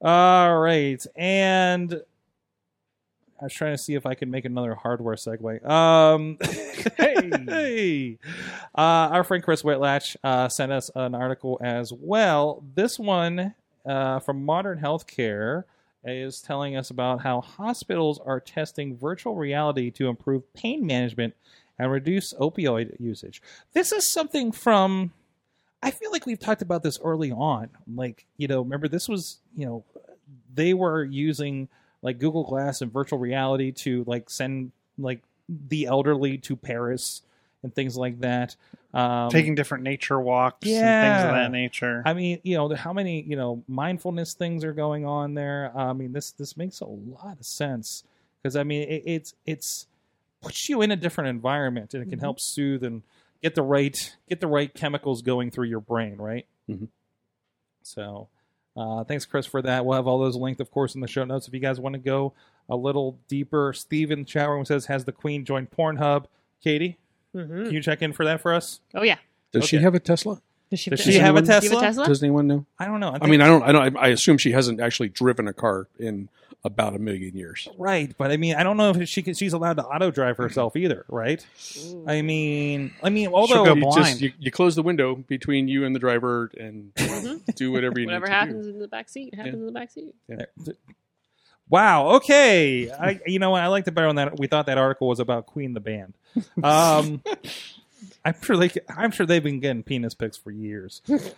All 0.00 0.58
right, 0.58 1.04
and 1.14 2.00
I 3.42 3.46
was 3.46 3.54
trying 3.54 3.74
to 3.74 3.78
see 3.78 3.94
if 3.94 4.06
I 4.06 4.14
could 4.14 4.28
make 4.28 4.44
another 4.44 4.76
hardware 4.76 5.16
segue. 5.16 5.68
Um, 5.68 6.38
hey, 6.96 8.18
Uh, 8.72 9.10
our 9.10 9.24
friend 9.24 9.42
Chris 9.42 9.62
Whitlatch 9.64 10.16
uh, 10.22 10.48
sent 10.48 10.70
us 10.70 10.92
an 10.94 11.16
article 11.16 11.58
as 11.60 11.92
well. 11.92 12.62
This 12.76 13.00
one 13.00 13.52
uh, 13.84 14.20
from 14.20 14.44
Modern 14.44 14.78
Healthcare 14.78 15.64
is 16.04 16.40
telling 16.40 16.76
us 16.76 16.90
about 16.90 17.22
how 17.22 17.40
hospitals 17.40 18.20
are 18.24 18.38
testing 18.38 18.96
virtual 18.96 19.34
reality 19.34 19.90
to 19.90 20.06
improve 20.06 20.54
pain 20.54 20.86
management 20.86 21.34
and 21.80 21.90
reduce 21.90 22.32
opioid 22.34 22.94
usage. 23.00 23.42
This 23.72 23.90
is 23.90 24.06
something 24.06 24.52
from. 24.52 25.12
I 25.82 25.90
feel 25.90 26.12
like 26.12 26.26
we've 26.26 26.38
talked 26.38 26.62
about 26.62 26.84
this 26.84 27.00
early 27.02 27.32
on. 27.32 27.70
Like, 27.92 28.24
you 28.36 28.46
know, 28.46 28.60
remember 28.62 28.86
this 28.86 29.08
was, 29.08 29.38
you 29.56 29.66
know, 29.66 29.84
they 30.54 30.74
were 30.74 31.02
using 31.02 31.68
like 32.02 32.18
Google 32.18 32.44
Glass 32.44 32.82
and 32.82 32.92
virtual 32.92 33.18
reality 33.18 33.72
to 33.72 34.04
like 34.06 34.28
send 34.28 34.72
like 34.98 35.22
the 35.48 35.86
elderly 35.86 36.38
to 36.38 36.56
Paris 36.56 37.22
and 37.62 37.74
things 37.74 37.96
like 37.96 38.20
that. 38.20 38.56
Um, 38.92 39.30
Taking 39.30 39.54
different 39.54 39.84
nature 39.84 40.20
walks 40.20 40.66
and 40.68 41.00
things 41.00 41.24
of 41.24 41.30
that 41.30 41.50
nature. 41.50 42.02
I 42.04 42.12
mean, 42.12 42.40
you 42.42 42.56
know, 42.56 42.74
how 42.74 42.92
many 42.92 43.22
you 43.22 43.36
know 43.36 43.62
mindfulness 43.66 44.34
things 44.34 44.64
are 44.64 44.72
going 44.74 45.06
on 45.06 45.34
there? 45.34 45.72
I 45.74 45.92
mean, 45.94 46.12
this 46.12 46.32
this 46.32 46.56
makes 46.56 46.80
a 46.80 46.86
lot 46.86 47.38
of 47.38 47.46
sense 47.46 48.04
because 48.42 48.56
I 48.56 48.64
mean, 48.64 48.82
it, 48.88 49.02
it's 49.06 49.34
it's 49.46 49.86
puts 50.42 50.68
you 50.68 50.82
in 50.82 50.90
a 50.90 50.96
different 50.96 51.30
environment 51.30 51.94
and 51.94 52.02
it 52.02 52.10
can 52.10 52.18
help 52.18 52.40
soothe 52.40 52.82
and 52.82 53.02
get 53.42 53.54
the 53.54 53.62
right 53.62 54.16
get 54.28 54.40
the 54.40 54.46
right 54.48 54.74
chemicals 54.74 55.22
going 55.22 55.50
through 55.50 55.66
your 55.68 55.80
brain, 55.80 56.16
right? 56.16 56.46
Mhm. 56.68 56.88
So, 57.82 58.28
uh, 58.76 59.04
thanks, 59.04 59.24
Chris, 59.26 59.46
for 59.46 59.60
that. 59.62 59.84
We'll 59.84 59.96
have 59.96 60.06
all 60.06 60.18
those 60.18 60.36
linked, 60.36 60.60
of 60.60 60.70
course, 60.70 60.94
in 60.94 61.00
the 61.00 61.08
show 61.08 61.24
notes 61.24 61.46
if 61.48 61.54
you 61.54 61.60
guys 61.60 61.78
want 61.80 61.94
to 61.94 61.98
go 61.98 62.32
a 62.68 62.76
little 62.76 63.18
deeper. 63.28 63.72
Steve 63.72 64.10
in 64.10 64.20
the 64.20 64.24
chat 64.24 64.48
room 64.48 64.64
says, 64.64 64.86
"Has 64.86 65.04
the 65.04 65.12
Queen 65.12 65.44
joined 65.44 65.70
Pornhub?" 65.70 66.26
Katie, 66.62 66.96
Mhm. 67.34 67.64
can 67.66 67.72
you 67.72 67.82
check 67.82 68.02
in 68.02 68.12
for 68.12 68.24
that 68.24 68.40
for 68.40 68.54
us? 68.54 68.80
Oh 68.94 69.02
yeah. 69.02 69.18
Does 69.52 69.66
she 69.66 69.78
have 69.78 69.94
a 69.94 70.00
Tesla? 70.00 70.40
Does 70.72 70.80
she, 70.80 70.88
Does 70.90 71.04
does 71.04 71.14
she 71.14 71.20
have 71.20 71.34
a 71.34 71.38
anyone- 71.40 71.44
Do 71.44 71.52
you 71.52 71.60
Tesla? 71.60 71.74
have 71.74 71.82
a 71.82 71.86
Tesla? 71.86 72.06
Does 72.06 72.22
anyone 72.22 72.46
know? 72.46 72.64
I 72.78 72.86
don't 72.86 72.98
know. 72.98 73.14
I 73.20 73.26
mean, 73.26 73.42
I 73.42 73.46
don't. 73.46 73.62
I 73.62 73.72
don't. 73.72 73.94
I 73.98 74.08
assume 74.08 74.38
she 74.38 74.52
hasn't 74.52 74.80
actually 74.80 75.10
driven 75.10 75.46
a 75.46 75.52
car 75.52 75.86
in 75.98 76.30
about 76.64 76.94
a 76.94 76.98
million 76.98 77.36
years. 77.36 77.68
Right, 77.76 78.14
but 78.16 78.30
I 78.30 78.38
mean, 78.38 78.54
I 78.54 78.62
don't 78.62 78.78
know 78.78 78.90
if 78.90 79.06
she 79.08 79.20
can, 79.22 79.34
she's 79.34 79.52
allowed 79.52 79.74
to 79.78 79.84
auto 79.84 80.10
drive 80.10 80.38
herself 80.38 80.74
either, 80.76 81.04
right? 81.08 81.44
Ooh. 81.88 82.04
I 82.08 82.22
mean, 82.22 82.94
I 83.02 83.10
mean, 83.10 83.26
She'll 83.26 83.34
although 83.34 83.64
go 83.66 83.74
you 83.74 83.80
blind. 83.82 84.04
just 84.04 84.20
you, 84.22 84.32
you 84.38 84.50
close 84.50 84.74
the 84.76 84.82
window 84.82 85.16
between 85.16 85.66
you 85.68 85.84
and 85.84 85.94
the 85.94 85.98
driver 86.00 86.50
and 86.58 86.94
do 87.56 87.70
whatever 87.72 88.00
you 88.00 88.06
Whatever 88.06 88.26
need 88.26 88.30
to 88.30 88.34
happens 88.34 88.66
in 88.68 88.78
the 88.78 88.88
back 88.88 89.08
seat 89.10 89.34
happens 89.34 89.54
Yeah. 89.56 89.60
in 89.60 89.66
the 89.66 89.72
back 89.72 89.90
seat. 89.90 90.14
wow, 91.68 92.10
okay, 92.16 92.90
I 92.90 93.20
you 93.26 93.38
know 93.38 93.50
what 93.50 93.62
I 93.62 93.66
liked 93.66 93.88
it 93.88 93.90
better 93.92 94.06
when 94.06 94.16
that 94.16 94.38
we 94.38 94.46
thought 94.46 94.66
that 94.66 94.78
article 94.78 95.08
was 95.08 95.20
about 95.20 95.46
Queen 95.46 95.74
the 95.74 95.80
band. 95.80 96.14
Um, 96.62 97.22
I'm 98.24 98.34
sure 98.42 98.56
they 98.56 98.70
I'm 98.96 99.10
sure 99.10 99.26
they've 99.26 99.42
been 99.42 99.60
getting 99.60 99.82
penis 99.82 100.14
pics 100.14 100.36
for 100.36 100.50
years. 100.50 101.02
do. 101.06 101.18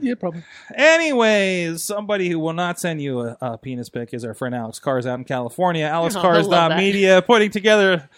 Yeah, 0.00 0.14
probably. 0.14 0.42
Anyways, 0.74 1.82
somebody 1.84 2.28
who 2.28 2.38
will 2.38 2.52
not 2.52 2.80
send 2.80 3.00
you 3.00 3.20
a, 3.20 3.36
a 3.40 3.58
penis 3.58 3.88
pic 3.88 4.12
is 4.12 4.24
our 4.24 4.34
friend 4.34 4.54
Alex 4.54 4.80
Kahrs 4.80 5.06
out 5.06 5.18
in 5.18 5.24
California. 5.24 5.86
Oh, 5.92 6.04
I 6.04 6.08
love 6.08 6.12
that. 6.50 6.72
AlexKahrs.media 6.72 7.22
putting 7.22 7.50
together 7.50 8.08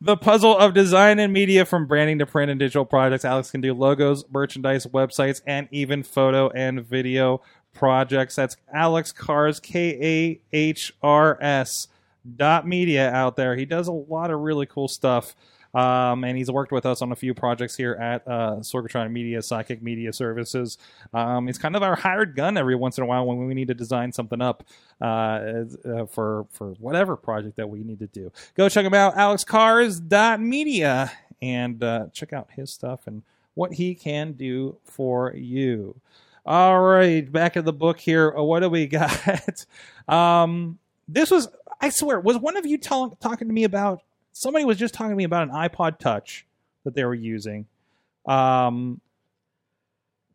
the 0.00 0.16
puzzle 0.16 0.56
of 0.56 0.74
design 0.74 1.18
and 1.18 1.32
media 1.32 1.64
from 1.64 1.86
branding 1.86 2.18
to 2.20 2.26
print 2.26 2.50
and 2.50 2.58
digital 2.58 2.84
projects. 2.84 3.24
Alex 3.24 3.50
can 3.50 3.60
do 3.60 3.74
logos, 3.74 4.24
merchandise, 4.30 4.86
websites, 4.86 5.42
and 5.46 5.68
even 5.70 6.02
photo 6.02 6.48
and 6.50 6.84
video 6.86 7.40
projects. 7.74 8.36
That's 8.36 8.56
Alex 8.72 9.12
Kahrs, 9.12 9.60
K 9.60 10.40
A 10.52 10.56
H 10.56 10.94
R 11.02 11.38
S 11.40 11.88
dot 12.36 12.66
media 12.66 13.10
out 13.10 13.36
there. 13.36 13.56
He 13.56 13.64
does 13.64 13.88
a 13.88 13.92
lot 13.92 14.30
of 14.30 14.40
really 14.40 14.66
cool 14.66 14.88
stuff. 14.88 15.34
Um, 15.74 16.24
and 16.24 16.36
he's 16.36 16.50
worked 16.50 16.72
with 16.72 16.86
us 16.86 17.02
on 17.02 17.12
a 17.12 17.16
few 17.16 17.34
projects 17.34 17.76
here 17.76 17.92
at 17.94 18.26
uh, 18.26 18.56
Sorgatron 18.60 19.12
Media, 19.12 19.38
Sidekick 19.40 19.82
Media 19.82 20.12
Services. 20.12 20.78
Um, 21.12 21.46
he's 21.46 21.58
kind 21.58 21.76
of 21.76 21.82
our 21.82 21.94
hired 21.94 22.34
gun 22.34 22.56
every 22.56 22.74
once 22.74 22.96
in 22.96 23.04
a 23.04 23.06
while 23.06 23.26
when 23.26 23.46
we 23.46 23.52
need 23.54 23.68
to 23.68 23.74
design 23.74 24.10
something 24.12 24.40
up 24.40 24.64
uh, 25.00 25.04
uh, 25.84 26.06
for 26.06 26.46
for 26.50 26.70
whatever 26.78 27.16
project 27.16 27.56
that 27.56 27.68
we 27.68 27.84
need 27.84 27.98
to 27.98 28.06
do. 28.06 28.32
Go 28.54 28.68
check 28.68 28.86
him 28.86 28.94
out, 28.94 29.14
alexkahrs.media, 29.16 31.12
and 31.42 31.84
uh, 31.84 32.06
check 32.12 32.32
out 32.32 32.48
his 32.56 32.72
stuff 32.72 33.06
and 33.06 33.22
what 33.54 33.74
he 33.74 33.94
can 33.94 34.32
do 34.32 34.76
for 34.84 35.34
you. 35.34 36.00
All 36.46 36.80
right, 36.80 37.30
back 37.30 37.56
in 37.56 37.64
the 37.66 37.72
book 37.72 37.98
here. 38.00 38.34
Uh, 38.36 38.42
What 38.42 38.60
do 38.60 38.70
we 38.70 38.86
got? 38.88 39.66
um, 40.08 40.78
this 41.06 41.30
was, 41.30 41.48
I 41.80 41.90
swear, 41.90 42.20
was 42.20 42.38
one 42.38 42.56
of 42.56 42.64
you 42.64 42.78
tell, 42.78 43.10
talking 43.20 43.48
to 43.48 43.54
me 43.54 43.64
about? 43.64 44.02
Somebody 44.38 44.64
was 44.64 44.76
just 44.76 44.94
talking 44.94 45.10
to 45.10 45.16
me 45.16 45.24
about 45.24 45.48
an 45.48 45.50
iPod 45.52 45.98
Touch 45.98 46.46
that 46.84 46.94
they 46.94 47.04
were 47.04 47.12
using. 47.12 47.66
Um, 48.24 49.00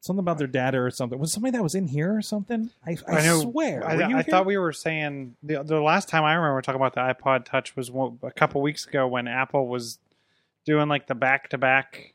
something 0.02 0.20
about 0.20 0.38
their 0.38 0.48
data 0.48 0.78
or 0.78 0.92
something. 0.92 1.18
Was 1.18 1.32
somebody 1.32 1.52
that 1.52 1.64
was 1.64 1.74
in 1.74 1.88
here 1.88 2.14
or 2.14 2.22
something? 2.22 2.70
I, 2.86 2.98
I, 3.08 3.24
know. 3.24 3.40
swear. 3.40 3.88
I, 3.88 4.20
I 4.20 4.24
thought 4.24 4.46
we 4.46 4.58
were 4.58 4.74
saying 4.74 5.38
the, 5.42 5.64
the 5.64 5.80
last 5.80 6.10
time 6.10 6.26
I 6.26 6.34
remember 6.34 6.62
talking 6.62 6.82
about 6.82 6.96
the 6.96 7.00
iPod 7.00 7.46
Touch 7.46 7.78
was 7.78 7.90
a 8.22 8.32
couple 8.32 8.62
weeks 8.62 8.86
ago 8.86 9.08
when 9.08 9.30
Apple 9.30 9.70
was 9.70 10.00
doing 10.66 10.90
like 10.90 11.08
the 11.08 11.16
back 11.16 11.50
to 11.52 11.58
back 11.58 12.14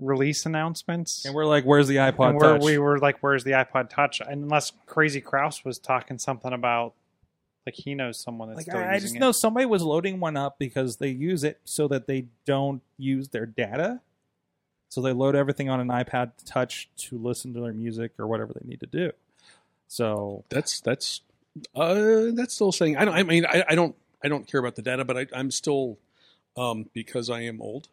release 0.00 0.46
announcements. 0.46 1.26
and 1.26 1.34
we're 1.34 1.44
like, 1.44 1.64
"Where's 1.64 1.88
the 1.88 1.96
iPod 1.96 2.30
and 2.30 2.40
Touch?" 2.40 2.62
we 2.62 2.78
were 2.78 2.98
like, 2.98 3.18
"Where's 3.18 3.44
the 3.44 3.50
iPod 3.50 3.90
Touch?" 3.90 4.22
Unless 4.26 4.72
Crazy 4.86 5.20
Kraus 5.20 5.62
was 5.62 5.78
talking 5.78 6.16
something 6.16 6.54
about 6.54 6.94
like 7.66 7.74
he 7.76 7.94
knows 7.94 8.18
someone 8.18 8.48
that's 8.48 8.58
like 8.58 8.66
still 8.66 8.78
I, 8.78 8.94
I 8.94 8.98
just 8.98 9.14
it. 9.16 9.18
know 9.18 9.32
somebody 9.32 9.66
was 9.66 9.82
loading 9.82 10.18
one 10.20 10.36
up 10.36 10.58
because 10.58 10.96
they 10.96 11.08
use 11.08 11.44
it 11.44 11.60
so 11.64 11.88
that 11.88 12.06
they 12.06 12.26
don't 12.44 12.82
use 12.98 13.28
their 13.28 13.46
data. 13.46 14.00
So 14.88 15.00
they 15.00 15.12
load 15.12 15.34
everything 15.36 15.70
on 15.70 15.80
an 15.80 15.88
iPod 15.88 16.32
Touch 16.44 16.88
to 16.98 17.16
listen 17.18 17.54
to 17.54 17.60
their 17.60 17.72
music 17.72 18.12
or 18.18 18.26
whatever 18.26 18.52
they 18.52 18.68
need 18.68 18.80
to 18.80 18.86
do. 18.86 19.12
So 19.88 20.44
That's 20.48 20.80
that's 20.80 21.20
uh, 21.74 22.26
that's 22.34 22.54
still 22.54 22.72
saying. 22.72 22.96
I 22.96 23.04
don't. 23.04 23.14
I 23.14 23.22
mean, 23.22 23.44
I, 23.46 23.64
I 23.68 23.74
don't. 23.74 23.94
I 24.24 24.28
don't 24.28 24.46
care 24.46 24.58
about 24.60 24.74
the 24.76 24.82
data, 24.82 25.04
but 25.04 25.16
I, 25.18 25.26
I'm 25.34 25.50
still 25.50 25.98
um, 26.56 26.88
because 26.94 27.28
I 27.28 27.42
am 27.42 27.60
old. 27.60 27.88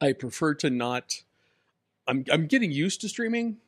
I 0.00 0.12
prefer 0.12 0.54
to 0.56 0.70
not. 0.70 1.22
I'm 2.08 2.24
I'm 2.32 2.46
getting 2.46 2.72
used 2.72 3.00
to 3.02 3.08
streaming. 3.08 3.58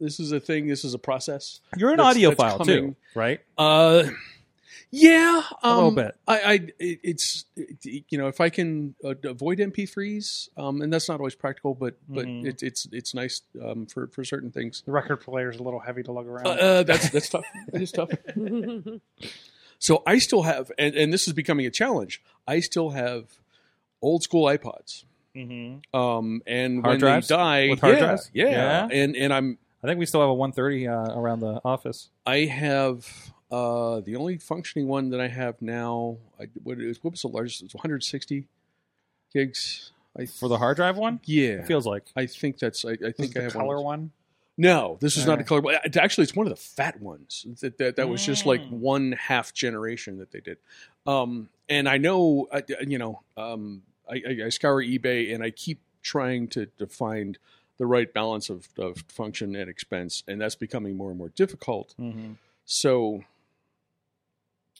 This 0.00 0.18
is 0.20 0.32
a 0.32 0.40
thing. 0.40 0.66
This 0.66 0.84
is 0.84 0.94
a 0.94 0.98
process. 0.98 1.60
you're 1.76 1.90
an 1.90 1.96
That's- 1.98 2.14
that's 2.22 2.36
audiophile 2.36 2.58
coming. 2.58 2.66
too, 2.90 2.96
right? 3.14 3.40
Uh, 3.58 4.04
yeah, 4.90 5.42
um, 5.62 5.72
A 5.72 5.74
little 5.74 5.90
bit. 5.90 6.16
I, 6.26 6.40
I 6.40 6.68
it's 6.78 7.44
it, 7.56 8.04
you 8.10 8.16
know 8.18 8.28
if 8.28 8.40
I 8.40 8.48
can 8.48 8.94
uh, 9.04 9.14
avoid 9.24 9.58
MP3s, 9.58 10.48
um, 10.56 10.80
and 10.82 10.92
that's 10.92 11.08
not 11.08 11.20
always 11.20 11.34
practical, 11.34 11.74
but 11.74 11.96
but 12.08 12.24
Mhm. 12.26 12.46
it, 12.46 12.62
it's 12.62 12.86
it's 12.92 13.14
nice 13.14 13.42
um, 13.62 13.86
for 13.86 14.06
for 14.08 14.24
certain 14.24 14.50
things. 14.50 14.82
the 14.86 14.92
record 14.92 15.18
player 15.18 15.50
is 15.50 15.58
a 15.58 15.62
little 15.62 15.80
heavy 15.80 16.02
to 16.04 16.12
lug 16.12 16.26
around. 16.26 16.46
Uh, 16.46 16.50
uh, 16.50 16.82
that's 16.84 17.10
that's 17.10 17.28
tough. 17.28 17.44
It 17.72 17.82
is 17.82 17.92
tough. 17.92 18.10
So 19.80 20.02
I 20.04 20.18
still 20.18 20.42
have, 20.42 20.72
and, 20.76 20.92
and 20.96 21.12
this 21.12 21.28
is 21.28 21.34
becoming 21.34 21.64
a 21.64 21.70
challenge. 21.70 22.20
I 22.48 22.58
still 22.58 22.90
have 22.90 23.26
old 24.02 24.24
school 24.24 24.46
iPods, 24.46 25.04
Mm-hmm. 25.36 25.96
um, 25.98 26.42
and 26.48 26.82
Hard 26.82 26.94
when 26.94 26.98
drives? 26.98 27.28
they 27.28 27.36
die, 27.36 27.68
With 27.68 27.80
hard 27.80 27.94
yeah, 27.94 28.04
drives? 28.06 28.30
yeah, 28.34 28.50
Yeah. 28.50 28.88
and 28.90 29.14
and 29.14 29.32
I'm 29.32 29.58
I 29.84 29.86
think 29.86 30.00
we 30.00 30.06
still 30.06 30.20
have 30.20 30.30
a 30.30 30.34
130 30.34 30.88
uh, 30.88 31.16
around 31.16 31.40
the 31.40 31.60
office. 31.64 32.08
I 32.26 32.38
have 32.46 33.06
uh, 33.50 34.00
the 34.00 34.16
only 34.16 34.38
functioning 34.38 34.86
one 34.88 35.10
that 35.10 35.20
I 35.20 35.28
have 35.28 35.60
now. 35.62 36.18
I, 36.40 36.48
what, 36.62 36.78
is, 36.80 37.02
what 37.02 37.12
was 37.12 37.22
the 37.22 37.28
largest? 37.28 37.62
It's 37.62 37.74
160 37.74 38.46
gigs. 39.32 39.92
I 40.18 40.26
For 40.26 40.48
the 40.48 40.58
hard 40.58 40.76
drive 40.76 40.96
one, 40.96 41.20
yeah, 41.24 41.50
it 41.60 41.66
feels 41.66 41.86
like. 41.86 42.04
I 42.16 42.26
think 42.26 42.58
that's. 42.58 42.84
I, 42.84 42.90
I 42.90 42.96
This 42.96 43.08
is 43.10 43.14
think 43.16 43.36
I 43.36 43.40
the 43.40 43.44
have 43.44 43.52
color 43.52 43.76
one. 43.76 43.84
one. 43.84 44.10
No, 44.60 44.96
this 45.00 45.16
is 45.16 45.24
not 45.24 45.40
a 45.40 45.44
color. 45.44 45.60
one. 45.60 45.76
It- 45.84 45.96
Actually, 45.96 46.24
it's 46.24 46.34
one 46.34 46.46
of 46.46 46.50
the 46.50 46.56
fat 46.56 47.00
ones. 47.00 47.46
That 47.60 47.78
that, 47.78 47.96
that 47.96 48.08
was 48.08 48.24
just 48.24 48.44
like 48.44 48.60
Mm. 48.62 48.70
one 48.72 49.12
half 49.12 49.54
generation 49.54 50.18
that 50.18 50.32
they 50.32 50.40
did. 50.40 50.58
Um, 51.06 51.48
and 51.68 51.88
I 51.88 51.98
know, 51.98 52.48
I, 52.52 52.64
you 52.80 52.98
know, 52.98 53.20
um, 53.36 53.82
I, 54.10 54.14
I, 54.26 54.46
I 54.46 54.48
scour 54.48 54.82
eBay 54.82 55.32
and 55.34 55.44
I 55.44 55.50
keep 55.50 55.80
trying 56.02 56.48
to, 56.48 56.66
to 56.78 56.86
find 56.88 57.38
the 57.76 57.86
right 57.86 58.12
balance 58.12 58.50
of, 58.50 58.68
of 58.78 59.04
function 59.06 59.54
and 59.54 59.70
expense, 59.70 60.24
and 60.26 60.40
that's 60.40 60.56
becoming 60.56 60.96
more 60.96 61.10
and 61.10 61.18
more 61.18 61.28
difficult. 61.28 61.94
Mm-hmm. 62.00 62.32
So 62.64 63.22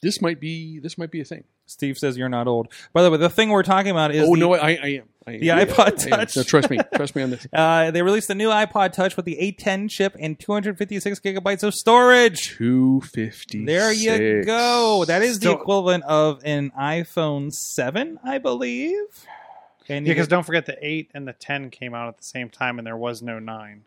this 0.01 0.21
might 0.21 0.39
be 0.39 0.79
this 0.79 0.97
might 0.97 1.11
be 1.11 1.21
a 1.21 1.25
thing. 1.25 1.43
Steve 1.65 1.97
says 1.97 2.17
you're 2.17 2.29
not 2.29 2.47
old. 2.47 2.67
By 2.93 3.03
the 3.03 3.11
way, 3.11 3.17
the 3.17 3.29
thing 3.29 3.49
we're 3.49 3.61
talking 3.63 3.91
about 3.91 4.13
is 4.13 4.27
oh 4.27 4.33
the- 4.35 4.39
no, 4.39 4.53
I, 4.55 4.59
I 4.59 4.71
am. 4.71 5.03
I 5.27 5.31
am. 5.33 5.39
the 5.41 5.47
iPod 5.49 5.79
I 5.79 6.05
am. 6.05 6.19
Touch. 6.21 6.35
No, 6.37 6.43
trust 6.43 6.69
me. 6.71 6.79
Trust 6.95 7.15
me 7.15 7.21
on 7.21 7.29
this. 7.29 7.45
Uh, 7.53 7.91
they 7.91 8.01
released 8.01 8.27
the 8.27 8.35
new 8.35 8.49
iPod 8.49 8.93
Touch 8.93 9.15
with 9.15 9.25
the 9.25 9.37
A10 9.39 9.89
chip 9.89 10.15
and 10.19 10.39
256 10.39 11.19
gigabytes 11.19 11.61
of 11.61 11.73
storage. 11.75 12.55
Two 12.57 13.01
fifty. 13.01 13.65
There 13.65 13.91
you 13.93 14.43
go. 14.43 15.05
That 15.05 15.21
is 15.21 15.39
the 15.39 15.51
equivalent 15.51 16.03
of 16.05 16.41
an 16.45 16.71
iPhone 16.79 17.51
7, 17.53 18.19
I 18.23 18.37
believe. 18.39 18.95
And 19.87 20.07
Yeah, 20.07 20.13
because 20.13 20.27
don't 20.27 20.43
forget 20.45 20.65
the 20.65 20.77
eight 20.81 21.11
and 21.13 21.27
the 21.27 21.33
ten 21.33 21.69
came 21.69 21.93
out 21.93 22.07
at 22.07 22.17
the 22.17 22.23
same 22.23 22.49
time, 22.49 22.77
and 22.79 22.85
there 22.87 22.97
was 22.97 23.21
no 23.21 23.37
nine. 23.39 23.83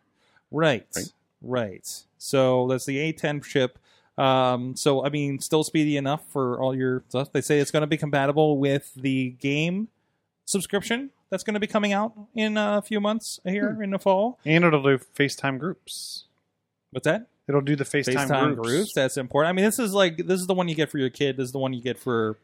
right, 0.50 0.86
Right. 0.94 1.12
right, 1.42 2.02
So 2.18 2.66
that's 2.68 2.84
the 2.86 2.98
A10 3.12 3.42
chip. 3.44 3.78
Um, 4.18 4.76
so 4.76 5.04
I 5.04 5.08
mean, 5.08 5.38
still 5.38 5.64
speedy 5.64 5.96
enough 5.96 6.22
for 6.28 6.60
all 6.60 6.74
your 6.74 7.02
stuff. 7.08 7.32
They 7.32 7.40
say 7.40 7.58
it's 7.58 7.70
going 7.70 7.82
to 7.82 7.86
be 7.86 7.96
compatible 7.96 8.58
with 8.58 8.92
the 8.94 9.30
game 9.30 9.88
subscription 10.44 11.10
that's 11.30 11.44
going 11.44 11.54
to 11.54 11.60
be 11.60 11.66
coming 11.66 11.92
out 11.92 12.12
in 12.34 12.56
a 12.58 12.82
few 12.82 13.00
months 13.00 13.40
here 13.44 13.80
in 13.82 13.90
the 13.90 13.98
fall. 13.98 14.38
And 14.44 14.64
it'll 14.64 14.82
do 14.82 14.98
FaceTime 14.98 15.58
groups. 15.58 16.24
What's 16.90 17.06
that? 17.06 17.28
It'll 17.48 17.62
do 17.62 17.74
the 17.74 17.84
FaceTime, 17.84 18.28
FaceTime 18.28 18.54
groups. 18.54 18.68
groups. 18.68 18.92
That's 18.94 19.16
important. 19.16 19.48
I 19.48 19.52
mean, 19.52 19.64
this 19.64 19.78
is 19.78 19.94
like 19.94 20.18
this 20.18 20.40
is 20.40 20.46
the 20.46 20.54
one 20.54 20.68
you 20.68 20.74
get 20.74 20.90
for 20.90 20.98
your 20.98 21.10
kid. 21.10 21.36
This 21.38 21.46
is 21.46 21.52
the 21.52 21.58
one 21.58 21.72
you 21.72 21.82
get 21.82 21.98
for 21.98 22.38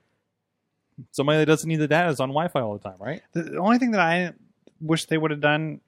somebody 1.13 1.39
that 1.39 1.47
doesn't 1.47 1.69
need 1.69 1.77
the 1.77 1.87
data 1.87 2.09
is 2.09 2.19
on 2.19 2.31
Wi-Fi 2.31 2.61
all 2.61 2.77
the 2.77 2.89
time, 2.89 2.97
right? 2.99 3.23
The 3.33 3.59
only 3.59 3.79
thing 3.79 3.93
that 3.93 4.01
I 4.01 4.33
wish 4.81 5.05
they 5.05 5.19
would 5.19 5.31
have 5.31 5.41
done 5.41 5.81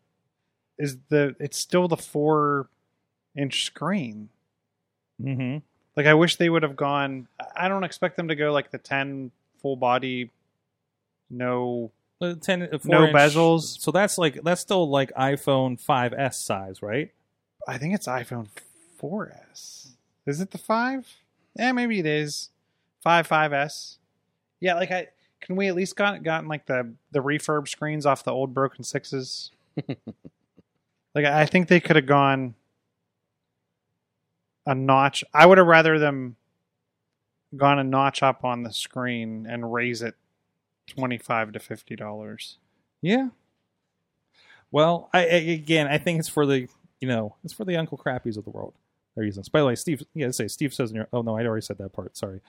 is 0.79 0.97
the 1.09 1.35
it's 1.41 1.59
still 1.59 1.89
the 1.89 1.97
four 1.97 2.69
inch 3.37 3.65
screen. 3.65 4.29
Mm-hmm. 5.21 5.59
Like 6.01 6.07
I 6.07 6.15
wish 6.15 6.37
they 6.37 6.49
would 6.49 6.63
have 6.63 6.77
gone. 6.77 7.29
I 7.55 7.69
don't 7.69 7.85
expect 7.85 8.17
them 8.17 8.29
to 8.29 8.35
go 8.35 8.53
like 8.55 8.71
the 8.71 8.79
ten 8.79 9.33
full 9.61 9.77
body, 9.77 10.31
no. 11.29 11.91
Uh, 12.23 12.37
Ten, 12.41 12.63
uh, 12.63 12.79
No 12.85 13.05
inch- 13.05 13.15
bezels. 13.15 13.79
So 13.79 13.91
that's 13.91 14.17
like 14.17 14.43
that's 14.43 14.63
still 14.63 14.89
like 14.89 15.13
iPhone 15.13 15.79
5s 15.79 16.33
size, 16.37 16.81
right? 16.81 17.11
I 17.69 17.77
think 17.77 17.95
it's 17.95 18.07
iPhone 18.07 18.49
4S. 18.99 19.89
Is 20.25 20.41
it 20.41 20.53
the 20.53 20.57
five? 20.59 21.07
Yeah, 21.55 21.73
maybe 21.73 21.99
it 21.99 22.07
is. 22.07 22.49
Five 23.03 23.29
5S. 23.29 23.99
Yeah, 24.59 24.77
like 24.77 24.91
I 24.91 25.09
can 25.43 25.55
we 25.55 25.69
at 25.69 25.75
least 25.75 25.97
got 25.97 26.23
gotten 26.23 26.49
like 26.49 26.65
the 26.65 26.95
the 27.13 27.21
refurb 27.21 27.69
screens 27.69 28.07
off 28.07 28.25
the 28.25 28.33
old 28.33 28.55
broken 28.55 28.85
sixes. 28.85 29.51
like 31.15 31.27
I 31.27 31.45
think 31.45 31.69
they 31.69 31.81
could 31.81 31.97
have 31.97 32.07
gone 32.07 32.55
a 34.67 34.75
notch. 34.75 35.25
I 35.33 35.47
would 35.47 35.59
have 35.59 35.67
rather 35.67 35.99
them 35.99 36.37
gone 37.57 37.79
a 37.79 37.85
notch 37.85 38.23
up 38.23 38.45
on 38.45 38.63
the 38.63 38.73
screen 38.73 39.47
and 39.49 39.73
raise 39.73 40.03
it 40.03 40.15
twenty 40.87 41.19
five 41.19 41.53
to 41.53 41.59
fifty 41.59 41.97
dollars. 41.97 42.59
Yeah. 43.01 43.29
Well, 44.71 45.09
I, 45.13 45.21
I 45.21 45.23
again, 45.23 45.89
I 45.89 45.99
think 45.99 46.21
it's 46.21 46.29
for 46.29 46.47
the 46.47 46.69
you 47.01 47.09
know 47.09 47.37
it's 47.45 47.53
for 47.53 47.65
the 47.65 47.77
Uncle 47.77 47.99
Crappies 47.99 48.37
of 48.37 48.45
the 48.45 48.51
world. 48.51 48.75
They're 49.15 49.25
using 49.25 49.41
this. 49.41 49.49
By 49.49 49.61
the 49.61 49.67
way, 49.67 49.75
Steve. 49.75 50.05
Yeah, 50.15 50.31
say 50.31 50.49
Steve 50.49 50.73
says 50.73 50.91
in 50.91 50.97
your. 50.97 51.09
Oh 51.13 51.23
no, 51.23 51.37
I 51.37 51.45
already 51.45 51.63
said 51.63 51.79
that 51.79 51.93
part. 51.93 52.17
Sorry. 52.17 52.41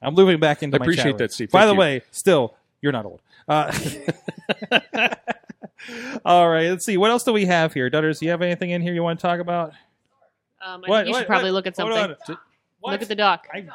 I'm 0.00 0.14
moving 0.14 0.40
back 0.40 0.62
into. 0.62 0.76
I 0.76 0.78
my 0.78 0.84
appreciate 0.84 1.12
chat 1.12 1.18
that, 1.18 1.32
Steve. 1.32 1.50
By 1.50 1.60
Thank 1.60 1.68
the 1.68 1.74
you. 1.74 1.80
way, 1.80 2.02
still, 2.10 2.54
you're 2.80 2.92
not 2.92 3.04
old. 3.04 3.20
Uh, 3.48 3.72
all 6.24 6.48
right, 6.48 6.68
let's 6.68 6.84
see. 6.84 6.96
What 6.96 7.10
else 7.10 7.24
do 7.24 7.32
we 7.32 7.46
have 7.46 7.74
here, 7.74 7.90
Dutters? 7.90 8.18
Do 8.20 8.26
you 8.26 8.30
have 8.30 8.42
anything 8.42 8.70
in 8.70 8.82
here 8.82 8.94
you 8.94 9.02
want 9.02 9.18
to 9.18 9.26
talk 9.26 9.40
about? 9.40 9.72
Um, 10.66 10.82
I 10.84 10.88
What- 10.88 10.96
think 10.98 11.06
you 11.06 11.12
what- 11.12 11.18
should 11.20 11.26
probably 11.28 11.50
what- 11.52 11.54
look 11.64 11.66
at 11.68 11.76
hold 11.76 11.92
something. 11.94 12.16
on. 12.28 12.38
What? 12.80 12.90
Look 12.92 13.02
at 13.02 13.08
the 13.08 13.14
dock. 13.14 13.46
I, 13.52 13.66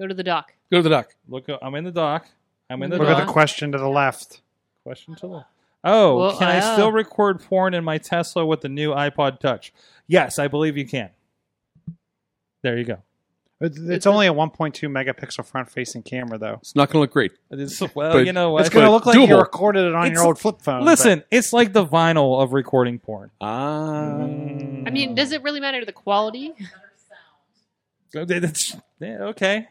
Go 0.00 0.06
to 0.06 0.14
the 0.14 0.22
dock. 0.22 0.54
Go 0.70 0.78
to 0.78 0.82
the 0.82 0.88
dock. 0.88 1.14
look. 1.28 1.46
I'm 1.60 1.74
in 1.74 1.84
the 1.84 1.90
dock. 1.90 2.28
I'm 2.70 2.82
in 2.82 2.90
the 2.90 2.96
dock. 2.96 3.06
Look 3.06 3.08
dock. 3.14 3.22
at 3.22 3.26
the 3.26 3.32
question 3.32 3.72
to 3.72 3.78
the 3.78 3.88
left. 3.88 4.40
Question 4.84 5.14
to 5.16 5.20
the. 5.20 5.26
left. 5.34 5.48
Oh, 5.84 6.18
Well, 6.18 6.38
can 6.38 6.48
I 6.48 6.58
uh, 6.58 6.72
still 6.74 6.90
record 6.92 7.40
porn 7.42 7.72
in 7.74 7.84
my 7.84 7.98
Tesla 7.98 8.44
with 8.46 8.60
the 8.62 8.68
new 8.68 8.92
iPod 8.92 9.38
Touch? 9.40 9.72
Yes, 10.06 10.38
I 10.38 10.48
believe 10.48 10.76
you 10.76 10.86
can. 10.86 11.10
There 12.62 12.76
you 12.78 12.84
go. 12.84 12.98
It's, 13.60 13.76
it's 13.76 13.88
It's 13.90 14.06
only 14.06 14.26
a 14.28 14.32
1.2 14.32 14.72
megapixel 14.88 15.44
front 15.44 15.70
facing 15.70 16.02
camera 16.04 16.38
though. 16.38 16.54
It's 16.60 16.76
not 16.76 16.88
going 16.88 16.94
to 16.94 17.00
look 17.00 17.10
great. 17.10 17.32
It's, 17.50 17.80
well, 17.94 18.12
But 18.12 18.26
you 18.26 18.32
know 18.32 18.52
what? 18.52 18.60
It's 18.60 18.70
going 18.72 18.84
to 18.86 18.90
look 18.92 19.04
like 19.06 19.16
you 19.16 19.26
doable. 19.26 19.40
recorded 19.40 19.84
it 19.86 19.94
on 19.94 20.06
It's- 20.06 20.16
your 20.16 20.26
old 20.26 20.38
flip 20.38 20.62
phone. 20.62 20.84
Listen, 20.84 21.24
it's 21.30 21.52
like 21.52 21.72
the 21.72 21.84
vinyl 21.84 22.40
of 22.40 22.52
recording 22.52 22.98
porn. 23.00 23.30
Ah. 23.40 24.20
I 24.22 24.90
mean, 24.90 25.14
does 25.14 25.32
it 25.32 25.42
really 25.42 25.60
matter 25.60 25.80
to 25.80 25.86
the 25.86 25.92
quality? 25.92 26.54
It's- 28.14 28.76
yeah, 29.00 29.18
okay. 29.24 29.68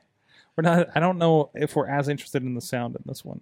We're 0.55 0.63
not. 0.63 0.89
I 0.95 0.99
don't 0.99 1.17
know 1.17 1.49
if 1.53 1.75
we're 1.75 1.87
as 1.87 2.07
interested 2.09 2.43
in 2.43 2.55
the 2.55 2.61
sound 2.61 2.95
in 2.95 3.03
this 3.05 3.23
one. 3.23 3.41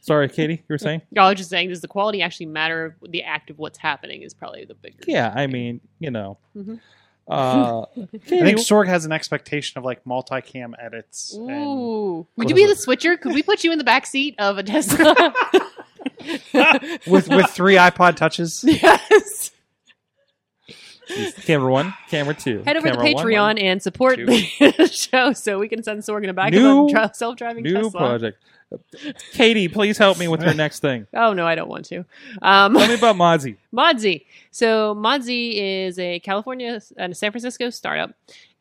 Sorry, 0.00 0.28
Katie, 0.28 0.54
you 0.54 0.62
were 0.70 0.78
saying? 0.78 1.02
I 1.16 1.28
was 1.28 1.36
just 1.38 1.50
saying, 1.50 1.68
does 1.68 1.80
the 1.82 1.88
quality 1.88 2.22
actually 2.22 2.46
matter? 2.46 2.96
The 3.02 3.22
act 3.24 3.50
of 3.50 3.58
what's 3.58 3.78
happening 3.78 4.22
is 4.22 4.32
probably 4.32 4.64
the 4.64 4.74
bigger. 4.74 4.98
Yeah, 5.06 5.32
I 5.34 5.46
mean, 5.46 5.80
you 5.98 6.10
know. 6.10 6.38
Mhm. 6.56 6.80
Uh, 7.28 7.82
I 7.82 8.06
think 8.20 8.58
Sorg 8.58 8.86
has 8.86 9.04
an 9.04 9.12
expectation 9.12 9.78
of 9.78 9.84
like 9.84 10.04
multicam 10.04 10.72
edits. 10.78 11.34
And 11.34 11.50
Ooh, 11.50 12.26
would 12.36 12.48
you 12.48 12.56
be 12.56 12.64
the 12.66 12.74
switcher? 12.74 13.16
Could 13.18 13.34
we 13.34 13.42
put 13.42 13.64
you 13.64 13.72
in 13.72 13.78
the 13.78 13.84
back 13.84 14.06
seat 14.06 14.34
of 14.38 14.56
a 14.56 14.62
Tesla? 14.62 15.14
with 17.06 17.28
with 17.28 17.50
three 17.50 17.74
iPod 17.74 18.16
touches. 18.16 18.64
yes. 18.66 19.50
camera 21.44 21.70
one, 21.70 21.94
camera 22.08 22.34
two. 22.34 22.62
Head 22.64 22.76
over 22.76 22.88
to 22.88 22.96
camera 22.96 23.12
one, 23.12 23.24
Patreon 23.26 23.40
one. 23.40 23.58
and 23.58 23.82
support 23.82 24.16
two. 24.16 24.26
the 24.26 24.88
show 24.92 25.32
so 25.34 25.58
we 25.58 25.68
can 25.68 25.82
send 25.82 26.02
Sorgan 26.02 26.34
back 26.34 26.52
New- 26.52 26.88
of 26.88 26.94
a 26.94 27.14
self-driving 27.14 27.62
New 27.62 27.74
Tesla. 27.74 27.90
project. 27.90 28.42
Katie, 29.32 29.68
please 29.68 29.96
help 29.98 30.18
me 30.18 30.28
with 30.28 30.42
your 30.42 30.54
next 30.64 30.80
thing. 30.80 31.06
Oh 31.14 31.32
no, 31.32 31.46
I 31.46 31.54
don't 31.54 31.68
want 31.68 31.86
to. 31.86 32.04
Um, 32.42 32.74
Tell 32.74 32.88
me 32.88 32.94
about 32.94 33.16
Modsy. 33.24 33.56
Modsy. 33.74 34.24
So 34.50 34.94
Modsy 34.94 35.54
is 35.86 35.98
a 35.98 36.20
California 36.20 36.80
and 36.96 37.16
San 37.16 37.30
Francisco 37.32 37.70
startup, 37.70 38.10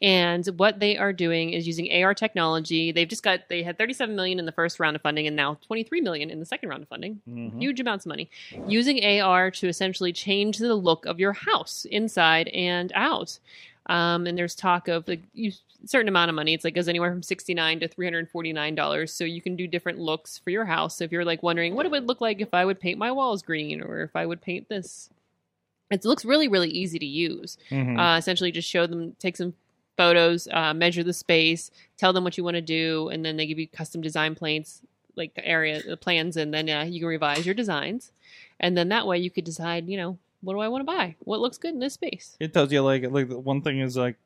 and 0.01 0.45
what 0.57 0.79
they 0.79 0.97
are 0.97 1.11
doing 1.11 1.51
is 1.51 1.67
using 1.67 1.91
AR 2.03 2.13
technology. 2.13 2.91
They've 2.91 3.07
just 3.07 3.23
got 3.23 3.49
they 3.49 3.63
had 3.63 3.77
37 3.77 4.15
million 4.15 4.39
in 4.39 4.45
the 4.45 4.51
first 4.51 4.79
round 4.79 4.95
of 4.95 5.01
funding, 5.01 5.27
and 5.27 5.35
now 5.35 5.57
23 5.67 6.01
million 6.01 6.29
in 6.29 6.39
the 6.39 6.45
second 6.45 6.69
round 6.69 6.83
of 6.83 6.89
funding. 6.89 7.21
Mhm. 7.29 7.59
Huge 7.61 7.79
amounts 7.79 8.05
of 8.05 8.09
money 8.09 8.29
using 8.67 9.03
AR 9.03 9.51
to 9.51 9.67
essentially 9.67 10.13
change 10.13 10.57
the 10.57 10.75
look 10.75 11.05
of 11.05 11.19
your 11.19 11.33
house 11.33 11.85
inside 11.89 12.47
and 12.49 12.91
out. 12.95 13.39
Um, 13.89 14.27
and 14.27 14.37
there's 14.37 14.53
talk 14.53 14.89
of 14.89 15.07
like 15.07 15.21
you 15.33 15.53
certain 15.85 16.07
amount 16.07 16.29
of 16.29 16.35
money. 16.35 16.53
It's 16.53 16.63
like 16.63 16.75
goes 16.75 16.87
anywhere 16.87 17.11
from 17.11 17.23
sixty 17.23 17.53
nine 17.53 17.79
to 17.81 17.87
three 17.87 18.05
hundred 18.05 18.29
forty 18.29 18.51
nine 18.53 18.75
dollars. 18.75 19.13
So 19.13 19.23
you 19.23 19.41
can 19.41 19.55
do 19.55 19.67
different 19.67 19.99
looks 19.99 20.37
for 20.37 20.49
your 20.49 20.65
house. 20.65 20.97
So 20.97 21.03
if 21.03 21.11
you're 21.11 21.25
like 21.25 21.43
wondering 21.43 21.75
what 21.75 21.85
it 21.85 21.91
would 21.91 22.07
look 22.07 22.21
like 22.21 22.41
if 22.41 22.53
I 22.53 22.65
would 22.65 22.79
paint 22.79 22.97
my 22.97 23.11
walls 23.11 23.41
green 23.41 23.81
or 23.81 24.01
if 24.01 24.15
I 24.15 24.25
would 24.25 24.41
paint 24.41 24.69
this, 24.69 25.09
it 25.91 26.03
looks 26.05 26.25
really 26.25 26.47
really 26.47 26.69
easy 26.69 26.99
to 26.99 27.05
use. 27.05 27.57
Mhm. 27.69 27.97
Uh, 27.97 28.17
essentially, 28.17 28.51
just 28.51 28.69
show 28.69 28.87
them, 28.87 29.15
take 29.19 29.37
some 29.37 29.53
photos, 29.97 30.47
uh, 30.51 30.73
measure 30.73 31.03
the 31.03 31.13
space, 31.13 31.71
tell 31.97 32.13
them 32.13 32.23
what 32.23 32.37
you 32.37 32.43
want 32.43 32.55
to 32.55 32.61
do, 32.61 33.09
and 33.09 33.25
then 33.25 33.35
they 33.37 33.47
give 33.47 33.57
you 33.57 33.67
custom 33.67 33.99
design 34.01 34.35
plans, 34.35 34.81
like 35.15 35.33
the 35.33 35.43
area 35.47 35.81
the 35.81 35.97
plans, 35.97 36.37
and 36.37 36.53
then 36.53 36.69
uh, 36.69 36.83
you 36.83 36.99
can 36.99 37.07
revise 37.07 37.45
your 37.45 37.55
designs, 37.55 38.11
and 38.59 38.77
then 38.77 38.89
that 38.89 39.07
way 39.07 39.17
you 39.17 39.31
could 39.31 39.43
decide, 39.43 39.87
you 39.89 39.97
know, 39.97 40.17
what 40.41 40.53
do 40.53 40.59
I 40.59 40.67
want 40.67 40.81
to 40.81 40.85
buy? 40.85 41.15
What 41.21 41.39
looks 41.39 41.57
good 41.57 41.73
in 41.73 41.79
this 41.79 41.93
space? 41.95 42.35
it 42.39 42.53
tells 42.53 42.71
you 42.71 42.81
like 42.81 43.09
like 43.09 43.27
the 43.29 43.39
one 43.39 43.61
thing 43.61 43.79
is 43.79 43.97
like 43.97 44.17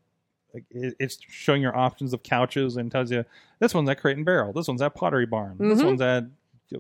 it's 0.70 1.18
showing 1.30 1.62
your 1.62 1.76
options 1.76 2.14
of 2.14 2.24
couches 2.24 2.78
and 2.78 2.92
tells 2.92 3.12
you 3.12 3.26
this 3.60 3.74
one's 3.74 3.90
at 3.90 4.00
Crate 4.00 4.18
and 4.18 4.26
Barrel, 4.26 4.54
this 4.54 4.68
one's 4.68 4.82
at 4.82 4.94
Pottery 4.96 5.26
Barn, 5.26 5.58
this 5.60 5.82
Mhm. 5.82 5.86
one's 5.86 6.02
at 6.02 6.26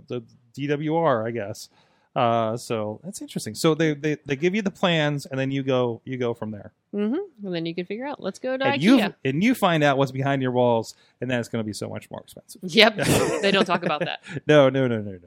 the 0.07 0.23
DWR, 0.57 1.25
I 1.27 1.31
guess. 1.31 1.69
Uh, 2.13 2.57
so 2.57 2.99
that's 3.05 3.21
interesting. 3.21 3.55
So 3.55 3.73
they, 3.73 3.93
they 3.93 4.17
they 4.25 4.35
give 4.35 4.53
you 4.53 4.61
the 4.61 4.69
plans 4.71 5.25
and 5.25 5.39
then 5.39 5.49
you 5.49 5.63
go 5.63 6.01
you 6.03 6.17
go 6.17 6.33
from 6.33 6.51
there. 6.51 6.73
hmm 6.91 7.15
And 7.41 7.55
then 7.55 7.65
you 7.65 7.73
can 7.73 7.85
figure 7.85 8.05
out. 8.05 8.21
Let's 8.21 8.37
go 8.37 8.57
to 8.57 8.65
And 8.65 8.81
IKEA. 8.81 8.83
you 8.83 9.13
and 9.23 9.41
you 9.41 9.55
find 9.55 9.81
out 9.81 9.97
what's 9.97 10.11
behind 10.11 10.41
your 10.41 10.51
walls, 10.51 10.93
and 11.21 11.31
then 11.31 11.39
it's 11.39 11.47
going 11.47 11.63
to 11.63 11.65
be 11.65 11.71
so 11.71 11.87
much 11.87 12.11
more 12.11 12.19
expensive. 12.19 12.61
Yep, 12.65 12.95
they 13.41 13.51
don't 13.51 13.63
talk 13.65 13.83
about 13.85 14.01
that. 14.01 14.21
No, 14.45 14.67
no, 14.69 14.87
no, 14.89 14.97
no, 14.99 15.11
no, 15.11 15.19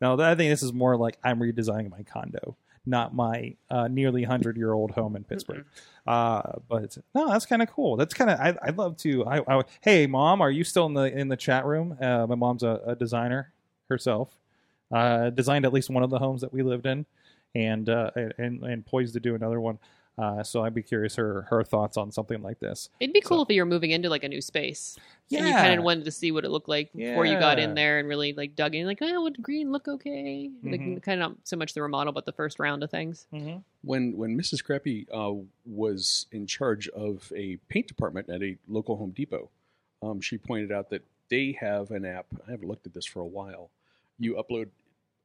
no. 0.00 0.16
No, 0.16 0.24
I 0.24 0.36
think 0.36 0.50
this 0.52 0.62
is 0.62 0.72
more 0.72 0.96
like 0.96 1.18
I'm 1.24 1.40
redesigning 1.40 1.90
my 1.90 2.04
condo, 2.04 2.56
not 2.86 3.14
my 3.14 3.54
uh, 3.70 3.88
nearly 3.88 4.24
hundred 4.24 4.56
year 4.56 4.72
old 4.72 4.90
home 4.92 5.16
in 5.16 5.24
Pittsburgh. 5.24 5.64
Uh, 6.06 6.42
but 6.68 6.96
no, 7.14 7.28
that's 7.28 7.46
kind 7.46 7.62
of 7.62 7.70
cool. 7.70 7.96
That's 7.96 8.14
kind 8.14 8.30
of 8.30 8.40
I, 8.40 8.56
I'd 8.62 8.78
love 8.78 8.96
to. 8.98 9.24
I, 9.26 9.58
I 9.58 9.62
hey 9.82 10.06
mom, 10.06 10.40
are 10.40 10.50
you 10.50 10.64
still 10.64 10.86
in 10.86 10.94
the 10.94 11.16
in 11.16 11.28
the 11.28 11.36
chat 11.36 11.64
room? 11.64 11.96
Uh, 12.00 12.26
my 12.26 12.34
mom's 12.34 12.62
a, 12.62 12.80
a 12.86 12.96
designer 12.96 13.52
herself. 13.88 14.36
Uh, 14.90 15.30
designed 15.30 15.64
at 15.64 15.72
least 15.72 15.88
one 15.90 16.02
of 16.02 16.10
the 16.10 16.18
homes 16.18 16.40
that 16.40 16.52
we 16.52 16.62
lived 16.62 16.86
in, 16.86 17.06
and 17.54 17.88
uh, 17.88 18.10
and 18.38 18.62
and 18.62 18.86
poised 18.86 19.14
to 19.14 19.20
do 19.20 19.34
another 19.34 19.60
one. 19.60 19.78
Uh, 20.20 20.42
so 20.42 20.62
I'd 20.62 20.74
be 20.74 20.82
curious 20.82 21.14
her 21.16 21.42
her 21.48 21.62
thoughts 21.64 21.96
on 21.96 22.10
something 22.12 22.42
like 22.42 22.58
this. 22.58 22.90
It'd 23.00 23.14
be 23.14 23.20
cool 23.22 23.38
So- 23.38 23.42
if 23.44 23.48
you 23.54 23.62
were 23.62 23.66
moving 23.66 23.90
into 23.90 24.10
like 24.10 24.22
a 24.24 24.28
new 24.28 24.40
space. 24.42 24.98
Yeah, 25.28 25.38
And 25.38 25.48
you 25.48 25.54
kind 25.54 25.78
of 25.78 25.84
wanted 25.84 26.04
to 26.06 26.10
see 26.10 26.32
what 26.32 26.44
it 26.44 26.50
looked 26.50 26.68
like 26.68 26.92
before 26.92 27.24
you 27.24 27.38
got 27.38 27.60
in 27.60 27.74
there 27.74 28.00
and 28.00 28.08
really 28.08 28.32
like 28.32 28.56
dug 28.56 28.74
in, 28.74 28.84
like, 28.84 28.98
oh, 29.00 29.22
would 29.22 29.40
green 29.40 29.70
look 29.70 29.86
okay? 29.86 30.50
Like, 30.64 30.80
Mhm. 30.80 31.00
kind 31.02 31.22
of 31.22 31.30
not 31.30 31.38
so 31.44 31.56
much 31.56 31.72
the 31.72 31.82
remodel, 31.82 32.12
but 32.12 32.26
the 32.26 32.32
first 32.32 32.58
round 32.58 32.82
of 32.82 32.90
things. 32.90 33.26
hmm 33.30 33.58
when 33.82 34.14
when 34.16 34.36
Mrs. 34.36 34.62
Crappy 34.62 35.06
uh, 35.10 35.32
was 35.64 36.26
in 36.32 36.46
charge 36.46 36.88
of 36.88 37.32
a 37.34 37.56
paint 37.68 37.86
department 37.86 38.28
at 38.28 38.42
a 38.42 38.58
local 38.68 38.96
Home 38.96 39.10
Depot, 39.12 39.48
um, 40.02 40.20
she 40.20 40.36
pointed 40.36 40.70
out 40.72 40.90
that 40.90 41.02
they 41.30 41.52
have 41.60 41.90
an 41.92 42.04
app. 42.04 42.26
I 42.46 42.50
haven't 42.50 42.68
looked 42.68 42.86
at 42.86 42.92
this 42.92 43.06
for 43.06 43.20
a 43.20 43.26
while. 43.26 43.70
You 44.18 44.34
upload 44.34 44.68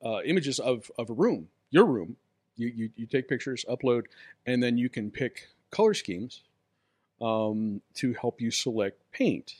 uh, 0.06 0.22
images 0.24 0.60
of, 0.60 0.92
of 1.00 1.10
a 1.10 1.14
room, 1.14 1.50
your 1.72 1.86
room. 1.86 2.16
You, 2.58 2.68
you 2.68 2.90
you 2.96 3.06
take 3.06 3.28
pictures, 3.28 3.66
upload, 3.70 4.06
and 4.46 4.62
then 4.62 4.78
you 4.78 4.90
can 4.90 5.12
pick 5.12 5.50
color 5.72 5.94
schemes 5.94 6.42
um, 7.22 7.82
to 7.96 8.14
help 8.14 8.42
you 8.42 8.52
select 8.52 9.00
paint. 9.12 9.56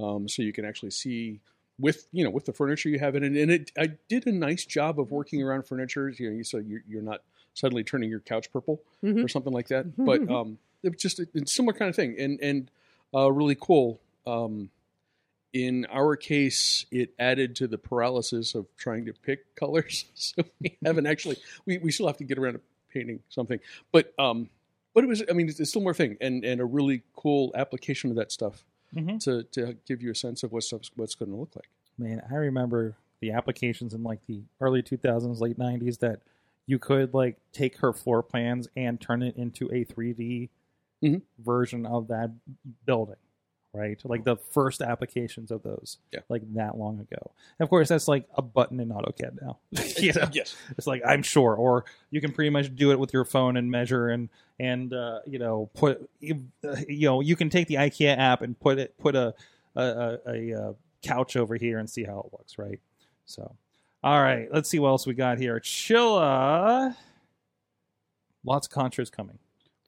Um, 0.00 0.28
so 0.28 0.42
you 0.42 0.52
can 0.52 0.64
actually 0.64 0.90
see 0.90 1.40
with 1.78 2.06
you 2.12 2.24
know 2.24 2.30
with 2.30 2.44
the 2.44 2.52
furniture 2.52 2.88
you 2.88 2.98
have 2.98 3.16
in 3.16 3.24
it, 3.24 3.36
and 3.40 3.50
it 3.50 3.72
I 3.78 3.92
did 4.08 4.26
a 4.26 4.32
nice 4.32 4.64
job 4.64 5.00
of 5.00 5.10
working 5.10 5.42
around 5.42 5.66
furniture. 5.66 6.08
You 6.08 6.30
know, 6.30 6.42
so 6.42 6.58
you're, 6.58 6.82
you're 6.88 7.02
not 7.02 7.22
suddenly 7.54 7.84
turning 7.84 8.08
your 8.10 8.20
couch 8.20 8.52
purple 8.52 8.80
Mhm. 9.02 9.24
or 9.24 9.28
something 9.28 9.52
like 9.52 9.68
that. 9.68 9.86
But 9.96 10.28
um, 10.30 10.58
it 10.82 10.90
was 10.90 11.02
just 11.02 11.18
a, 11.18 11.26
a 11.34 11.46
similar 11.46 11.72
kind 11.76 11.88
of 11.88 11.96
thing, 11.96 12.16
and 12.18 12.40
and 12.40 12.70
uh, 13.14 13.30
really 13.30 13.56
cool. 13.60 14.00
Um, 14.26 14.70
in 15.52 15.86
our 15.90 16.16
case, 16.16 16.86
it 16.90 17.12
added 17.18 17.56
to 17.56 17.66
the 17.66 17.78
paralysis 17.78 18.54
of 18.54 18.66
trying 18.76 19.04
to 19.06 19.12
pick 19.12 19.54
colors. 19.56 20.06
So 20.14 20.42
we 20.60 20.78
haven't 20.84 21.06
actually 21.06 21.36
we, 21.66 21.78
we 21.78 21.92
still 21.92 22.06
have 22.06 22.16
to 22.18 22.24
get 22.24 22.38
around 22.38 22.54
to 22.54 22.60
painting 22.92 23.20
something, 23.28 23.60
but 23.92 24.12
um, 24.18 24.48
but 24.94 25.04
it 25.04 25.06
was 25.06 25.22
I 25.28 25.32
mean 25.32 25.48
it's, 25.48 25.60
it's 25.60 25.70
still 25.70 25.82
more 25.82 25.94
thing 25.94 26.16
and 26.20 26.44
and 26.44 26.60
a 26.60 26.64
really 26.64 27.02
cool 27.16 27.52
application 27.54 28.10
of 28.10 28.16
that 28.16 28.32
stuff 28.32 28.64
hmm 28.92 29.16
to 29.18 29.44
to 29.52 29.76
give 29.86 30.02
you 30.02 30.10
a 30.10 30.14
sense 30.14 30.42
of 30.42 30.52
what 30.52 30.62
stuff's 30.64 30.90
what's 30.96 31.14
going 31.14 31.30
to 31.30 31.36
look 31.36 31.54
like. 31.56 31.68
Man, 31.98 32.22
I 32.30 32.34
remember 32.34 32.96
the 33.20 33.30
applications 33.32 33.94
in 33.94 34.02
like 34.02 34.20
the 34.26 34.42
early 34.60 34.82
2000s, 34.82 35.40
late 35.40 35.58
90s 35.58 35.98
that 36.00 36.20
you 36.66 36.78
could 36.78 37.14
like 37.14 37.36
take 37.52 37.78
her 37.78 37.92
floor 37.92 38.22
plans 38.22 38.68
and 38.76 39.00
turn 39.00 39.22
it 39.22 39.36
into 39.36 39.66
a 39.72 39.84
3D 39.84 40.48
Mhm. 41.02 41.22
version 41.38 41.84
of 41.84 42.08
that 42.08 42.30
building, 42.86 43.16
right? 43.74 43.98
Like 44.04 44.24
the 44.24 44.36
first 44.36 44.82
applications 44.82 45.50
of 45.50 45.62
those, 45.62 45.98
Yeah. 46.12 46.20
like 46.28 46.42
that 46.54 46.76
long 46.76 47.00
ago. 47.00 47.30
And 47.58 47.64
of 47.64 47.70
course, 47.70 47.88
that's 47.88 48.08
like 48.08 48.26
a 48.34 48.42
button 48.42 48.80
in 48.80 48.90
AutoCAD 48.90 49.40
now. 49.40 49.58
you 49.96 50.12
know? 50.12 50.28
Yes. 50.32 50.54
It's 50.76 50.86
like 50.86 51.02
I'm 51.06 51.22
sure, 51.22 51.54
or 51.54 51.84
you 52.10 52.20
can 52.20 52.32
pretty 52.32 52.50
much 52.50 52.74
do 52.74 52.92
it 52.92 52.98
with 52.98 53.12
your 53.12 53.24
phone 53.24 53.56
and 53.56 53.70
measure 53.70 54.08
and 54.08 54.28
and 54.60 54.92
uh, 54.92 55.20
you 55.26 55.38
know 55.38 55.70
put 55.74 56.08
you 56.20 56.42
know 56.88 57.20
you 57.20 57.36
can 57.36 57.48
take 57.50 57.68
the 57.68 57.76
IKEA 57.76 58.16
app 58.18 58.42
and 58.42 58.58
put 58.58 58.78
it 58.78 58.96
put 58.98 59.14
a 59.16 59.34
a, 59.74 59.82
a, 59.82 60.18
a, 60.28 60.54
uh 60.68 60.72
couch 61.02 61.34
over 61.36 61.56
here 61.56 61.78
and 61.78 61.90
see 61.90 62.04
how 62.04 62.20
it 62.20 62.32
looks, 62.32 62.58
right? 62.58 62.78
So, 63.24 63.56
all 64.04 64.22
right, 64.22 64.46
let's 64.52 64.68
see 64.68 64.78
what 64.78 64.88
else 64.90 65.06
we 65.06 65.14
got 65.14 65.38
here. 65.38 65.58
Chilla, 65.58 66.94
lots 68.44 68.68
of 68.68 68.72
Contras 68.72 69.10
coming. 69.10 69.38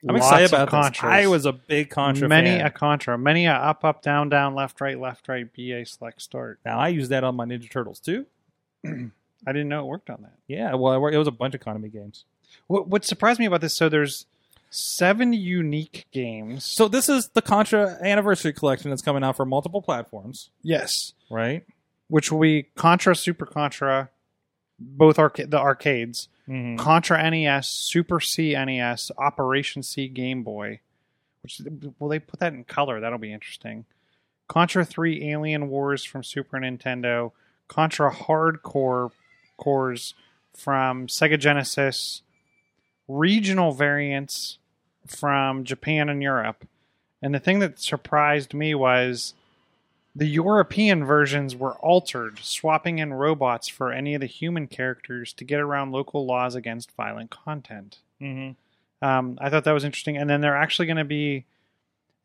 I'm 0.07 0.17
Lots 0.17 0.27
excited 0.27 0.53
about 0.53 0.93
this. 0.93 1.03
I 1.03 1.27
was 1.27 1.47
a 1.47 1.53
big 1.53 1.89
Contra 1.91 2.29
many 2.29 2.51
fan. 2.59 2.67
a 2.67 2.71
contra, 2.71 3.17
many 3.17 3.47
a 3.47 3.55
up, 3.55 3.85
up, 3.85 4.03
down, 4.03 4.29
down, 4.29 4.55
left, 4.55 4.81
right, 4.81 4.99
left, 5.01 5.29
right, 5.29 5.49
BA 5.55 5.87
select 5.87 6.21
start. 6.21 6.61
now 6.65 6.79
I 6.79 6.89
use 6.89 7.09
that 7.09 7.25
on 7.25 7.37
my 7.37 7.45
Ninja 7.47 7.71
Turtles 7.71 8.01
too. 8.01 8.27
I 8.87 9.53
didn't 9.53 9.69
know 9.69 9.81
it 9.81 9.87
worked 9.87 10.11
on 10.11 10.23
that. 10.23 10.35
Yeah, 10.47 10.75
well, 10.75 11.07
it 11.07 11.17
was 11.17 11.29
a 11.29 11.33
bunch 11.33 11.55
of 11.55 11.61
Konami 11.61 11.93
games. 11.93 12.25
What, 12.67 12.89
what 12.89 13.05
surprised 13.05 13.39
me 13.41 13.47
about 13.47 13.61
this? 13.63 13.75
So 13.75 13.89
there's 13.89 14.27
seven 14.71 15.33
unique 15.33 16.07
games. 16.13 16.65
So 16.65 16.89
this 16.89 17.09
is 17.09 17.29
the 17.29 17.43
Contra 17.43 17.99
Anniversary 18.03 18.53
Collection 18.53 18.91
that's 18.91 19.03
coming 19.03 19.23
out 19.25 19.37
for 19.37 19.45
multiple 19.47 19.81
platforms, 19.83 20.51
yes, 20.63 21.13
right? 21.31 21.65
which 22.09 22.31
will 22.31 22.41
be 22.41 22.65
Contra, 22.75 23.15
Super 23.17 23.47
Contra, 23.47 24.11
both 24.79 25.19
arca- 25.19 25.47
the 25.47 25.59
arcades, 25.59 26.29
Mm-hmm. 26.49 26.77
Contra 26.77 27.31
NES, 27.31 27.69
Super 27.69 28.21
C 28.21 28.53
NES, 28.53 29.11
Operation 29.17 29.83
C 29.83 30.09
Game 30.09 30.43
Boy. 30.43 30.81
Which 31.43 31.61
will 31.99 32.09
they 32.09 32.19
put 32.19 32.41
that 32.41 32.53
in 32.53 32.65
color? 32.65 33.01
That'll 33.01 33.19
be 33.19 33.33
interesting. 33.33 33.85
Contra 34.49 34.85
3 34.85 35.31
Alien 35.31 35.69
Wars 35.69 36.05
from 36.05 36.23
Super 36.23 36.59
Nintendo, 36.59 37.33
Contra 37.69 38.11
Hard 38.11 38.63
Corps 38.63 39.11
cores 39.57 40.15
from 40.55 41.07
Sega 41.07 41.39
Genesis, 41.39 42.23
regional 43.09 43.73
variants 43.73 44.59
from 45.07 45.65
Japan 45.65 46.09
and 46.09 46.23
Europe. 46.23 46.67
And 47.23 47.35
the 47.35 47.41
thing 47.41 47.59
that 47.61 47.79
surprised 47.79 48.55
me 48.55 48.75
was 48.75 49.35
the 50.17 50.27
European 50.27 51.05
versions 51.05 51.57
were 51.57 51.75
altered, 51.75 52.39
swapping 52.39 52.99
in 52.99 53.13
robots 53.13 53.69
for 53.69 53.93
any 53.93 54.15
of 54.15 54.21
the 54.21 54.27
human 54.27 54.67
characters 54.69 55.33
to 55.35 55.45
get 55.45 55.61
around 55.61 55.91
local 55.93 56.25
laws 56.25 56.55
against 56.55 56.93
violent 56.93 57.31
content. 57.31 57.99
Mm-hmm. 58.21 59.07
Um, 59.07 59.39
I 59.41 59.51
thought 59.51 59.65
that 59.65 59.73
was 59.73 59.85
interesting. 59.85 60.17
And 60.17 60.31
then 60.31 60.41
they're 60.41 60.57
actually 60.57 60.87
going 60.87 60.99
to 60.99 61.05
be 61.05 61.45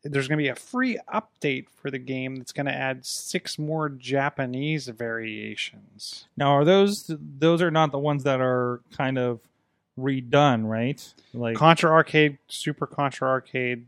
there's 0.02 0.28
going 0.28 0.38
to 0.38 0.42
be 0.42 0.48
a 0.48 0.54
free 0.54 0.98
update 1.12 1.66
for 1.76 1.90
the 1.90 1.98
game 1.98 2.36
that's 2.36 2.52
going 2.52 2.66
to 2.66 2.74
add 2.74 3.04
six 3.04 3.58
more 3.58 3.88
Japanese 3.90 4.88
variations. 4.88 6.24
Now, 6.36 6.52
are 6.52 6.64
those 6.64 7.10
those 7.18 7.60
are 7.60 7.70
not 7.70 7.92
the 7.92 7.98
ones 7.98 8.24
that 8.24 8.40
are 8.40 8.80
kind 8.96 9.18
of 9.18 9.40
redone, 9.98 10.66
right? 10.66 11.06
Like 11.34 11.56
Contra 11.56 11.90
Arcade, 11.90 12.38
Super 12.48 12.86
Contra 12.86 13.28
Arcade, 13.28 13.86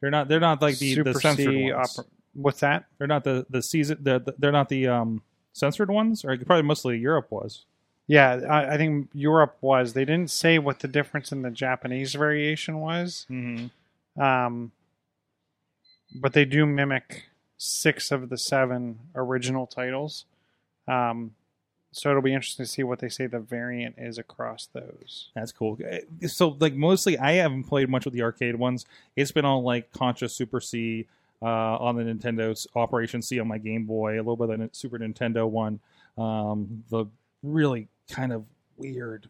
they're 0.00 0.10
not 0.10 0.28
they're 0.28 0.40
not 0.40 0.62
like 0.62 0.78
the 0.78 0.94
Super 0.94 1.14
the 1.14 1.20
censored 1.20 1.46
C. 1.46 1.72
ones. 1.72 1.98
Opera- 1.98 2.10
What's 2.34 2.60
that? 2.60 2.84
They're 2.98 3.06
not 3.06 3.24
the 3.24 3.46
the 3.50 3.62
season. 3.62 3.98
The, 4.02 4.18
the, 4.20 4.34
they're 4.38 4.52
not 4.52 4.68
the 4.68 4.86
um 4.88 5.22
censored 5.52 5.90
ones, 5.90 6.24
or 6.24 6.36
probably 6.38 6.62
mostly 6.62 6.98
Europe 6.98 7.26
was. 7.30 7.64
Yeah, 8.06 8.40
I, 8.48 8.74
I 8.74 8.76
think 8.76 9.08
Europe 9.14 9.56
was. 9.60 9.92
They 9.92 10.04
didn't 10.04 10.30
say 10.30 10.58
what 10.58 10.80
the 10.80 10.88
difference 10.88 11.30
in 11.32 11.42
the 11.42 11.50
Japanese 11.50 12.14
variation 12.14 12.80
was, 12.80 13.26
Mm-hmm. 13.30 14.20
um, 14.20 14.72
but 16.14 16.32
they 16.32 16.44
do 16.44 16.66
mimic 16.66 17.24
six 17.56 18.10
of 18.10 18.28
the 18.28 18.38
seven 18.38 18.98
original 19.14 19.66
titles. 19.66 20.24
Um, 20.88 21.34
so 21.92 22.10
it'll 22.10 22.22
be 22.22 22.32
interesting 22.34 22.64
to 22.64 22.70
see 22.70 22.82
what 22.82 23.00
they 23.00 23.08
say 23.08 23.26
the 23.26 23.38
variant 23.40 23.96
is 23.98 24.18
across 24.18 24.68
those. 24.72 25.28
That's 25.34 25.52
cool. 25.52 25.78
Uh, 25.84 26.26
So, 26.28 26.56
like, 26.60 26.74
mostly 26.74 27.18
I 27.18 27.32
haven't 27.32 27.64
played 27.64 27.88
much 27.88 28.04
with 28.04 28.14
the 28.14 28.22
arcade 28.22 28.56
ones. 28.56 28.86
It's 29.16 29.32
been 29.32 29.44
on 29.44 29.62
like 29.64 29.92
Contra 29.92 30.28
Super 30.28 30.60
C 30.60 31.06
uh, 31.42 31.46
on 31.78 31.96
the 31.96 32.02
Nintendo's 32.02 32.66
Operation 32.74 33.22
C 33.22 33.40
on 33.40 33.48
my 33.48 33.58
Game 33.58 33.84
Boy, 33.86 34.16
a 34.16 34.22
little 34.22 34.36
bit 34.36 34.50
of 34.50 34.58
the 34.58 34.68
Super 34.72 34.98
Nintendo 34.98 35.48
one, 35.48 35.80
um, 36.18 36.84
the 36.90 37.06
really 37.42 37.88
kind 38.10 38.32
of 38.32 38.44
weird 38.76 39.28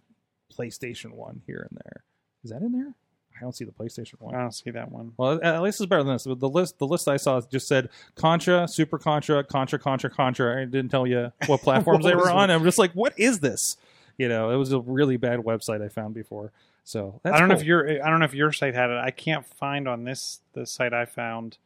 PlayStation 0.56 1.12
one 1.12 1.42
here 1.46 1.66
and 1.70 1.78
there. 1.84 2.02
Is 2.44 2.50
that 2.50 2.62
in 2.62 2.72
there? 2.72 2.94
I 3.36 3.42
don't 3.42 3.54
see 3.56 3.64
the 3.64 3.72
PlayStation 3.72 4.20
one. 4.20 4.34
I 4.34 4.40
don't 4.40 4.52
see 4.52 4.70
that 4.70 4.90
one. 4.92 5.12
Well, 5.16 5.40
at 5.42 5.62
least 5.62 5.80
it's 5.80 5.88
better 5.88 6.02
than 6.02 6.14
this. 6.14 6.26
But 6.26 6.40
The 6.40 6.48
list, 6.48 6.78
the 6.78 6.86
list 6.86 7.08
I 7.08 7.16
saw 7.16 7.40
just 7.40 7.66
said 7.66 7.88
Contra, 8.14 8.68
Super 8.68 8.98
Contra, 8.98 9.42
Contra, 9.44 9.78
Contra, 9.78 10.10
Contra. 10.10 10.60
I 10.60 10.64
didn't 10.66 10.90
tell 10.90 11.06
you 11.06 11.32
what 11.46 11.60
platforms 11.62 12.04
they 12.04 12.14
were 12.14 12.30
on. 12.30 12.50
I'm 12.50 12.64
just 12.64 12.78
like, 12.78 12.92
what 12.92 13.18
is 13.18 13.40
this? 13.40 13.78
You 14.18 14.28
know, 14.28 14.50
it 14.50 14.56
was 14.56 14.72
a 14.72 14.80
really 14.80 15.16
bad 15.16 15.40
website 15.40 15.82
I 15.82 15.88
found 15.88 16.12
before. 16.12 16.52
So 16.84 17.20
that's 17.22 17.34
I 17.34 17.38
don't 17.40 17.48
know 17.48 17.54
if 17.54 17.64
your 17.64 18.04
I 18.04 18.10
don't 18.10 18.18
know 18.18 18.26
if 18.26 18.34
your 18.34 18.52
site 18.52 18.74
had 18.74 18.90
it. 18.90 18.98
I 18.98 19.10
can't 19.10 19.46
find 19.46 19.88
on 19.88 20.04
this 20.04 20.40
the 20.52 20.66
site 20.66 20.92
I 20.92 21.06
found. 21.06 21.56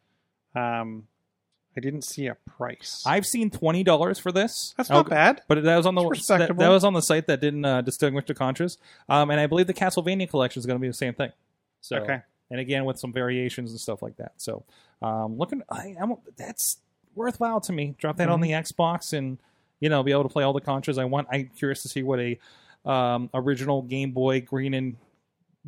Um, 0.55 1.07
I 1.77 1.81
didn't 1.81 2.03
see 2.03 2.27
a 2.29 2.37
price. 2.57 3.03
I've 3.05 3.27
seen 3.27 3.51
twenty 3.51 3.83
dollars 3.83 4.19
for 4.21 4.31
this. 4.31 4.75
That's 4.77 4.91
not 4.91 5.07
go- 5.07 5.11
bad. 5.11 5.43
But 5.49 5.63
that 5.65 5.77
was 5.77 5.87
on 5.87 5.95
the 5.97 6.03
that, 6.29 6.57
that 6.57 6.69
was 6.69 6.85
on 6.85 6.93
the 6.93 7.03
site 7.03 7.27
that 7.27 7.41
didn't 7.41 7.65
uh, 7.65 7.81
distinguish 7.81 8.27
the 8.27 8.35
Contras. 8.35 8.77
Um, 9.09 9.31
and 9.31 9.41
I 9.41 9.47
believe 9.49 9.67
the 9.67 9.75
Castlevania 9.75 10.29
collection 10.31 10.61
is 10.61 10.67
going 10.67 10.79
to 10.79 10.81
be 10.81 10.87
the 10.89 10.95
same 10.95 11.15
thing. 11.15 11.33
So 11.81 11.97
Okay. 11.97 12.21
and 12.51 12.61
again 12.61 12.85
with 12.85 12.99
some 12.99 13.13
variations 13.13 13.71
and 13.73 13.81
stuff 13.81 14.03
like 14.03 14.17
that. 14.19 14.33
So 14.37 14.63
um, 15.03 15.37
looking, 15.37 15.63
I, 15.69 15.97
I'm, 16.01 16.15
that's 16.37 16.79
worthwhile 17.17 17.61
to 17.63 17.73
me. 17.73 17.95
Drop 17.99 18.17
that 18.19 18.29
on 18.29 18.41
the 18.41 18.51
Mm-hmm. 18.53 18.81
Xbox 18.81 19.13
and 19.13 19.39
you 19.81 19.89
know 19.89 20.03
be 20.05 20.13
able 20.13 20.23
to 20.23 20.29
play 20.29 20.45
all 20.45 20.53
the 20.53 20.61
Contras 20.61 20.97
I 20.99 21.07
want. 21.07 21.27
I'm 21.33 21.51
curious 21.59 21.83
to 21.83 21.89
see 21.89 22.05
what 22.05 22.21
a 22.21 22.39
um, 22.89 23.31
original 23.35 23.83
Game 23.83 24.13
Boy 24.13 24.41
green 24.43 24.75
and 24.75 24.97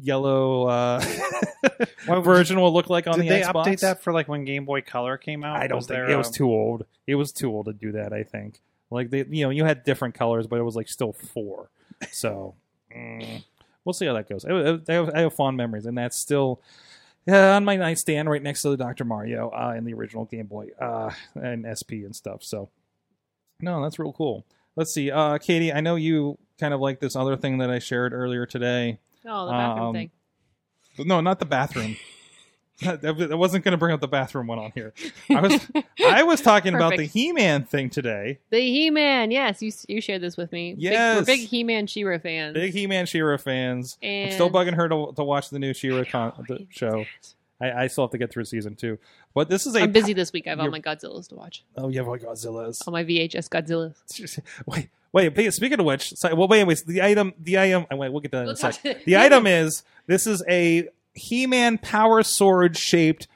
yellow 0.01 0.66
uh, 0.66 1.05
What- 2.07 2.20
version 2.20 2.61
will 2.61 2.72
look 2.72 2.88
like 2.90 3.07
on 3.07 3.14
Did 3.18 3.24
the 3.24 3.28
they 3.30 3.40
Xbox. 3.42 3.64
update 3.66 3.80
that 3.80 4.03
for 4.03 4.12
like 4.12 4.28
when 4.28 4.44
Game 4.44 4.64
Boy 4.64 4.80
Color 4.82 5.16
came 5.18 5.44
out? 5.44 5.57
I 5.57 5.66
don't 5.66 5.76
Was 5.76 5.86
think 5.86 5.97
there 5.99 6.11
it 6.11 6.16
was 6.16 6.28
a- 6.28 6.32
too 6.32 6.49
old. 6.51 6.84
It 7.07 7.14
was 7.16 7.32
too 7.32 7.51
old 7.51 7.66
to 7.66 7.72
do 7.72 7.92
that. 7.92 8.12
I 8.12 8.22
think 8.22 8.61
like 8.90 9.11
they, 9.11 9.24
you 9.28 9.44
know, 9.44 9.51
you 9.51 9.64
had 9.64 9.84
different 9.84 10.14
colors, 10.14 10.47
but 10.47 10.59
it 10.59 10.62
was 10.62 10.76
like 10.76 10.88
still 10.88 11.12
four. 11.12 11.70
So 12.12 12.55
mm, 12.97 13.42
we'll 13.84 13.92
see 13.92 14.07
how 14.07 14.12
that 14.14 14.28
goes. 14.28 14.44
I, 14.44 14.51
I- 14.53 15.18
I 15.18 15.20
have, 15.22 15.34
fond 15.34 15.57
memories, 15.57 15.86
and 15.86 15.97
that's 15.99 16.16
still 16.16 16.61
uh, 17.28 17.36
on 17.57 17.64
my 17.64 17.76
nightstand 17.76 18.30
right 18.30 18.42
next 18.42 18.62
to 18.62 18.70
the 18.70 18.76
Dr. 18.76 19.05
Mario 19.05 19.51
uh, 19.51 19.72
and 19.76 19.86
the 19.86 19.94
original 19.94 20.24
Game 20.26 20.47
Boy 20.47 20.68
uh, 20.80 21.11
and 21.34 21.66
SP 21.66 22.05
and 22.07 22.14
stuff. 22.14 22.42
So 22.44 22.68
no, 23.61 23.82
that's 23.82 23.99
real 23.99 24.12
cool. 24.12 24.44
Let's 24.76 24.92
see, 24.92 25.11
uh, 25.11 25.38
Katie. 25.38 25.72
I 25.72 25.80
know 25.80 25.97
you 25.97 26.36
kind 26.61 26.74
of 26.74 26.80
like 26.80 27.01
this 27.01 27.16
other 27.16 27.36
thing 27.36 27.59
that 27.59 27.70
I 27.70 27.78
shared 27.78 28.12
earlier 28.12 28.44
today. 28.47 28.99
Oh, 29.27 29.47
the 29.47 29.53
bathroom 29.53 29.87
Um, 29.89 29.95
thing. 29.95 30.11
No, 30.99 31.20
not 31.20 31.39
the 31.39 31.47
bathroom. 31.47 31.97
I 32.85 32.95
wasn't 33.35 33.64
going 33.64 33.72
to 33.72 33.79
bring 33.79 33.95
up 33.95 34.01
the 34.01 34.09
bathroom 34.09 34.49
one 34.49 34.59
on 34.59 34.70
here. 34.74 34.93
I 35.31 35.41
was 35.41 35.66
I 36.07 36.22
was 36.24 36.43
talking 36.43 36.74
about 36.74 36.97
the 36.99 37.05
He-Man 37.05 37.64
thing 37.64 37.89
today. 37.89 38.39
The 38.51 38.61
He-Man, 38.61 39.31
yes, 39.31 39.62
you 39.62 39.72
you 39.89 40.03
shared 40.03 40.20
this 40.20 40.37
with 40.37 40.53
me. 40.53 40.74
Big- 40.74 40.83
Yes. 40.83 41.16
we're 41.18 41.24
big 41.24 41.41
He-Man 41.41 41.87
She-Ra 41.87 42.18
fans. 42.18 42.53
Big 42.55 42.72
He-Man 42.74 43.07
She-Ra 43.07 43.39
fans. 43.39 43.97
and 44.03 44.29
I'm 44.31 44.35
still 44.35 44.51
bugging 44.51 44.74
her 44.74 44.89
to, 44.91 45.12
to 45.16 45.24
watch 45.24 45.49
the 45.49 45.59
new 45.59 45.72
She-Ra 45.72 46.01
I 46.01 46.05
con- 46.05 46.45
the 46.49 46.66
show. 46.70 47.07
I, 47.59 47.72
I 47.72 47.87
still 47.87 48.05
have 48.05 48.11
to 48.11 48.18
get 48.18 48.31
through 48.31 48.45
season 48.45 48.77
two. 48.77 48.99
But 49.33 49.49
this 49.49 49.66
is 49.66 49.74
a 49.74 49.81
I'm 49.81 49.93
busy 49.93 50.12
this 50.12 50.31
week. 50.35 50.47
I 50.47 50.51
have 50.51 50.61
all 50.61 50.70
my 50.70 50.81
Godzillas 50.81 51.29
to 51.29 51.35
watch. 51.35 51.64
Oh, 51.79 51.89
you 51.89 51.99
have 51.99 52.09
like 52.09 52.20
Godzilla's. 52.22 52.83
All 52.83 52.93
my 52.93 53.05
VHS 53.05 53.49
Godzillas. 53.49 54.39
Wait, 54.66 54.91
wait. 55.25 55.53
Speaking 55.55 55.81
of 55.81 55.87
which, 55.87 56.14
so, 56.14 56.35
well, 56.35 56.49
wait, 56.49 56.61
anyways, 56.61 56.83
the 56.85 57.03
item, 57.03 57.35
the 57.39 57.59
item. 57.59 57.87
I 57.91 57.95
wait, 57.95 58.11
we'll 58.11 58.21
get 58.21 58.31
to 58.33 58.37
that 58.39 58.41
in 58.43 58.47
We'll 58.47 58.55
a 58.55 58.73
sec. 58.73 59.05
The 59.05 59.17
item 59.27 59.47
is 59.47 59.83
this 60.07 60.27
is 60.27 60.43
a 60.49 60.89
He-Man 61.14 61.79
Power 61.79 62.23
Sword 62.23 62.77
shaped 62.77 63.27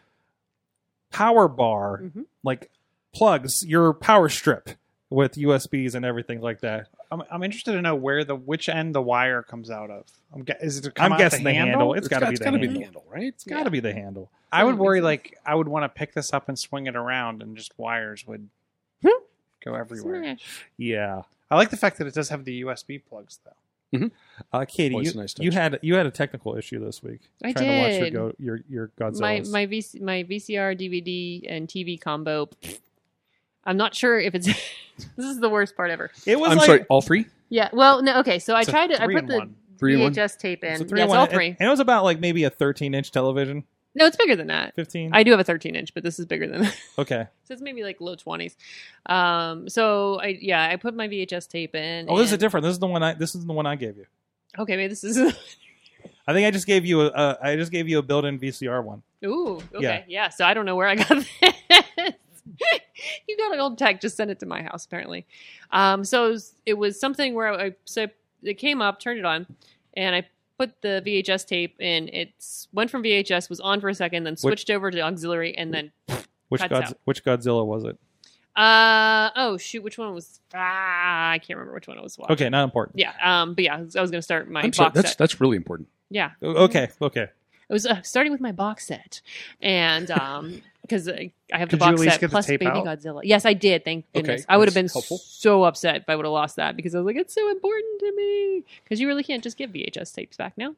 power 1.11 1.49
bar, 1.49 2.03
Mhm. 2.05 2.26
like 2.45 2.70
plugs 3.12 3.64
your 3.66 3.93
power 3.93 4.28
strip 4.28 4.70
with 5.09 5.35
USBs 5.37 5.95
and 5.95 6.05
everything 6.05 6.41
like 6.41 6.61
that. 6.61 6.87
I'm, 7.11 7.22
I'm 7.31 7.43
interested 7.43 7.72
to 7.72 7.83
know 7.83 7.97
where 7.97 8.22
the 8.22 8.37
which 8.37 8.68
end 8.68 8.95
the 8.95 9.03
wire 9.03 9.43
comes 9.43 9.68
out 9.70 9.91
of. 9.91 10.05
I'm 10.33 10.45
gue- 10.45 10.55
is 10.62 10.78
it 10.78 10.95
come 10.95 11.07
I'm 11.07 11.12
out 11.14 11.18
guessing 11.18 11.43
the 11.43 11.51
the 11.51 11.55
handle. 11.55 11.95
It's 11.95 12.07
got 12.07 12.20
to 12.20 12.31
be 12.31 12.37
the 12.37 12.45
handle. 12.45 12.61
be 12.61 12.66
the 12.68 12.81
handle, 12.85 13.05
right? 13.09 13.24
It's 13.24 13.43
got 13.43 13.64
to 13.64 13.70
be 13.70 13.81
the 13.81 13.93
handle. 13.93 14.31
I 14.53 14.62
would 14.62 14.78
worry 14.78 14.99
sense. 14.99 15.05
like 15.05 15.39
I 15.45 15.57
would 15.57 15.66
want 15.66 15.83
to 15.85 15.89
pick 15.89 16.14
this 16.14 16.33
up 16.33 16.49
and 16.49 16.57
swing 16.57 16.87
it 16.87 16.95
around, 16.95 17.43
and 17.43 17.57
just 17.57 17.72
wires 17.76 18.24
would 18.28 18.49
Hmm. 19.03 19.09
go 19.64 19.74
everywhere. 19.74 20.22
Smash. 20.22 20.64
Yeah. 20.76 21.22
I 21.51 21.57
like 21.57 21.70
the 21.70 21.76
fact 21.76 21.98
that 21.98 22.07
it 22.07 22.14
does 22.14 22.28
have 22.28 22.44
the 22.44 22.62
USB 22.62 23.03
plugs 23.05 23.38
though. 23.44 23.53
Uh, 24.53 24.64
Katie, 24.66 24.94
you, 24.94 25.12
nice 25.14 25.34
you 25.38 25.51
had 25.51 25.78
you 25.82 25.96
had 25.96 26.07
a 26.07 26.11
technical 26.12 26.57
issue 26.57 26.78
this 26.84 27.03
week. 27.03 27.20
I 27.42 27.53
trying 27.53 27.66
to 27.66 27.88
watch 27.88 28.01
your 28.01 28.11
go, 28.11 28.34
your 28.38 28.61
your 28.68 28.90
Godzilla. 28.98 29.20
My 29.20 29.40
my 29.51 29.66
VC, 29.66 30.01
my 30.01 30.22
VCR, 30.22 30.78
DVD, 30.78 31.44
and 31.48 31.66
TV 31.66 32.01
combo. 32.01 32.48
I'm 33.64 33.76
not 33.76 33.94
sure 33.94 34.18
if 34.18 34.34
it's. 34.34 34.46
this 35.16 35.26
is 35.26 35.40
the 35.40 35.48
worst 35.48 35.76
part 35.76 35.90
ever. 35.90 36.11
it 36.24 36.38
was 36.38 36.53
I'm 36.53 36.59
like, 36.59 36.66
sorry, 36.66 36.84
all 36.88 37.03
three? 37.03 37.26
Yeah. 37.48 37.68
Well, 37.72 38.01
no. 38.03 38.20
Okay. 38.20 38.38
So 38.38 38.55
I 38.55 38.61
It's 38.61 38.68
a 38.68 38.72
tried 38.72 38.86
to. 38.88 39.03
I 39.03 39.07
three 39.07 39.14
put 39.16 39.26
the 39.26 39.38
one. 39.38 39.57
Three 39.78 39.96
one? 39.96 40.14
VHS 40.14 40.38
tape 40.38 40.62
in. 40.62 40.80
It's 40.80 40.88
three 40.88 41.01
yes, 41.01 41.07
in 41.07 41.09
one, 41.09 41.18
all 41.18 41.24
and- 41.24 41.32
three. 41.32 41.48
And, 41.48 41.61
it 41.61 41.68
was 41.70 41.80
about 41.80 42.05
like 42.05 42.20
maybe 42.20 42.44
a 42.44 42.51
13 42.51 42.94
inch 42.94 43.11
television. 43.11 43.64
No, 43.95 44.07
it's 44.07 44.16
bigger 44.16 44.36
than 44.36 44.47
that. 44.49 44.74
15. 44.76 45.11
I 45.12 45.22
do 45.22 45.32
have 45.32 45.41
a 45.41 45.45
13 45.45 45.74
inch, 45.74 45.95
but 45.95 46.03
this 46.03 46.18
is 46.18 46.26
bigger 46.26 46.47
than 46.47 46.62
that. 46.62 46.76
okay. 46.99 47.26
so 47.45 47.53
it's 47.55 47.62
maybe 47.62 47.82
like 47.82 48.01
low 48.01 48.16
20s. 48.16 48.55
Um. 49.07 49.68
So 49.68 50.20
I 50.20 50.38
yeah 50.41 50.68
I 50.68 50.76
put 50.76 50.95
my 50.95 51.09
VHS 51.09 51.49
tape 51.49 51.74
in. 51.74 52.07
Oh, 52.09 52.18
this 52.18 52.30
is 52.32 52.38
different. 52.38 52.64
This 52.64 52.72
is 52.72 52.78
the 52.78 52.86
one 52.86 53.03
I. 53.03 53.14
This 53.14 53.34
is 53.34 53.45
the 53.45 53.53
one 53.53 53.66
I 53.66 53.76
gave 53.76 53.97
you. 53.97 54.07
Okay, 54.59 54.76
maybe 54.76 54.88
this 54.88 55.05
is. 55.05 55.18
I 56.26 56.32
think 56.32 56.47
I 56.47 56.51
just 56.51 56.66
gave 56.66 56.86
you 56.86 57.03
a. 57.03 57.07
a 57.09 57.38
I 57.43 57.57
just 57.57 57.72
gave 57.72 57.88
you 57.88 57.99
a 57.99 58.03
built-in 58.03 58.38
VCR 58.38 58.84
one. 58.84 59.03
Ooh. 59.24 59.61
Okay. 59.74 59.82
Yeah. 59.82 60.03
Yeah. 60.07 60.28
So 60.28 60.45
I 60.45 60.55
don't 60.55 60.66
know 60.66 60.76
where 60.76 60.86
I 60.86 60.95
got 60.95 61.09
this. 61.41 62.12
you 63.28 63.36
got 63.36 63.53
an 63.53 63.61
old 63.61 63.76
tech. 63.78 64.01
Just 64.01 64.16
send 64.16 64.30
it 64.30 64.38
to 64.41 64.47
my 64.47 64.62
house. 64.62 64.84
Apparently. 64.84 65.26
Um. 65.72 66.05
So 66.05 66.26
it 66.26 66.30
was, 66.30 66.55
it 66.66 66.74
was 66.74 67.01
something 67.01 67.34
where 67.34 67.53
I 67.53 67.72
so 67.84 68.07
it 68.43 68.55
came 68.55 68.80
up, 68.80 69.01
turned 69.01 69.18
it 69.18 69.24
on, 69.24 69.47
and 69.95 70.14
I 70.14 70.28
put 70.61 70.82
the 70.82 71.02
VHS 71.06 71.46
tape 71.46 71.80
in. 71.80 72.08
It 72.08 72.32
went 72.72 72.90
from 72.90 73.02
VHS, 73.02 73.48
was 73.48 73.61
on 73.61 73.80
for 73.80 73.88
a 73.88 73.94
second, 73.94 74.24
then 74.24 74.36
switched 74.36 74.68
over 74.70 74.90
to 74.90 75.00
auxiliary, 75.00 75.56
and 75.56 75.72
then 75.72 75.90
Which 76.50 76.61
Cuts 76.61 76.72
Godz- 76.72 76.82
out. 76.90 76.98
which 77.04 77.24
Godzilla 77.24 77.64
was 77.66 77.84
it? 77.84 77.96
uh 78.56 79.30
oh 79.36 79.56
shoot, 79.56 79.82
which 79.82 79.96
one 79.96 80.12
was 80.12 80.40
ah 80.52 81.30
I 81.30 81.38
can't 81.38 81.56
remember 81.56 81.72
which 81.74 81.86
one 81.88 81.96
it 81.96 82.02
was. 82.02 82.18
Watching. 82.18 82.32
Okay, 82.34 82.48
not 82.50 82.64
important. 82.64 82.98
Yeah. 82.98 83.12
Um. 83.22 83.54
But 83.54 83.64
yeah, 83.64 83.76
I 83.76 83.80
was 83.82 83.94
going 83.94 84.12
to 84.12 84.22
start 84.22 84.50
my 84.50 84.61
I'm 84.62 84.72
sorry, 84.72 84.88
box 84.88 84.94
that's 84.96 85.08
set. 85.11 85.18
that's 85.18 85.40
really 85.40 85.56
important. 85.56 85.88
Yeah. 86.11 86.32
Okay, 86.42 86.88
okay. 87.00 87.22
It 87.68 87.72
was 87.72 87.86
uh, 87.86 88.02
starting 88.02 88.32
with 88.32 88.40
my 88.40 88.50
box 88.50 88.86
set, 88.88 89.22
and 89.62 90.11
um, 90.11 90.62
because 90.91 91.09
I 91.09 91.30
have 91.53 91.68
the 91.68 91.76
Did 91.76 91.80
box 91.80 92.03
set 92.03 92.30
plus 92.30 92.47
Baby 92.49 92.66
out? 92.66 92.84
Godzilla. 92.84 93.20
Yes, 93.22 93.47
I 93.47 93.53
did. 93.53 93.84
Thank 93.84 94.07
Okay, 94.14 94.22
goodness. 94.22 94.47
I 94.49 94.57
would 94.57 94.66
have 94.66 94.74
been 94.74 94.88
helpful. 94.88 95.18
so 95.18 95.62
upset 95.62 95.97
if 95.97 96.09
I 96.09 96.16
would 96.16 96.24
have 96.24 96.32
lost 96.32 96.57
that 96.57 96.76
because 96.76 96.95
I 96.95 96.99
was 96.99 97.07
like, 97.07 97.16
it's 97.16 97.32
so 97.32 97.49
important 97.49 98.01
to 98.01 98.12
me. 98.16 98.64
Because 98.82 99.01
you 99.01 99.07
really 99.07 99.22
can't 99.22 99.43
just 99.43 99.57
give 99.57 99.70
VHS 99.70 100.12
tapes 100.12 100.36
back 100.36 100.59
now. 100.59 100.74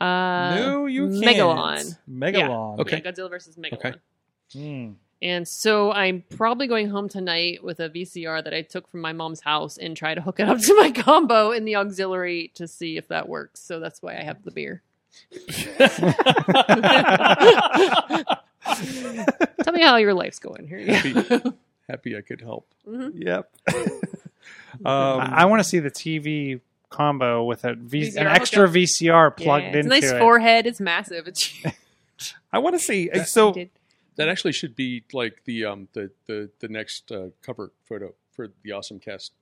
Uh, 0.00 0.54
no, 0.54 0.86
you 0.86 1.08
can't. 1.08 1.24
Megalon. 1.24 1.98
Megalon. 2.08 2.78
Okay. 2.78 3.02
Yeah, 3.04 3.10
Godzilla 3.10 3.28
versus 3.28 3.56
Megalon. 3.56 3.74
Okay. 3.74 3.94
Hmm. 4.52 4.92
And 5.22 5.46
so 5.46 5.92
I'm 5.92 6.24
probably 6.30 6.66
going 6.66 6.88
home 6.88 7.08
tonight 7.08 7.62
with 7.62 7.80
a 7.80 7.90
VCR 7.90 8.42
that 8.44 8.54
I 8.54 8.62
took 8.62 8.88
from 8.88 9.00
my 9.00 9.12
mom's 9.12 9.40
house 9.40 9.76
and 9.76 9.96
try 9.96 10.14
to 10.14 10.20
hook 10.20 10.40
it 10.40 10.48
up 10.48 10.58
to 10.58 10.74
my 10.76 10.90
combo 10.92 11.50
in 11.50 11.64
the 11.64 11.76
auxiliary 11.76 12.52
to 12.54 12.66
see 12.66 12.96
if 12.96 13.08
that 13.08 13.28
works. 13.28 13.60
So 13.60 13.80
that's 13.80 14.00
why 14.00 14.16
I 14.16 14.22
have 14.22 14.42
the 14.44 14.50
beer. 14.52 14.82
Tell 18.64 19.72
me 19.72 19.82
how 19.82 19.96
your 19.96 20.14
life's 20.14 20.38
going. 20.38 20.66
Here 20.68 20.78
you 20.78 21.22
go. 21.22 21.54
Happy 21.88 22.16
I 22.16 22.20
could 22.20 22.40
help. 22.40 22.68
Mhm. 22.86 23.12
Yep. 23.14 23.50
um, 24.84 24.86
I, 24.86 25.42
I 25.42 25.44
want 25.46 25.60
to 25.60 25.68
see 25.68 25.78
the 25.80 25.90
TV 25.90 26.60
combo 26.88 27.44
with 27.44 27.64
a 27.64 27.74
v- 27.74 28.10
VCR 28.10 28.20
an 28.20 28.26
extra 28.28 28.60
hookup. 28.68 28.74
VCR 28.74 29.36
plugged 29.36 29.64
Yeah, 29.64 29.76
it's 29.76 29.86
a 29.86 29.88
nice 29.88 30.04
it. 30.10 30.18
forehead. 30.18 30.66
It's 30.66 30.80
massive. 30.80 31.26
It's 31.26 31.52
I 32.52 32.58
want 32.58 32.74
to 32.74 32.80
see. 32.80 33.10
So 33.26 33.54
That 34.16 34.28
actually 34.28 34.52
should 34.52 34.76
be 34.76 35.02
like 35.12 35.42
the 35.44 35.64
um 35.64 35.88
the 35.94 36.10
the 36.26 36.50
the 36.60 36.68
next 36.68 37.10
uh, 37.10 37.28
cover 37.42 37.70
photo 37.84 38.12
for 38.32 38.48
the 38.62 38.72
Awesome 38.72 38.98
Cast 39.00 39.32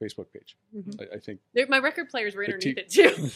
Facebook 0.00 0.26
page. 0.32 0.56
Mhm. 0.76 1.00
I, 1.00 1.16
I 1.16 1.18
think 1.18 1.40
there- 1.54 1.66
my 1.68 1.78
record 1.78 2.08
players 2.10 2.34
were 2.34 2.44
The 2.46 2.52
underneath 2.54 2.88
t- 2.88 3.02
it 3.02 3.16
too. 3.16 3.30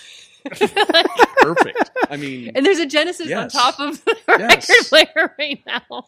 Perfect. 2.11 2.13
I 2.13 2.17
mean, 2.29 2.53
and 2.55 2.67
there's 2.67 2.79
a 2.79 2.87
Genesis 2.87 3.33
on 3.33 3.49
top 3.49 3.79
of 3.81 4.05
the 4.05 4.17
Yes. 4.29 4.69
record 4.69 4.87
player 5.15 5.35
right 5.39 5.63
now. 5.67 6.07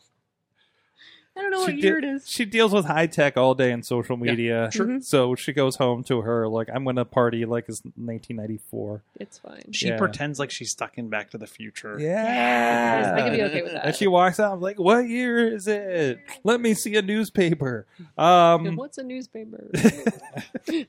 I 1.34 1.40
don't 1.40 1.50
know 1.50 1.60
she 1.64 1.72
what 1.72 1.80
de- 1.80 1.86
year 1.86 1.96
it 1.98 2.04
is. 2.04 2.28
She 2.28 2.44
deals 2.44 2.74
with 2.74 2.84
high 2.84 3.06
tech 3.06 3.38
all 3.38 3.54
day 3.54 3.72
in 3.72 3.82
social 3.82 4.18
media. 4.18 4.68
sure. 4.70 4.84
Mhm. 4.84 5.02
So 5.02 5.34
she 5.34 5.54
goes 5.54 5.76
home 5.76 6.04
to 6.04 6.20
her 6.20 6.46
like 6.46 6.68
I'm 6.70 6.84
gonna 6.84 7.06
party 7.06 7.46
like 7.46 7.70
it's 7.70 7.80
1994. 7.96 9.00
It's 9.18 9.38
fine. 9.38 9.72
She 9.72 9.88
Yeah. 9.88 9.96
pretends 9.96 10.38
like 10.38 10.50
she's 10.50 10.72
stuck 10.72 10.98
in 10.98 11.08
Back 11.08 11.30
to 11.30 11.38
the 11.38 11.46
Future. 11.46 11.96
Yeah, 11.98 13.14
I 13.16 13.22
could 13.22 13.32
be 13.32 13.42
okay 13.44 13.62
with 13.62 13.72
that. 13.72 13.86
And 13.86 13.96
she 13.96 14.06
walks 14.08 14.38
out 14.40 14.60
like, 14.60 14.78
"What 14.78 15.08
year 15.08 15.54
is 15.54 15.66
it? 15.66 16.18
Let 16.44 16.60
me 16.60 16.74
see 16.74 16.96
a 16.96 17.02
newspaper." 17.02 17.86
Um, 18.18 18.76
What's 18.76 18.98
a 18.98 19.02
newspaper? 19.02 19.70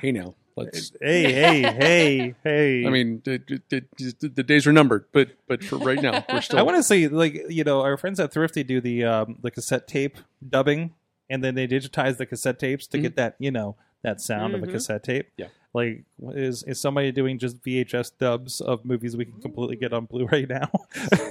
Hey 0.00 0.12
now, 0.12 0.34
let's. 0.56 0.92
hey, 1.00 1.32
hey, 1.32 1.62
hey, 1.62 2.34
hey! 2.44 2.86
I 2.86 2.90
mean, 2.90 3.22
the, 3.24 3.40
the, 3.68 4.28
the, 4.28 4.42
days 4.42 4.66
are 4.66 4.72
numbered, 4.72 5.06
but 5.12 5.30
but 5.46 5.64
for 5.64 5.76
right 5.76 6.00
now, 6.00 6.24
we're 6.32 6.40
still. 6.40 6.58
I 6.58 6.62
want 6.62 6.76
to 6.76 6.82
say, 6.82 7.08
like, 7.08 7.44
you 7.48 7.64
know, 7.64 7.80
our 7.80 7.96
friends 7.96 8.20
at 8.20 8.32
Thrifty 8.32 8.62
do 8.62 8.80
the 8.80 9.04
um, 9.04 9.38
the 9.42 9.50
cassette 9.50 9.88
tape 9.88 10.18
dubbing, 10.46 10.94
and 11.28 11.42
then 11.42 11.54
they 11.54 11.66
digitize 11.66 12.16
the 12.16 12.26
cassette 12.26 12.58
tapes 12.58 12.86
to 12.88 12.98
get 12.98 13.16
that, 13.16 13.36
you 13.38 13.50
know, 13.50 13.76
that 14.02 14.20
sound 14.20 14.54
of 14.54 14.62
a 14.62 14.66
cassette 14.66 15.04
tape. 15.04 15.30
Yeah. 15.36 15.48
Like, 15.74 16.04
is 16.30 16.62
is 16.64 16.80
somebody 16.80 17.12
doing 17.12 17.38
just 17.38 17.62
VHS 17.62 18.12
dubs 18.18 18.60
of 18.60 18.84
movies 18.84 19.16
we 19.16 19.26
can 19.26 19.40
completely 19.40 19.76
get 19.76 19.92
on 19.92 20.06
Blu-ray 20.06 20.46
now, 20.46 20.70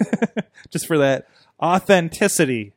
just 0.70 0.86
for 0.86 0.98
that 1.00 1.28
authenticity 1.62 2.74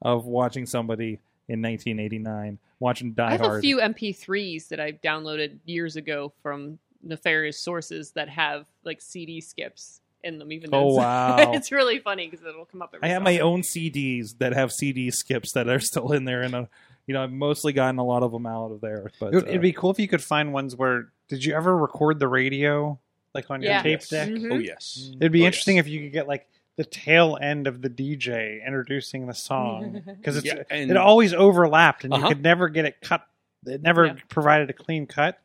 of 0.00 0.24
watching 0.24 0.66
somebody 0.66 1.18
in 1.52 1.60
1989 1.62 2.58
watching 2.80 3.12
Die 3.12 3.26
I 3.26 3.32
have 3.32 3.40
Hard? 3.40 3.58
a 3.58 3.60
few 3.62 3.78
MP3s 3.78 4.68
that 4.68 4.80
I've 4.80 5.00
downloaded 5.00 5.58
years 5.64 5.96
ago 5.96 6.32
from 6.42 6.78
nefarious 7.02 7.58
sources 7.58 8.12
that 8.12 8.28
have 8.28 8.66
like 8.84 9.00
CD 9.00 9.40
skips 9.40 10.00
in 10.24 10.38
them. 10.38 10.52
Even 10.52 10.70
though 10.70 10.78
Oh, 10.78 10.88
it's- 10.92 10.98
wow. 11.46 11.52
it's 11.52 11.72
really 11.72 11.98
funny 11.98 12.28
because 12.28 12.44
it'll 12.46 12.64
come 12.64 12.82
up. 12.82 12.92
Every 12.94 13.08
I 13.08 13.12
have 13.12 13.20
so 13.20 13.24
my 13.24 13.38
own 13.40 13.62
CDs 13.62 14.38
that 14.38 14.52
have 14.54 14.72
CD 14.72 15.10
skips 15.10 15.52
that 15.52 15.68
are 15.68 15.80
still 15.90 16.12
in 16.12 16.24
there, 16.24 16.42
and 16.42 16.54
uh, 16.54 16.64
you 17.06 17.14
know 17.14 17.22
I've 17.22 17.32
mostly 17.32 17.72
gotten 17.72 17.98
a 17.98 18.04
lot 18.04 18.22
of 18.22 18.32
them 18.32 18.46
out 18.46 18.70
of 18.72 18.80
there. 18.80 19.10
But 19.20 19.32
It 19.32 19.34
would, 19.36 19.44
uh, 19.44 19.48
it'd 19.50 19.62
be 19.62 19.72
cool 19.72 19.90
if 19.90 19.98
you 19.98 20.08
could 20.08 20.22
find 20.22 20.52
ones 20.52 20.74
where. 20.76 21.08
Did 21.28 21.44
you 21.46 21.54
ever 21.54 21.74
record 21.74 22.18
the 22.18 22.28
radio, 22.28 22.98
like 23.34 23.50
on 23.50 23.62
your 23.62 23.72
tape 23.80 24.00
Yes. 24.00 24.08
deck? 24.10 24.28
Mhm. 24.28 24.52
Oh 24.52 24.58
yes. 24.58 25.10
It'd 25.18 25.32
be 25.32 25.44
Oh, 25.44 25.46
interesting 25.46 25.76
yes. 25.76 25.86
if 25.86 25.90
you 25.92 26.00
could 26.02 26.12
get 26.12 26.28
like 26.28 26.46
the 26.76 26.84
tail 26.84 27.38
end 27.40 27.66
of 27.66 27.82
the 27.82 27.90
DJ 27.90 28.64
introducing 28.66 29.26
the 29.26 29.34
song 29.34 30.02
because 30.18 30.36
it's 30.36 30.46
Yeah, 30.46 30.62
and- 30.70 30.90
it 30.90 30.96
always 30.96 31.34
overlapped 31.34 32.04
and 32.04 32.12
Uh-huh. 32.14 32.28
you 32.28 32.34
could 32.34 32.42
never 32.42 32.68
get 32.68 32.84
it 32.84 33.00
cut. 33.00 33.26
It 33.66 33.82
never 33.82 34.06
Yeah. 34.06 34.14
provided 34.28 34.70
a 34.70 34.72
clean 34.72 35.06
cut. 35.06 35.38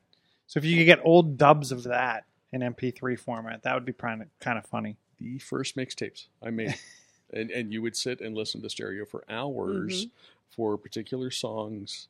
So 0.47 0.57
if 0.59 0.65
you 0.65 0.78
could 0.78 0.86
get 0.86 0.99
old 1.03 1.38
dubs 1.38 1.71
of 1.71 1.84
that 1.84 2.25
in 2.53 2.61
MP3 2.61 3.15
format, 3.19 3.63
that 3.63 3.73
would 3.73 3.86
be 3.86 3.93
kind 3.93 4.21
of 4.21 4.28
kind 4.39 4.57
of 4.57 4.65
funny. 4.65 4.97
the 5.19 5.38
first 5.39 5.75
mixtapes 5.75 6.28
I 6.41 6.49
made, 6.51 6.75
and 7.34 7.51
and 7.51 7.73
you 7.73 7.82
would 7.82 7.95
sit 7.97 8.21
and 8.21 8.36
listen 8.36 8.61
to 8.61 8.69
stereo 8.69 9.03
for 9.05 9.23
hours 9.30 10.05
Mm-hmm. 10.05 10.09
for 10.55 10.78
particular 10.78 11.30
songs. 11.32 12.07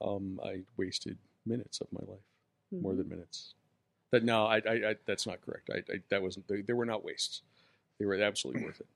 Um, 0.00 0.40
I 0.44 0.60
wasted 0.76 1.18
minutes 1.44 1.80
of 1.80 1.88
my 1.92 2.00
life, 2.06 2.20
Mm-hmm. 2.72 2.82
more 2.82 2.94
than 2.94 3.08
minutes. 3.08 3.54
That 4.12 4.22
no, 4.24 4.46
I, 4.46 4.56
I, 4.58 4.72
I 4.90 4.96
that's 5.06 5.26
not 5.26 5.40
correct. 5.40 5.68
I, 5.70 5.78
I 5.92 6.00
that 6.10 6.22
wasn't. 6.22 6.46
They, 6.46 6.60
they 6.60 6.72
were 6.74 6.86
not 6.86 7.02
wastes. 7.04 7.42
They 7.98 8.06
were 8.06 8.14
absolutely 8.14 8.64
worth 8.64 8.80
it. 8.80 8.86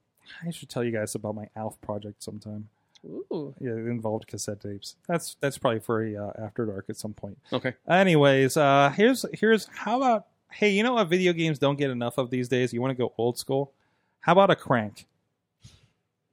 I 0.44 0.50
should 0.50 0.68
tell 0.68 0.82
you 0.82 0.90
guys 0.90 1.14
about 1.14 1.34
my 1.34 1.48
Alf 1.54 1.80
project 1.80 2.22
sometime. 2.22 2.68
Ooh. 3.04 3.54
Yeah, 3.60 3.72
it 3.72 3.86
involved 3.86 4.26
cassette 4.26 4.60
tapes. 4.60 4.96
That's 5.06 5.36
that's 5.40 5.58
probably 5.58 5.80
for 5.80 6.02
a 6.04 6.16
uh, 6.16 6.32
after 6.44 6.66
dark 6.66 6.86
at 6.88 6.96
some 6.96 7.14
point. 7.14 7.38
Okay. 7.52 7.74
Anyways, 7.88 8.56
uh, 8.56 8.92
here's 8.96 9.24
here's 9.32 9.68
how 9.72 9.98
about 9.98 10.26
hey, 10.50 10.70
you 10.70 10.82
know 10.82 10.94
what 10.94 11.08
video 11.08 11.32
games 11.32 11.58
don't 11.58 11.76
get 11.78 11.90
enough 11.90 12.18
of 12.18 12.30
these 12.30 12.48
days? 12.48 12.72
You 12.72 12.80
want 12.80 12.90
to 12.90 12.96
go 12.96 13.12
old 13.18 13.38
school? 13.38 13.72
How 14.20 14.32
about 14.32 14.50
a 14.50 14.56
crank? 14.56 15.06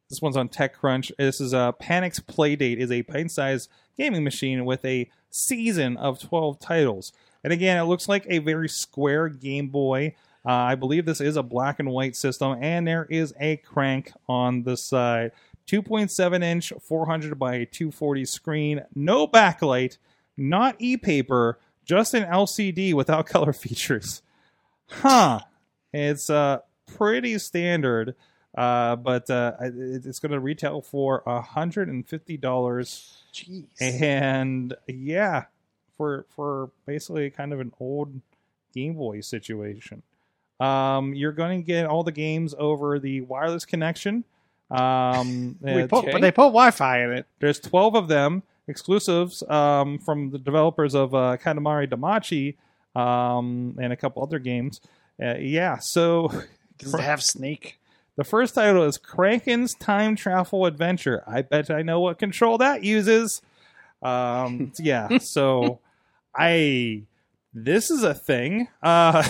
This 0.09 0.21
one's 0.21 0.37
on 0.37 0.49
TechCrunch. 0.49 1.11
This 1.17 1.41
is 1.41 1.53
a 1.53 1.73
Panic's 1.79 2.19
Playdate 2.19 2.77
is 2.77 2.91
a 2.91 3.03
pint-sized 3.03 3.69
gaming 3.97 4.23
machine 4.23 4.63
with 4.65 4.83
a 4.85 5.09
season 5.31 5.97
of 5.97 6.19
12 6.19 6.59
titles. 6.59 7.11
And 7.43 7.51
again, 7.51 7.77
it 7.77 7.83
looks 7.83 8.07
like 8.07 8.25
a 8.29 8.39
very 8.39 8.69
square 8.69 9.27
Game 9.27 9.69
Boy. 9.69 10.15
Uh, 10.45 10.51
I 10.51 10.75
believe 10.75 11.05
this 11.05 11.21
is 11.21 11.37
a 11.37 11.43
black 11.43 11.79
and 11.79 11.89
white 11.89 12.15
system, 12.15 12.57
and 12.61 12.85
there 12.85 13.07
is 13.09 13.33
a 13.39 13.57
crank 13.57 14.11
on 14.27 14.63
the 14.63 14.75
side. 14.75 15.31
2.7 15.67 16.43
inch, 16.43 16.73
400 16.81 17.39
by 17.39 17.63
240 17.63 18.25
screen, 18.25 18.81
no 18.93 19.25
backlight, 19.27 19.97
not 20.35 20.75
e 20.79 20.97
paper, 20.97 21.59
just 21.85 22.13
an 22.13 22.23
LCD 22.23 22.93
without 22.93 23.25
color 23.29 23.53
features. 23.53 24.21
Huh. 24.89 25.39
It's 25.93 26.29
uh, 26.29 26.59
pretty 26.97 27.37
standard, 27.37 28.15
uh, 28.57 28.97
but 28.97 29.29
uh, 29.29 29.53
it's 29.61 30.19
going 30.19 30.31
to 30.33 30.39
retail 30.39 30.81
for 30.81 31.23
$150. 31.23 32.03
Jeez. 33.33 33.65
And 33.79 34.73
yeah, 34.87 35.45
for 35.95 36.25
for 36.35 36.71
basically 36.85 37.29
kind 37.29 37.53
of 37.53 37.59
an 37.59 37.71
old 37.79 38.21
Game 38.73 38.95
Boy 38.95 39.21
situation. 39.21 40.03
Um, 40.59 41.13
you're 41.13 41.31
going 41.31 41.61
to 41.61 41.65
get 41.65 41.85
all 41.85 42.03
the 42.03 42.11
games 42.11 42.53
over 42.57 42.99
the 42.99 43.21
wireless 43.21 43.65
connection. 43.65 44.23
Um, 44.71 45.57
We 45.61 45.87
put, 45.87 46.05
But 46.11 46.21
they 46.21 46.31
put 46.31 46.43
Wi-Fi 46.47 47.03
in 47.03 47.11
it. 47.11 47.25
there's 47.39 47.59
12 47.59 47.95
of 47.95 48.07
them 48.07 48.43
exclusives 48.67 49.43
um, 49.49 49.99
from 49.99 50.31
the 50.31 50.39
developers 50.39 50.95
of 50.95 51.13
uh, 51.13 51.37
Katamari 51.37 51.87
Damacy 51.87 52.55
um, 52.99 53.77
and 53.79 53.91
a 53.91 53.95
couple 53.97 54.23
other 54.23 54.39
games. 54.39 54.79
Uh, 55.21 55.35
yeah, 55.37 55.77
so 55.79 56.29
Does 56.77 56.93
it 56.93 56.99
have 57.01 57.21
Snake? 57.21 57.79
the 58.15 58.23
first 58.23 58.55
title 58.55 58.83
is 58.83 58.97
Crankin's 58.97 59.73
Time 59.75 60.15
Travel 60.15 60.65
Adventure. 60.65 61.23
I 61.27 61.41
bet 61.41 61.69
I 61.71 61.81
know 61.81 61.99
what 61.99 62.19
control 62.19 62.57
that 62.59 62.83
uses. 62.83 63.41
Um, 64.01 64.71
yeah, 64.79 65.17
so 65.19 65.79
I 66.35 67.03
this 67.53 67.91
is 67.91 68.03
a 68.03 68.13
thing. 68.13 68.67
Uh, 68.81 69.23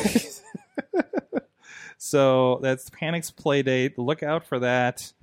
so 2.03 2.59
that's 2.61 2.89
Panic's 2.89 3.31
Playdate. 3.31 3.93
Look 3.95 4.23
out 4.23 4.45
for 4.45 4.59
that. 4.59 5.13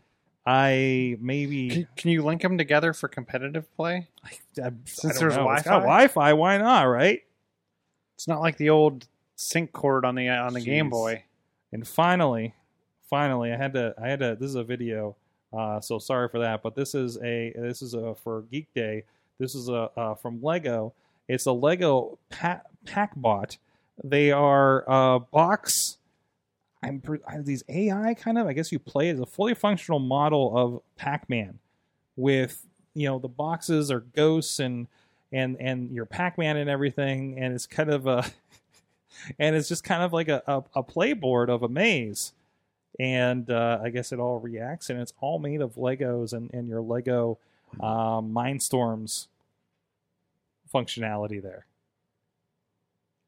I 0.47 1.19
maybe 1.21 1.69
Can, 1.69 1.89
can 1.95 2.11
you 2.11 2.25
link 2.25 2.41
them 2.41 2.57
together 2.57 2.95
for 2.95 3.07
competitive 3.07 3.71
play? 3.77 4.09
I, 4.25 4.71
Since 4.87 5.17
I 5.17 5.21
there's 5.21 5.37
know. 5.37 5.51
It's 5.51 5.65
got 5.65 5.81
Wi-Fi? 5.81 5.85
Wi-Fi. 5.85 6.33
Why 6.33 6.57
not? 6.57 6.85
Right? 6.85 7.23
It's 8.15 8.27
not 8.27 8.41
like 8.41 8.57
the 8.57 8.71
old 8.71 9.07
sync 9.37 9.73
cord 9.73 10.07
on 10.07 10.15
the 10.15 10.31
on 10.31 10.55
the 10.55 10.63
Game 10.63 10.89
Boy. 10.89 11.25
And 11.71 11.87
finally, 11.87 12.55
finally, 13.11 13.53
I 13.53 13.59
had 13.59 13.75
to. 13.75 13.95
I 14.03 14.09
had 14.09 14.21
to. 14.21 14.39
This 14.41 14.49
is 14.49 14.55
a 14.55 14.65
video. 14.65 15.17
Uh, 15.53 15.81
so 15.81 15.99
sorry 15.99 16.31
for 16.31 16.39
that, 16.39 16.63
but 16.63 16.75
this 16.75 16.95
is 16.95 17.19
a. 17.23 17.53
This 17.55 17.83
is 17.83 17.93
a 17.93 18.15
for 18.15 18.43
Geek 18.51 18.73
Day. 18.75 19.05
This 19.39 19.55
is 19.55 19.69
a 19.69 19.91
uh, 19.99 20.15
from 20.15 20.43
Lego. 20.43 20.95
It's 21.29 21.45
a 21.45 21.53
Lego 21.53 22.19
pa- 22.31 22.63
Packbot. 22.87 23.59
They 24.03 24.33
are 24.33 24.91
uh, 24.91 25.19
box. 25.19 25.99
I'm 26.83 27.03
these 27.45 27.63
AI 27.69 28.15
kind 28.15 28.39
of. 28.39 28.47
I 28.47 28.53
guess 28.53 28.73
you 28.73 28.79
play 28.79 29.11
as 29.11 29.21
a 29.21 29.27
fully 29.27 29.55
functional 29.55 29.99
model 29.99 30.57
of 30.57 30.83
Pac-Man, 30.97 31.59
with 32.17 32.67
you 32.95 33.07
know 33.07 33.19
the 33.19 33.29
boxes 33.29 33.91
are 33.91 34.01
ghosts 34.01 34.59
and 34.59 34.87
and 35.33 35.57
and 35.61 35.91
your 35.91 36.07
Pac-Man 36.07 36.57
and 36.57 36.71
everything, 36.71 37.39
and 37.39 37.55
it's 37.55 37.67
kind 37.67 37.91
of 37.91 38.07
a 38.07 38.25
and 39.39 39.55
it's 39.55 39.69
just 39.69 39.85
kind 39.85 40.03
of 40.03 40.13
like 40.13 40.29
a, 40.29 40.43
a, 40.47 40.63
a 40.77 40.83
playboard 40.83 41.51
of 41.51 41.63
a 41.63 41.69
maze. 41.69 42.33
And 42.99 43.51
uh, 43.51 43.79
I 43.83 43.89
guess 43.91 44.13
it 44.13 44.19
all 44.19 44.41
reacts, 44.41 44.91
and 44.91 45.01
it's 45.01 45.13
all 45.21 45.39
made 45.39 45.63
of 45.63 45.77
Legos 45.77 46.33
and, 46.33 46.53
and 46.53 46.69
your 46.69 46.83
Lego 46.83 47.39
um, 47.81 48.33
Mindstorms 48.35 49.29
functionality 50.73 51.43
there. 51.43 51.67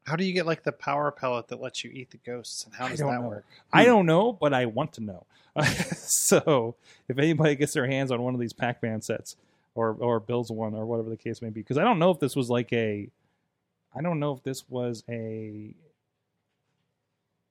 How 0.05 0.15
do 0.15 0.25
you 0.25 0.33
get 0.33 0.45
like 0.45 0.63
the 0.63 0.71
power 0.71 1.11
pellet 1.11 1.47
that 1.47 1.61
lets 1.61 1.83
you 1.83 1.91
eat 1.91 2.11
the 2.11 2.17
ghosts, 2.17 2.65
and 2.65 2.73
how 2.73 2.89
does 2.89 2.99
that 2.99 3.05
know. 3.05 3.21
work? 3.21 3.45
I 3.71 3.85
don't 3.85 4.05
know, 4.05 4.33
but 4.33 4.53
I 4.53 4.65
want 4.65 4.93
to 4.93 5.01
know. 5.01 5.25
so 5.95 6.75
if 7.07 7.17
anybody 7.17 7.55
gets 7.55 7.73
their 7.73 7.87
hands 7.87 8.11
on 8.11 8.21
one 8.21 8.33
of 8.33 8.39
these 8.39 8.53
Pac-Man 8.53 9.01
sets, 9.01 9.35
or 9.75 9.95
or 9.99 10.19
builds 10.19 10.51
one, 10.51 10.73
or 10.73 10.85
whatever 10.85 11.09
the 11.09 11.17
case 11.17 11.41
may 11.41 11.49
be, 11.49 11.61
because 11.61 11.77
I 11.77 11.83
don't 11.83 11.99
know 11.99 12.11
if 12.11 12.19
this 12.19 12.35
was 12.35 12.49
like 12.49 12.73
a, 12.73 13.09
I 13.95 14.01
don't 14.01 14.19
know 14.19 14.33
if 14.33 14.43
this 14.43 14.69
was 14.69 15.03
a. 15.09 15.73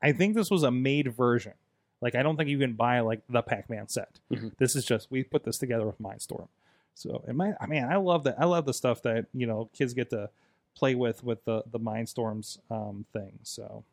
I 0.03 0.12
think 0.12 0.34
this 0.34 0.50
was 0.50 0.62
a 0.62 0.70
made 0.70 1.14
version. 1.14 1.55
Like 2.00 2.14
I 2.16 2.22
don't 2.22 2.36
think 2.36 2.50
you 2.50 2.59
can 2.59 2.74
buy 2.74 3.00
like 3.00 3.22
the 3.30 3.42
Pac-Man 3.42 3.88
set. 3.88 4.18
Mhm. 4.30 4.53
This 4.59 4.76
is 4.76 4.84
just 4.84 5.11
we 5.11 5.22
put 5.22 5.44
this 5.44 5.57
together 5.57 5.86
with 5.86 6.03
Mindstorm. 6.03 6.48
So 6.94 7.24
it 7.26 7.34
might. 7.34 7.55
I 7.61 7.66
mean, 7.66 7.84
I 7.84 7.96
love 7.96 8.24
that. 8.24 8.36
I 8.38 8.44
love 8.44 8.66
the 8.66 8.74
stuff 8.74 9.03
that 9.03 9.26
you 9.32 9.46
know 9.46 9.70
kids 9.72 9.94
get 9.94 10.11
to 10.11 10.28
play 10.75 10.95
with 10.95 11.23
with 11.23 11.45
the 11.45 11.62
the 11.70 11.79
Mindstorms 11.81 12.59
um, 12.70 13.05
thing. 13.12 13.39
So, 13.43 13.85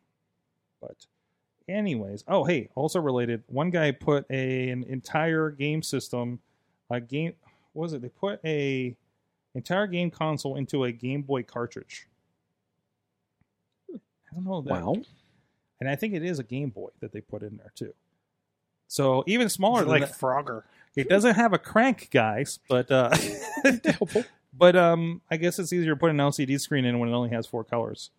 but 0.80 1.06
anyways, 1.68 2.24
oh 2.28 2.44
hey, 2.44 2.68
also 2.74 3.00
related. 3.00 3.42
One 3.46 3.70
guy 3.70 3.90
put 3.92 4.26
a 4.30 4.70
an 4.70 4.84
entire 4.84 5.50
game 5.50 5.82
system, 5.82 6.40
a 6.90 7.00
game. 7.00 7.34
What 7.72 7.84
was 7.84 7.92
it? 7.92 8.02
They 8.02 8.08
put 8.08 8.40
a 8.44 8.96
entire 9.54 9.86
game 9.86 10.10
console 10.10 10.56
into 10.56 10.84
a 10.84 10.92
Game 10.92 11.22
Boy 11.22 11.42
cartridge. 11.42 12.06
I 13.94 14.34
don't 14.34 14.44
know 14.44 14.60
that. 14.62 14.70
Wow. 14.70 14.96
And 15.80 15.88
I 15.88 15.96
think 15.96 16.14
it 16.14 16.22
is 16.24 16.38
a 16.38 16.44
Game 16.44 16.70
Boy 16.70 16.90
that 17.00 17.12
they 17.12 17.20
put 17.20 17.42
in 17.42 17.56
there 17.56 17.72
too. 17.74 17.94
So 18.86 19.24
even 19.26 19.48
smaller 19.48 19.82
Is 19.82 19.88
like 19.88 20.02
that- 20.02 20.18
Frogger. 20.18 20.62
It 20.96 21.08
doesn't 21.08 21.36
have 21.36 21.52
a 21.52 21.58
crank, 21.58 22.08
guys, 22.10 22.58
but 22.68 22.90
uh, 22.90 23.16
Helpful. 23.84 24.24
but 24.60 24.76
um, 24.76 25.22
I 25.30 25.38
guess 25.38 25.58
it's 25.58 25.72
easier 25.72 25.94
to 25.94 25.98
put 25.98 26.10
an 26.10 26.18
LCD 26.18 26.60
screen 26.60 26.84
in 26.84 26.98
when 26.98 27.08
it 27.08 27.12
only 27.12 27.30
has 27.30 27.46
four 27.46 27.64
colors. 27.64 28.10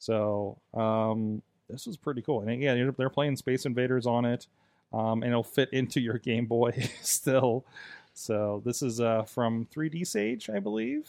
So 0.00 0.58
um, 0.74 1.40
this 1.70 1.86
is 1.86 1.96
pretty 1.96 2.20
cool. 2.20 2.40
And 2.42 2.60
yeah, 2.60 2.74
they're- 2.74 3.08
playing 3.10 3.36
Space 3.36 3.64
Invaders 3.64 4.04
on 4.06 4.24
it, 4.24 4.48
um, 4.92 5.22
and 5.22 5.30
it'll 5.30 5.44
fit 5.44 5.72
into 5.72 6.00
your 6.00 6.18
Game 6.18 6.46
Boy 6.46 6.72
still. 7.00 7.64
So 8.12 8.60
this 8.64 8.82
is 8.82 9.00
uh, 9.00 9.22
from 9.22 9.66
3D 9.72 10.04
Sage, 10.04 10.50
I 10.50 10.58
believe. 10.58 11.08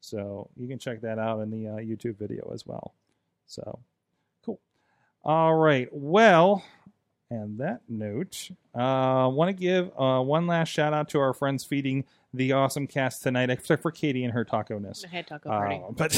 So 0.00 0.50
you 0.56 0.66
can 0.66 0.78
check 0.78 1.02
that 1.02 1.18
out 1.20 1.40
in 1.40 1.50
the 1.50 1.68
uh, 1.68 1.76
YouTube 1.76 2.18
video 2.18 2.50
as 2.52 2.66
well. 2.66 2.94
So 3.46 3.78
cool. 4.44 4.58
All 5.22 5.54
right. 5.54 5.88
Well, 5.92 6.64
and 7.30 7.58
that 7.58 7.82
note, 7.88 8.50
uh, 8.74 9.30
want 9.32 9.50
to 9.50 9.52
give 9.52 9.92
uh, 9.96 10.20
one 10.20 10.48
last 10.48 10.68
shout 10.70 10.92
out 10.92 11.10
to 11.10 11.20
our 11.20 11.32
friends 11.32 11.62
feeding 11.64 12.04
the 12.32 12.52
awesome 12.52 12.86
cast 12.86 13.22
tonight, 13.22 13.50
except 13.50 13.82
for 13.82 13.90
Katie 13.90 14.22
and 14.24 14.32
her 14.32 14.44
taco 14.44 14.78
ness. 14.78 15.04
I 15.04 15.08
had 15.08 15.26
taco 15.26 15.48
party. 15.48 15.80
Uh, 15.84 15.90
but 15.90 16.12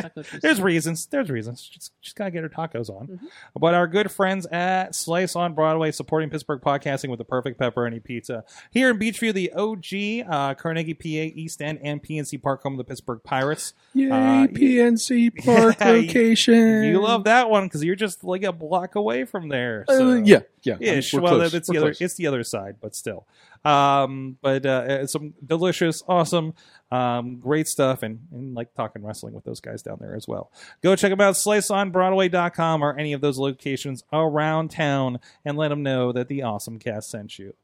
Taco 0.00 0.22
there's 0.40 0.60
reasons. 0.60 1.06
There's 1.06 1.28
reasons. 1.28 1.60
She's, 1.72 1.90
she's 2.00 2.12
got 2.12 2.26
to 2.26 2.30
get 2.30 2.42
her 2.44 2.48
tacos 2.48 2.88
on. 2.88 3.08
Mhm. 3.08 3.18
But 3.58 3.74
our 3.74 3.86
good 3.88 4.10
friends 4.12 4.46
at 4.46 4.94
Slice 4.94 5.34
on 5.34 5.54
Broadway 5.54 5.90
supporting 5.90 6.30
Pittsburgh 6.30 6.60
podcasting 6.60 7.08
with 7.08 7.18
the 7.18 7.24
perfect 7.24 7.58
pepperoni 7.58 8.02
pizza. 8.02 8.44
Here 8.70 8.90
in 8.90 8.98
Beechview, 8.98 9.32
the 9.34 9.52
OG, 9.54 10.24
uh, 10.32 10.54
Carnegie, 10.54 10.94
PA, 10.94 11.34
East 11.36 11.60
End, 11.60 11.80
and 11.82 12.02
PNC 12.02 12.40
Park 12.40 12.62
home 12.62 12.74
of 12.74 12.78
the 12.78 12.84
Pittsburgh 12.84 13.20
Pirates. 13.24 13.74
Yay, 13.94 14.08
Uh, 14.10 14.46
PNC 14.46 15.30
Park 15.44 15.76
Yeah, 15.80 15.90
location. 15.90 16.84
You 16.84 17.00
love 17.00 17.24
that 17.24 17.50
one 17.50 17.64
because 17.66 17.82
you're 17.82 17.96
just 17.96 18.22
like 18.24 18.42
a 18.44 18.52
block 18.52 18.94
away 18.94 19.24
from 19.24 19.48
there. 19.48 19.84
Uh, 19.88 19.94
so- 19.96 20.12
yeah, 20.14 20.40
yeah. 20.62 20.74
I 20.74 20.78
mean, 20.78 21.02
well, 21.14 21.34
close. 21.36 21.52
that's 21.52 21.68
We're 21.68 21.72
the 21.74 21.78
other. 21.78 21.86
close. 21.88 22.00
It's 22.00 22.14
the 22.14 22.26
other 22.26 22.44
side, 22.44 22.76
but 22.80 22.94
still. 22.94 23.26
Um, 23.66 24.38
but 24.42 24.64
uh, 24.64 25.08
some 25.08 25.34
delicious, 25.44 26.00
awesome, 26.06 26.54
um, 26.92 27.40
great 27.40 27.66
stuff, 27.66 28.04
and, 28.04 28.20
and 28.30 28.54
like 28.54 28.72
talking 28.74 29.02
wrestling 29.04 29.34
with 29.34 29.42
those 29.42 29.58
guys 29.58 29.82
down 29.82 29.98
there 30.00 30.14
as 30.14 30.28
well. 30.28 30.52
Go 30.84 30.94
check 30.94 31.10
them 31.10 31.20
out, 31.20 31.34
sliceonbroadway.com 31.34 32.84
or 32.84 32.96
any 32.96 33.12
of 33.12 33.20
those 33.20 33.38
locations 33.38 34.04
around 34.12 34.70
town, 34.70 35.18
and 35.44 35.56
let 35.56 35.68
them 35.70 35.82
know 35.82 36.12
that 36.12 36.28
the 36.28 36.44
awesome 36.44 36.78
cast 36.78 37.10
sent 37.10 37.40
you. 37.40 37.54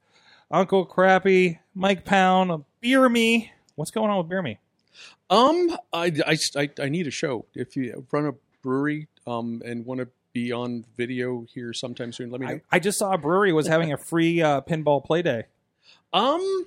Uncle 0.51 0.85
Crappy, 0.85 1.61
Mike 1.73 2.05
Pound, 2.05 2.65
Beer 2.81 3.09
Me. 3.09 3.53
What's 3.77 3.93
going 3.93 4.11
on 4.11 4.19
with 4.19 4.29
Beer 4.29 4.43
Me? 4.43 4.59
Um, 5.31 5.71
I, 5.93 6.13
I, 6.27 6.37
I, 6.57 6.71
I 6.83 6.89
need 6.89 7.07
a 7.07 7.13
show. 7.13 7.47
If 7.55 7.77
you 7.77 8.05
run 8.11 8.27
a 8.27 8.33
brewery 8.61 9.07
um, 9.25 9.63
and 9.65 9.87
want 9.87 10.01
to 10.01 10.09
be 10.33 10.51
on 10.51 10.85
video 10.97 11.47
here 11.55 11.73
sometime 11.73 12.13
soon, 12.13 12.31
let 12.31 12.41
me 12.41 12.49
know. 12.49 12.61
I, 12.73 12.77
I 12.77 12.79
just 12.81 12.99
saw 12.99 13.13
a 13.13 13.19
brewery 13.19 13.53
was 13.53 13.69
having 13.69 13.93
a 13.93 13.97
free 13.97 14.43
uh, 14.43 14.63
pinball 14.63 15.05
play 15.05 15.23
day. 15.23 15.45
Um, 16.13 16.67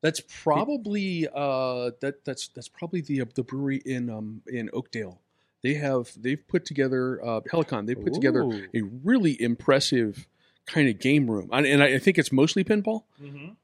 that's 0.00 0.20
probably 0.42 1.28
uh 1.28 1.90
that 2.00 2.24
that's 2.24 2.48
that's 2.48 2.68
probably 2.68 3.00
the 3.00 3.22
the 3.34 3.42
brewery 3.42 3.80
in 3.84 4.10
um 4.10 4.42
in 4.46 4.68
Oakdale. 4.72 5.20
They 5.62 5.74
have 5.74 6.10
they've 6.20 6.44
put 6.48 6.64
together 6.64 7.24
uh 7.24 7.40
Helicon. 7.50 7.86
They 7.86 7.94
put 7.94 8.12
together 8.14 8.42
a 8.74 8.82
really 9.04 9.40
impressive 9.40 10.26
kind 10.66 10.88
of 10.88 10.98
game 10.98 11.30
room, 11.30 11.48
and, 11.52 11.66
and 11.66 11.82
I, 11.82 11.94
I 11.94 11.98
think 11.98 12.18
it's 12.18 12.32
mostly 12.32 12.64
pinball. 12.64 13.04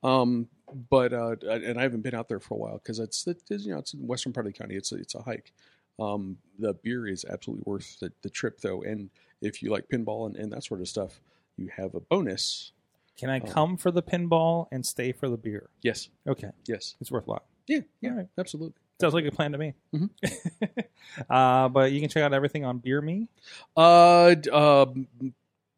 Um, 0.03 0.49
but 0.91 1.13
uh, 1.13 1.37
and 1.49 1.79
I 1.79 1.83
haven't 1.83 2.03
been 2.03 2.15
out 2.15 2.29
there 2.29 2.41
for 2.41 2.55
a 2.55 2.59
while 2.59 2.79
because 2.79 2.99
it's 2.99 3.27
it 3.27 3.43
is, 3.51 3.67
you 3.67 3.73
know 3.73 3.79
it's 3.79 3.95
in 3.95 4.01
the 4.01 4.07
western 4.07 4.33
part 4.33 4.47
of 4.47 4.53
the 4.53 4.59
county. 4.59 4.77
It's 4.77 4.93
a, 4.93 4.97
it's 4.97 5.15
a 5.15 5.23
hike. 5.23 5.53
Um, 5.99 6.39
the 6.59 6.75
beer 6.75 7.09
is 7.09 7.25
absolutely 7.25 7.65
worth 7.67 7.99
the, 7.99 8.13
the 8.23 8.31
trip 8.31 8.61
though, 8.61 8.83
and 8.83 9.11
if 9.41 9.63
you 9.63 9.71
like 9.71 9.89
pinball 9.89 10.27
and, 10.27 10.37
and 10.37 10.53
that 10.53 10.63
sort 10.65 10.81
of 10.81 10.89
stuff, 10.89 11.21
you 11.57 11.71
have 11.77 11.95
a 11.95 12.01
bonus. 12.01 12.73
Can 13.19 13.29
I 13.31 13.41
Oh. 13.41 13.47
come 13.47 13.77
for 13.77 13.91
the 13.91 14.03
pinball 14.03 14.69
and 14.73 14.87
stay 14.87 15.13
for 15.13 15.29
the 15.29 15.37
beer? 15.37 15.69
Yes, 15.83 16.09
Okay, 16.27 16.51
yes, 16.67 16.95
it's 17.01 17.11
worthwhile. 17.11 17.45
yeah, 17.67 17.81
yeah, 18.01 18.11
All 18.11 18.17
right. 18.17 18.29
absolutely. 18.39 18.75
Sounds 19.01 19.13
like 19.15 19.27
a 19.27 19.31
plan 19.31 19.53
to 19.53 19.59
me. 19.59 19.75
Mhm. 19.95 20.11
uh, 21.31 21.69
but 21.69 21.93
you 21.93 22.01
can 22.01 22.09
check 22.09 22.23
out 22.23 22.33
everything 22.33 22.65
on 22.65 22.79
Beer 22.79 23.01
Me. 23.01 23.29
Uh, 23.77 24.35
um, 24.53 25.07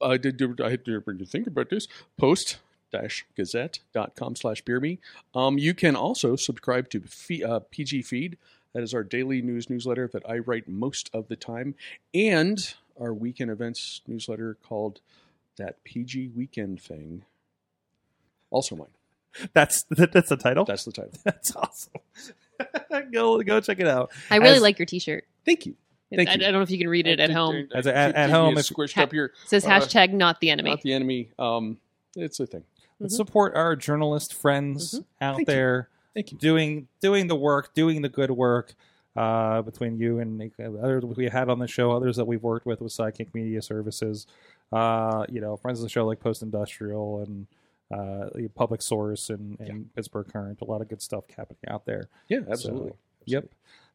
I 0.00 0.16
did. 0.16 0.36
do- 0.38 0.56
I 0.64 0.70
had 0.70 0.84
to 0.86 1.00
to 1.00 1.24
think 1.26 1.46
about 1.46 1.68
this. 1.70 1.86
Post 2.16 2.58
dash 2.90 3.26
gazette.com 3.36 4.36
slash 4.36 4.62
beer 4.62 4.80
me. 4.80 4.98
Um, 5.34 5.58
you 5.58 5.74
can 5.74 5.94
also 5.96 6.34
subscribe 6.36 6.88
to 6.90 7.00
fe- 7.02 7.42
uh, 7.42 7.60
PG 7.70 8.02
Feed. 8.02 8.38
That 8.72 8.82
is 8.82 8.94
our 8.94 9.02
daily 9.04 9.42
news 9.42 9.68
newsletter 9.68 10.08
that 10.12 10.22
I 10.28 10.38
write 10.38 10.66
most 10.68 11.10
of 11.12 11.28
the 11.28 11.36
time, 11.36 11.74
and 12.14 12.74
our 12.98 13.12
weekend 13.12 13.50
events 13.50 14.00
newsletter 14.06 14.54
called 14.62 15.00
that 15.56 15.82
PG 15.84 16.28
Weekend 16.28 16.80
Thing. 16.80 17.24
Also 18.50 18.76
mine. 18.76 18.88
That's 19.52 19.84
that's 19.90 20.28
the 20.28 20.36
title. 20.36 20.64
That's 20.64 20.84
the 20.84 20.92
title. 20.92 21.12
That's 21.24 21.54
awesome. 21.56 21.92
go 23.12 23.40
go 23.42 23.60
check 23.60 23.80
it 23.80 23.86
out. 23.86 24.10
I 24.30 24.36
really 24.36 24.56
As- 24.56 24.62
like 24.62 24.78
your 24.78 24.86
T-shirt. 24.86 25.24
Thank 25.44 25.66
you. 25.66 25.74
Thank 26.14 26.28
I, 26.28 26.32
I 26.32 26.36
don't 26.38 26.52
know 26.54 26.62
if 26.62 26.70
you 26.72 26.78
can 26.78 26.88
read 26.88 27.06
it 27.06 27.20
at 27.20 27.30
home. 27.30 27.68
As 27.74 27.86
a- 27.86 27.96
at- 27.96 28.14
at 28.16 28.30
home, 28.30 28.58
it's 28.58 28.68
squished 28.70 28.94
Ha- 28.94 29.02
up 29.04 29.12
here. 29.12 29.26
It 29.26 29.48
says 29.48 29.64
Uh, 29.64 29.68
hashtag 29.70 30.12
not 30.12 30.40
the 30.40 30.50
enemy. 30.50 30.70
Not 30.70 30.82
the 30.82 30.92
enemy. 30.92 31.30
Um, 31.38 31.78
it's 32.16 32.40
a 32.40 32.46
thing. 32.46 32.64
Let's 32.98 33.14
Mhm. 33.14 33.18
support 33.18 33.54
our 33.54 33.76
journalist 33.76 34.34
friends 34.34 35.00
out 35.20 35.34
Mm-hmm. 35.34 35.36
Thank 35.36 35.38
you. 35.38 35.44
there 35.54 35.88
Thank 36.14 36.32
you. 36.32 36.38
doing 36.38 36.88
doing 37.00 37.28
the 37.28 37.36
work, 37.36 37.72
doing 37.74 38.02
the 38.02 38.08
good 38.08 38.32
work. 38.32 38.74
Uh, 39.16 39.60
between 39.62 39.98
you 39.98 40.20
and 40.20 40.40
the 40.40 40.52
others 40.80 41.02
we 41.04 41.28
had 41.28 41.48
on 41.48 41.58
the 41.58 41.66
show, 41.66 41.90
others 41.90 42.14
that 42.16 42.26
we've 42.26 42.44
worked 42.44 42.64
with 42.64 42.80
with 42.80 42.92
Sidekick 42.92 43.34
Media 43.34 43.60
Services, 43.60 44.24
uh, 44.72 45.26
you 45.28 45.40
know, 45.40 45.56
friends 45.56 45.80
of 45.80 45.82
the 45.82 45.88
show 45.88 46.06
like 46.06 46.20
Post 46.20 46.42
Industrial 46.42 47.20
and 47.20 47.48
uh, 47.90 48.30
the 48.34 48.48
Public 48.54 48.82
Source 48.82 49.30
and, 49.30 49.58
and 49.60 49.94
Pittsburgh 49.94 50.26
Current. 50.32 50.60
A 50.60 50.64
lot 50.64 50.80
of 50.80 50.88
good 50.88 51.02
stuff 51.02 51.24
happening 51.36 51.58
out 51.68 51.84
there. 51.86 52.04
Yeah, 52.28 52.40
absolutely. 52.50 52.90
So, 52.90 52.96
yep. 53.26 53.42
Had 53.44 53.50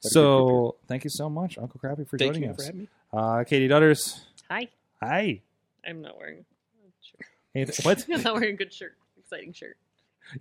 a 0.05 0.09
So 0.09 0.75
thank 0.87 1.03
you 1.03 1.09
so 1.09 1.29
much, 1.29 1.57
Uncle 1.57 1.79
Crappy, 1.79 2.03
for 2.05 2.17
Thank 2.17 2.33
joining 2.33 2.49
you 2.49 2.55
for 2.55 2.61
us. 2.61 2.65
having 2.67 2.81
me. 2.81 2.87
Uh, 3.13 3.43
Katie 3.45 3.67
Dutters, 3.69 4.19
Hi. 4.49 4.67
hi. 5.01 5.41
I'm 5.87 6.01
not 6.01 6.17
wearing. 6.17 6.39
a 6.39 7.05
shirt. 7.05 7.27
Anything- 7.55 7.83
What? 7.85 8.05
I'm 8.13 8.21
not 8.23 8.33
wearing 8.35 8.53
a 8.55 8.57
good 8.57 8.73
shirt. 8.73 8.95
Exciting 9.17 9.53
shirt. 9.53 9.77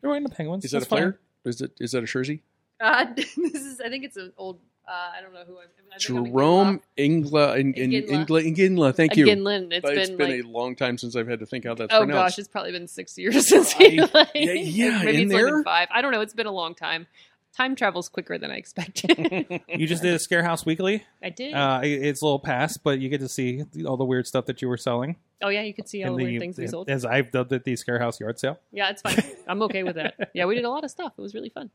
You're 0.02 0.10
wearing 0.10 0.24
the 0.24 0.30
Penguins. 0.30 0.64
Is 0.64 0.72
that 0.72 0.78
a 0.78 0.80
That's 0.80 0.88
fine. 0.90 0.98
flare? 0.98 1.18
Is 1.44 1.60
it 1.60 1.72
is 1.78 1.92
that 1.92 2.02
a 2.02 2.06
jersey? 2.06 2.42
Uh, 2.80 3.06
this 3.16 3.36
is. 3.36 3.80
I 3.80 3.88
think 3.88 4.04
it's 4.04 4.16
an 4.16 4.32
old. 4.36 4.58
Uh, 4.86 4.90
I 5.16 5.22
don't 5.22 5.32
know 5.32 5.44
who. 5.46 5.56
I'm, 5.58 5.68
I 5.92 5.98
Jarome 5.98 6.80
Ingla 6.98 7.58
in, 7.58 7.72
in. 7.74 7.90
Ingla, 7.90 8.54
Iginla, 8.54 8.94
thank 8.94 9.16
you. 9.16 9.24
Ginlin. 9.26 9.72
It's 9.72 9.88
it's 9.88 10.10
been 10.10 10.30
like. 10.30 10.44
a 10.44 10.48
long 10.48 10.76
time 10.76 10.98
since 10.98 11.16
I've 11.16 11.26
had 11.26 11.38
to 11.40 11.46
think 11.46 11.64
how 11.64 11.74
that's 11.74 11.92
Oh 11.94 12.00
pronounced. 12.00 12.36
gosh, 12.36 12.38
it's 12.38 12.48
probably 12.48 12.72
been 12.72 12.86
six 12.86 13.16
years 13.16 13.48
since 13.48 13.72
he 13.72 14.00
like, 14.00 14.30
yeah, 14.34 14.52
yeah, 14.52 15.02
maybe 15.02 15.22
in 15.22 15.22
it's 15.22 15.32
there? 15.32 15.46
been 15.56 15.64
five. 15.64 15.88
I 15.90 16.02
don't 16.02 16.12
know. 16.12 16.20
It's 16.20 16.34
been 16.34 16.46
a 16.46 16.52
long 16.52 16.74
time. 16.74 17.06
Time 17.56 17.76
travels 17.76 18.08
quicker 18.08 18.36
than 18.36 18.50
I 18.50 18.56
expected. 18.56 19.60
You 19.68 19.86
just 19.86 20.02
did 20.02 20.12
a 20.14 20.18
Scarehouse 20.18 20.66
Weekly. 20.66 21.04
I 21.22 21.30
did. 21.30 21.54
Uh, 21.54 21.80
it- 21.84 22.02
it's 22.02 22.20
a 22.22 22.24
little 22.24 22.38
past, 22.40 22.82
but 22.82 22.98
you 22.98 23.08
get 23.08 23.20
to 23.20 23.28
see 23.28 23.62
all 23.86 23.96
the 23.96 24.04
weird 24.04 24.26
stuff 24.26 24.46
that 24.46 24.60
you 24.60 24.68
were 24.68 24.76
selling. 24.76 25.16
oh 25.42 25.48
yeah, 25.50 25.62
you 25.62 25.72
could 25.74 25.88
see 25.88 26.02
all 26.04 26.16
the 26.16 26.24
weird 26.24 26.40
things 26.40 26.58
we 26.58 26.66
sold. 26.66 26.90
As 26.90 27.04
I've 27.04 27.30
dubbed 27.30 27.52
it, 27.52 27.62
the 27.64 27.74
Scarehouse 27.74 28.18
yard 28.18 28.38
sale. 28.40 28.58
Yeah, 28.72 28.90
it's 28.90 29.02
fine. 29.02 29.22
I'm 29.48 29.62
okay 29.62 29.82
with 29.84 29.94
that. 29.96 30.30
Yeah, 30.34 30.46
we 30.46 30.54
did 30.56 30.64
a 30.64 30.70
lot 30.70 30.82
of 30.84 30.90
stuff. 30.90 31.12
It 31.16 31.20
was 31.20 31.34
really 31.34 31.48
fun. 31.50 31.70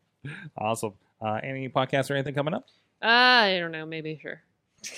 Awesome. 0.57 0.93
Uh, 1.21 1.39
any 1.43 1.69
podcasts 1.69 2.09
or 2.11 2.15
anything 2.15 2.33
coming 2.35 2.53
up? 2.53 2.65
Uh, 3.01 3.05
I 3.07 3.57
don't 3.59 3.71
know. 3.71 3.85
Maybe 3.85 4.19
sure. 4.21 4.41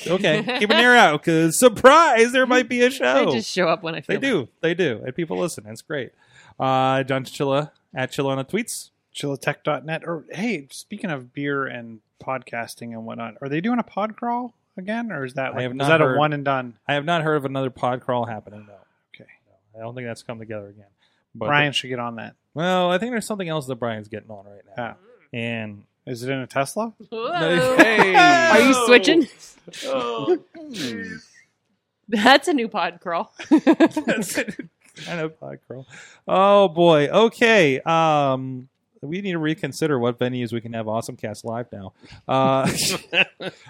Okay, 0.08 0.44
keep 0.60 0.70
an 0.70 0.80
ear 0.84 0.96
out 0.96 1.22
because 1.24 1.58
surprise, 1.60 2.32
there 2.32 2.46
might 2.46 2.70
be 2.70 2.82
a 2.82 2.90
show. 2.92 3.32
just 3.32 3.50
show 3.52 3.68
up 3.68 3.82
when 3.84 3.96
I 3.96 4.02
feel. 4.02 4.20
They 4.20 4.28
feel. 4.28 4.42
do, 4.46 4.50
they 4.62 4.74
do, 4.74 5.02
and 5.06 5.16
people 5.16 5.38
listen. 5.38 5.66
It's 5.68 5.82
great. 5.82 6.12
Uh, 6.60 7.04
John 7.04 7.24
Chilla 7.26 7.72
at 7.96 8.12
Chilla 8.12 8.30
on 8.30 8.38
the 8.38 8.46
tweets. 8.46 8.90
chillatech.net. 9.16 10.04
Or 10.06 10.26
hey, 10.32 10.68
speaking 10.72 11.10
of 11.10 11.34
beer 11.34 11.66
and 11.66 12.00
podcasting 12.24 12.92
and 12.92 13.06
whatnot, 13.06 13.36
are 13.42 13.50
they 13.50 13.62
doing 13.62 13.80
a 13.80 13.84
pod 13.84 14.16
crawl 14.16 14.54
again, 14.78 15.12
or 15.12 15.26
is 15.26 15.34
that 15.36 15.54
like, 15.54 15.64
have 15.64 15.72
is 15.72 15.78
that 15.88 16.02
heard. 16.02 16.16
a 16.16 16.20
one 16.20 16.34
and 16.34 16.46
done? 16.46 16.76
I 16.88 16.94
have 16.94 17.06
not 17.06 17.22
heard 17.24 17.36
of 17.36 17.46
another 17.46 17.70
pod 17.70 18.02
crawl 18.02 18.26
happening 18.26 18.66
though. 18.68 18.76
Okay, 19.16 19.30
I 19.76 19.80
don't 19.80 19.96
think 19.96 20.08
that's 20.08 20.24
come 20.24 20.40
together 20.40 20.68
again. 20.68 20.86
But 21.34 21.48
Brian 21.48 21.72
should 21.74 21.88
get 21.88 22.00
on 22.00 22.16
that. 22.16 22.36
well, 22.54 22.92
I 22.92 22.98
think 22.98 23.12
there's 23.12 23.26
something 23.26 23.48
else 23.50 23.66
that 23.68 23.76
Brian's 23.76 24.08
getting 24.10 24.30
on 24.32 24.46
right 24.46 24.62
now, 24.78 24.98
Yeah. 25.32 25.40
and 25.40 25.84
Is 26.06 26.24
it 26.24 26.30
in 26.30 26.40
a 26.40 26.48
Tesla? 26.48 26.94
Whoa. 27.10 27.76
Hey. 27.78 28.16
Are 28.52 28.60
you 28.60 28.74
switching? 28.86 29.28
Oh, 29.86 30.38
That's 32.10 32.48
a 32.50 32.54
new 32.54 32.68
pod 32.68 33.00
crawl. 33.02 33.32
That's 33.50 34.34
kind 35.06 35.20
of 35.22 35.40
pod 35.40 35.60
crawl. 35.66 35.88
Oh 36.28 36.68
boy. 36.68 37.08
Okay. 37.08 37.80
Um, 37.82 38.68
we 39.02 39.22
need 39.22 39.32
to 39.32 39.40
reconsider 39.40 39.98
what 40.00 40.20
venues 40.20 40.54
we 40.54 40.62
can 40.62 40.74
have 40.74 40.88
Awesome 40.88 41.16
Cast 41.18 41.44
live 41.44 41.72
now. 41.72 41.94
Uh, 42.28 42.70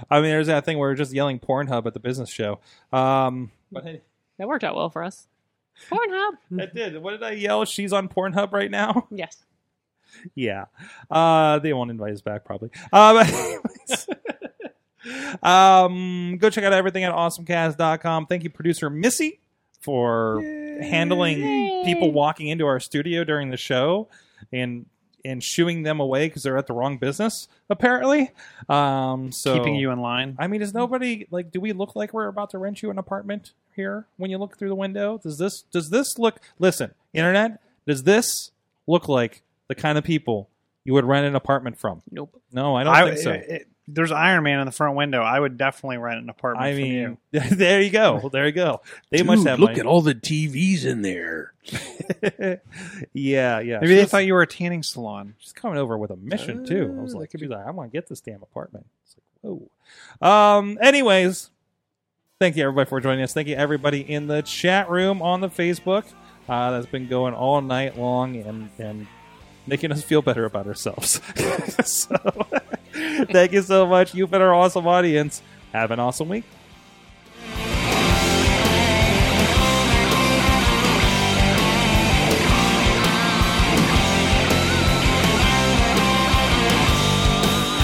I 0.09 0.19
mean, 0.19 0.29
there's 0.29 0.47
that 0.47 0.65
thing 0.65 0.77
where 0.77 0.89
we're 0.89 0.95
just 0.95 1.13
yelling 1.13 1.39
Pornhub 1.39 1.85
at 1.85 1.93
the 1.93 1.99
business 1.99 2.29
show. 2.29 2.59
Um, 2.91 3.51
but 3.71 3.83
hey, 3.85 4.01
that 4.37 4.47
worked 4.47 4.63
out 4.63 4.75
well 4.75 4.89
for 4.89 5.03
us. 5.03 5.27
Pornhub. 5.89 6.31
that 6.51 6.75
did. 6.75 7.01
What 7.01 7.11
did 7.11 7.23
I 7.23 7.31
yell? 7.31 7.63
She's 7.65 7.93
on 7.93 8.09
Pornhub 8.09 8.51
right 8.51 8.69
now. 8.69 9.07
Yes. 9.15 9.37
Yeah. 10.35 10.65
Uh, 11.09 11.59
they 11.59 11.71
won't 11.71 11.89
invite 11.89 12.11
us 12.11 12.19
back 12.21 12.43
probably. 12.43 12.69
Uh, 12.91 13.25
but 15.41 15.47
um, 15.47 16.37
go 16.37 16.49
check 16.49 16.65
out 16.65 16.73
everything 16.73 17.05
at 17.05 17.13
awesomecast.com. 17.13 18.25
Thank 18.27 18.43
you, 18.43 18.49
producer 18.49 18.89
Missy, 18.89 19.39
for 19.79 20.41
handling 20.81 21.39
Yay. 21.39 21.83
people 21.85 22.11
walking 22.11 22.47
into 22.49 22.65
our 22.65 22.81
studio 22.81 23.23
during 23.23 23.49
the 23.51 23.57
show. 23.57 24.09
and 24.51 24.85
and 25.25 25.43
shooing 25.43 25.83
them 25.83 25.99
away 25.99 26.27
because 26.27 26.43
they're 26.43 26.57
at 26.57 26.67
the 26.67 26.73
wrong 26.73 26.97
business 26.97 27.47
apparently. 27.69 28.31
Um, 28.69 29.31
so 29.31 29.57
Keeping 29.57 29.75
you 29.75 29.91
in 29.91 29.99
line. 29.99 30.35
I 30.39 30.47
mean, 30.47 30.61
is 30.61 30.73
nobody 30.73 31.27
like? 31.31 31.51
Do 31.51 31.59
we 31.59 31.73
look 31.73 31.95
like 31.95 32.13
we're 32.13 32.27
about 32.27 32.49
to 32.51 32.57
rent 32.57 32.81
you 32.81 32.89
an 32.89 32.97
apartment 32.97 33.53
here 33.75 34.05
when 34.17 34.29
you 34.31 34.37
look 34.37 34.57
through 34.57 34.69
the 34.69 34.75
window? 34.75 35.17
Does 35.21 35.37
this 35.37 35.61
does 35.71 35.89
this 35.89 36.17
look? 36.17 36.39
Listen, 36.59 36.93
internet. 37.13 37.61
Does 37.87 38.03
this 38.03 38.51
look 38.87 39.07
like 39.07 39.41
the 39.67 39.75
kind 39.75 39.97
of 39.97 40.03
people 40.03 40.49
you 40.83 40.93
would 40.93 41.05
rent 41.05 41.25
an 41.25 41.35
apartment 41.35 41.79
from? 41.79 42.01
Nope. 42.11 42.41
No, 42.51 42.75
I 42.75 42.83
don't 42.83 42.95
I- 42.95 43.05
think 43.05 43.17
so. 43.17 43.31
it- 43.31 43.45
it- 43.49 43.67
there's 43.87 44.11
Iron 44.11 44.43
Man 44.43 44.59
in 44.59 44.65
the 44.65 44.71
front 44.71 44.95
window. 44.95 45.21
I 45.21 45.39
would 45.39 45.57
definitely 45.57 45.97
rent 45.97 46.21
an 46.21 46.29
apartment 46.29 46.65
I 46.65 46.73
from 46.73 46.83
you. 46.85 47.17
mean, 47.33 47.43
there 47.57 47.81
you 47.81 47.89
go. 47.89 48.29
There 48.31 48.45
you 48.45 48.51
go. 48.51 48.81
They 49.09 49.23
must 49.23 49.45
have 49.47 49.59
look 49.59 49.71
money. 49.71 49.79
at 49.81 49.85
all 49.85 50.01
the 50.01 50.15
TVs 50.15 50.85
in 50.85 51.01
there. 51.01 51.53
yeah, 53.13 53.59
yeah. 53.59 53.79
Maybe 53.79 53.95
they 53.95 54.01
She's- 54.01 54.09
thought 54.11 54.25
you 54.25 54.33
were 54.33 54.41
a 54.41 54.47
tanning 54.47 54.83
salon. 54.83 55.35
she's 55.39 55.53
coming 55.53 55.77
over 55.77 55.97
with 55.97 56.11
a 56.11 56.15
mission 56.15 56.65
too. 56.65 56.95
I 56.97 57.01
was 57.01 57.13
Uh, 57.15 57.19
like, 57.19 57.31
could 57.31 57.39
she's 57.39 57.49
like, 57.49 57.65
I 57.65 57.71
want 57.71 57.91
to 57.91 57.97
get 57.97 58.07
this 58.07 58.21
damn 58.21 58.41
apartment. 58.41 58.85
It's 59.05 59.15
like, 59.43 59.69
whoa. 60.21 60.27
Um. 60.59 60.77
Anyways, 60.81 61.49
thank 62.39 62.55
you 62.55 62.63
everybody 62.63 62.87
for 62.89 62.99
joining 63.01 63.23
us. 63.23 63.33
Thank 63.33 63.47
you 63.47 63.55
everybody 63.55 64.01
in 64.01 64.27
the 64.27 64.41
chat 64.41 64.89
room 64.89 65.21
on 65.21 65.41
the 65.41 65.49
Facebook. 65.49 66.05
Uh, 66.49 66.71
that's 66.71 66.85
been 66.87 67.07
going 67.07 67.33
all 67.33 67.61
night 67.61 67.97
long 67.97 68.35
and 68.37 68.69
and 68.79 69.07
making 69.67 69.91
us 69.91 70.01
feel 70.03 70.21
better 70.21 70.45
about 70.45 70.67
ourselves. 70.67 71.21
so, 71.85 72.15
thank 73.31 73.51
you 73.51 73.61
so 73.61 73.85
much. 73.85 74.13
You've 74.13 74.31
been 74.31 74.41
our 74.41 74.53
awesome 74.53 74.87
audience. 74.87 75.41
Have 75.73 75.91
an 75.91 75.99
awesome 75.99 76.29
week. 76.29 76.43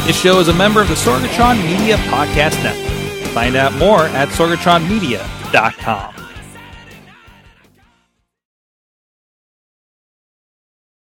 This 0.07 0.17
show 0.21 0.39
is 0.39 0.47
a 0.47 0.53
member 0.53 0.81
of 0.81 0.87
the 0.87 0.93
Sorgatron 0.95 1.61
Media 1.65 1.97
Podcast 1.97 2.63
Network. 2.63 2.87
Find 3.33 3.57
out 3.57 3.73
more 3.73 4.03
at 4.03 4.29
sorgatronmedia.com. 4.29 6.26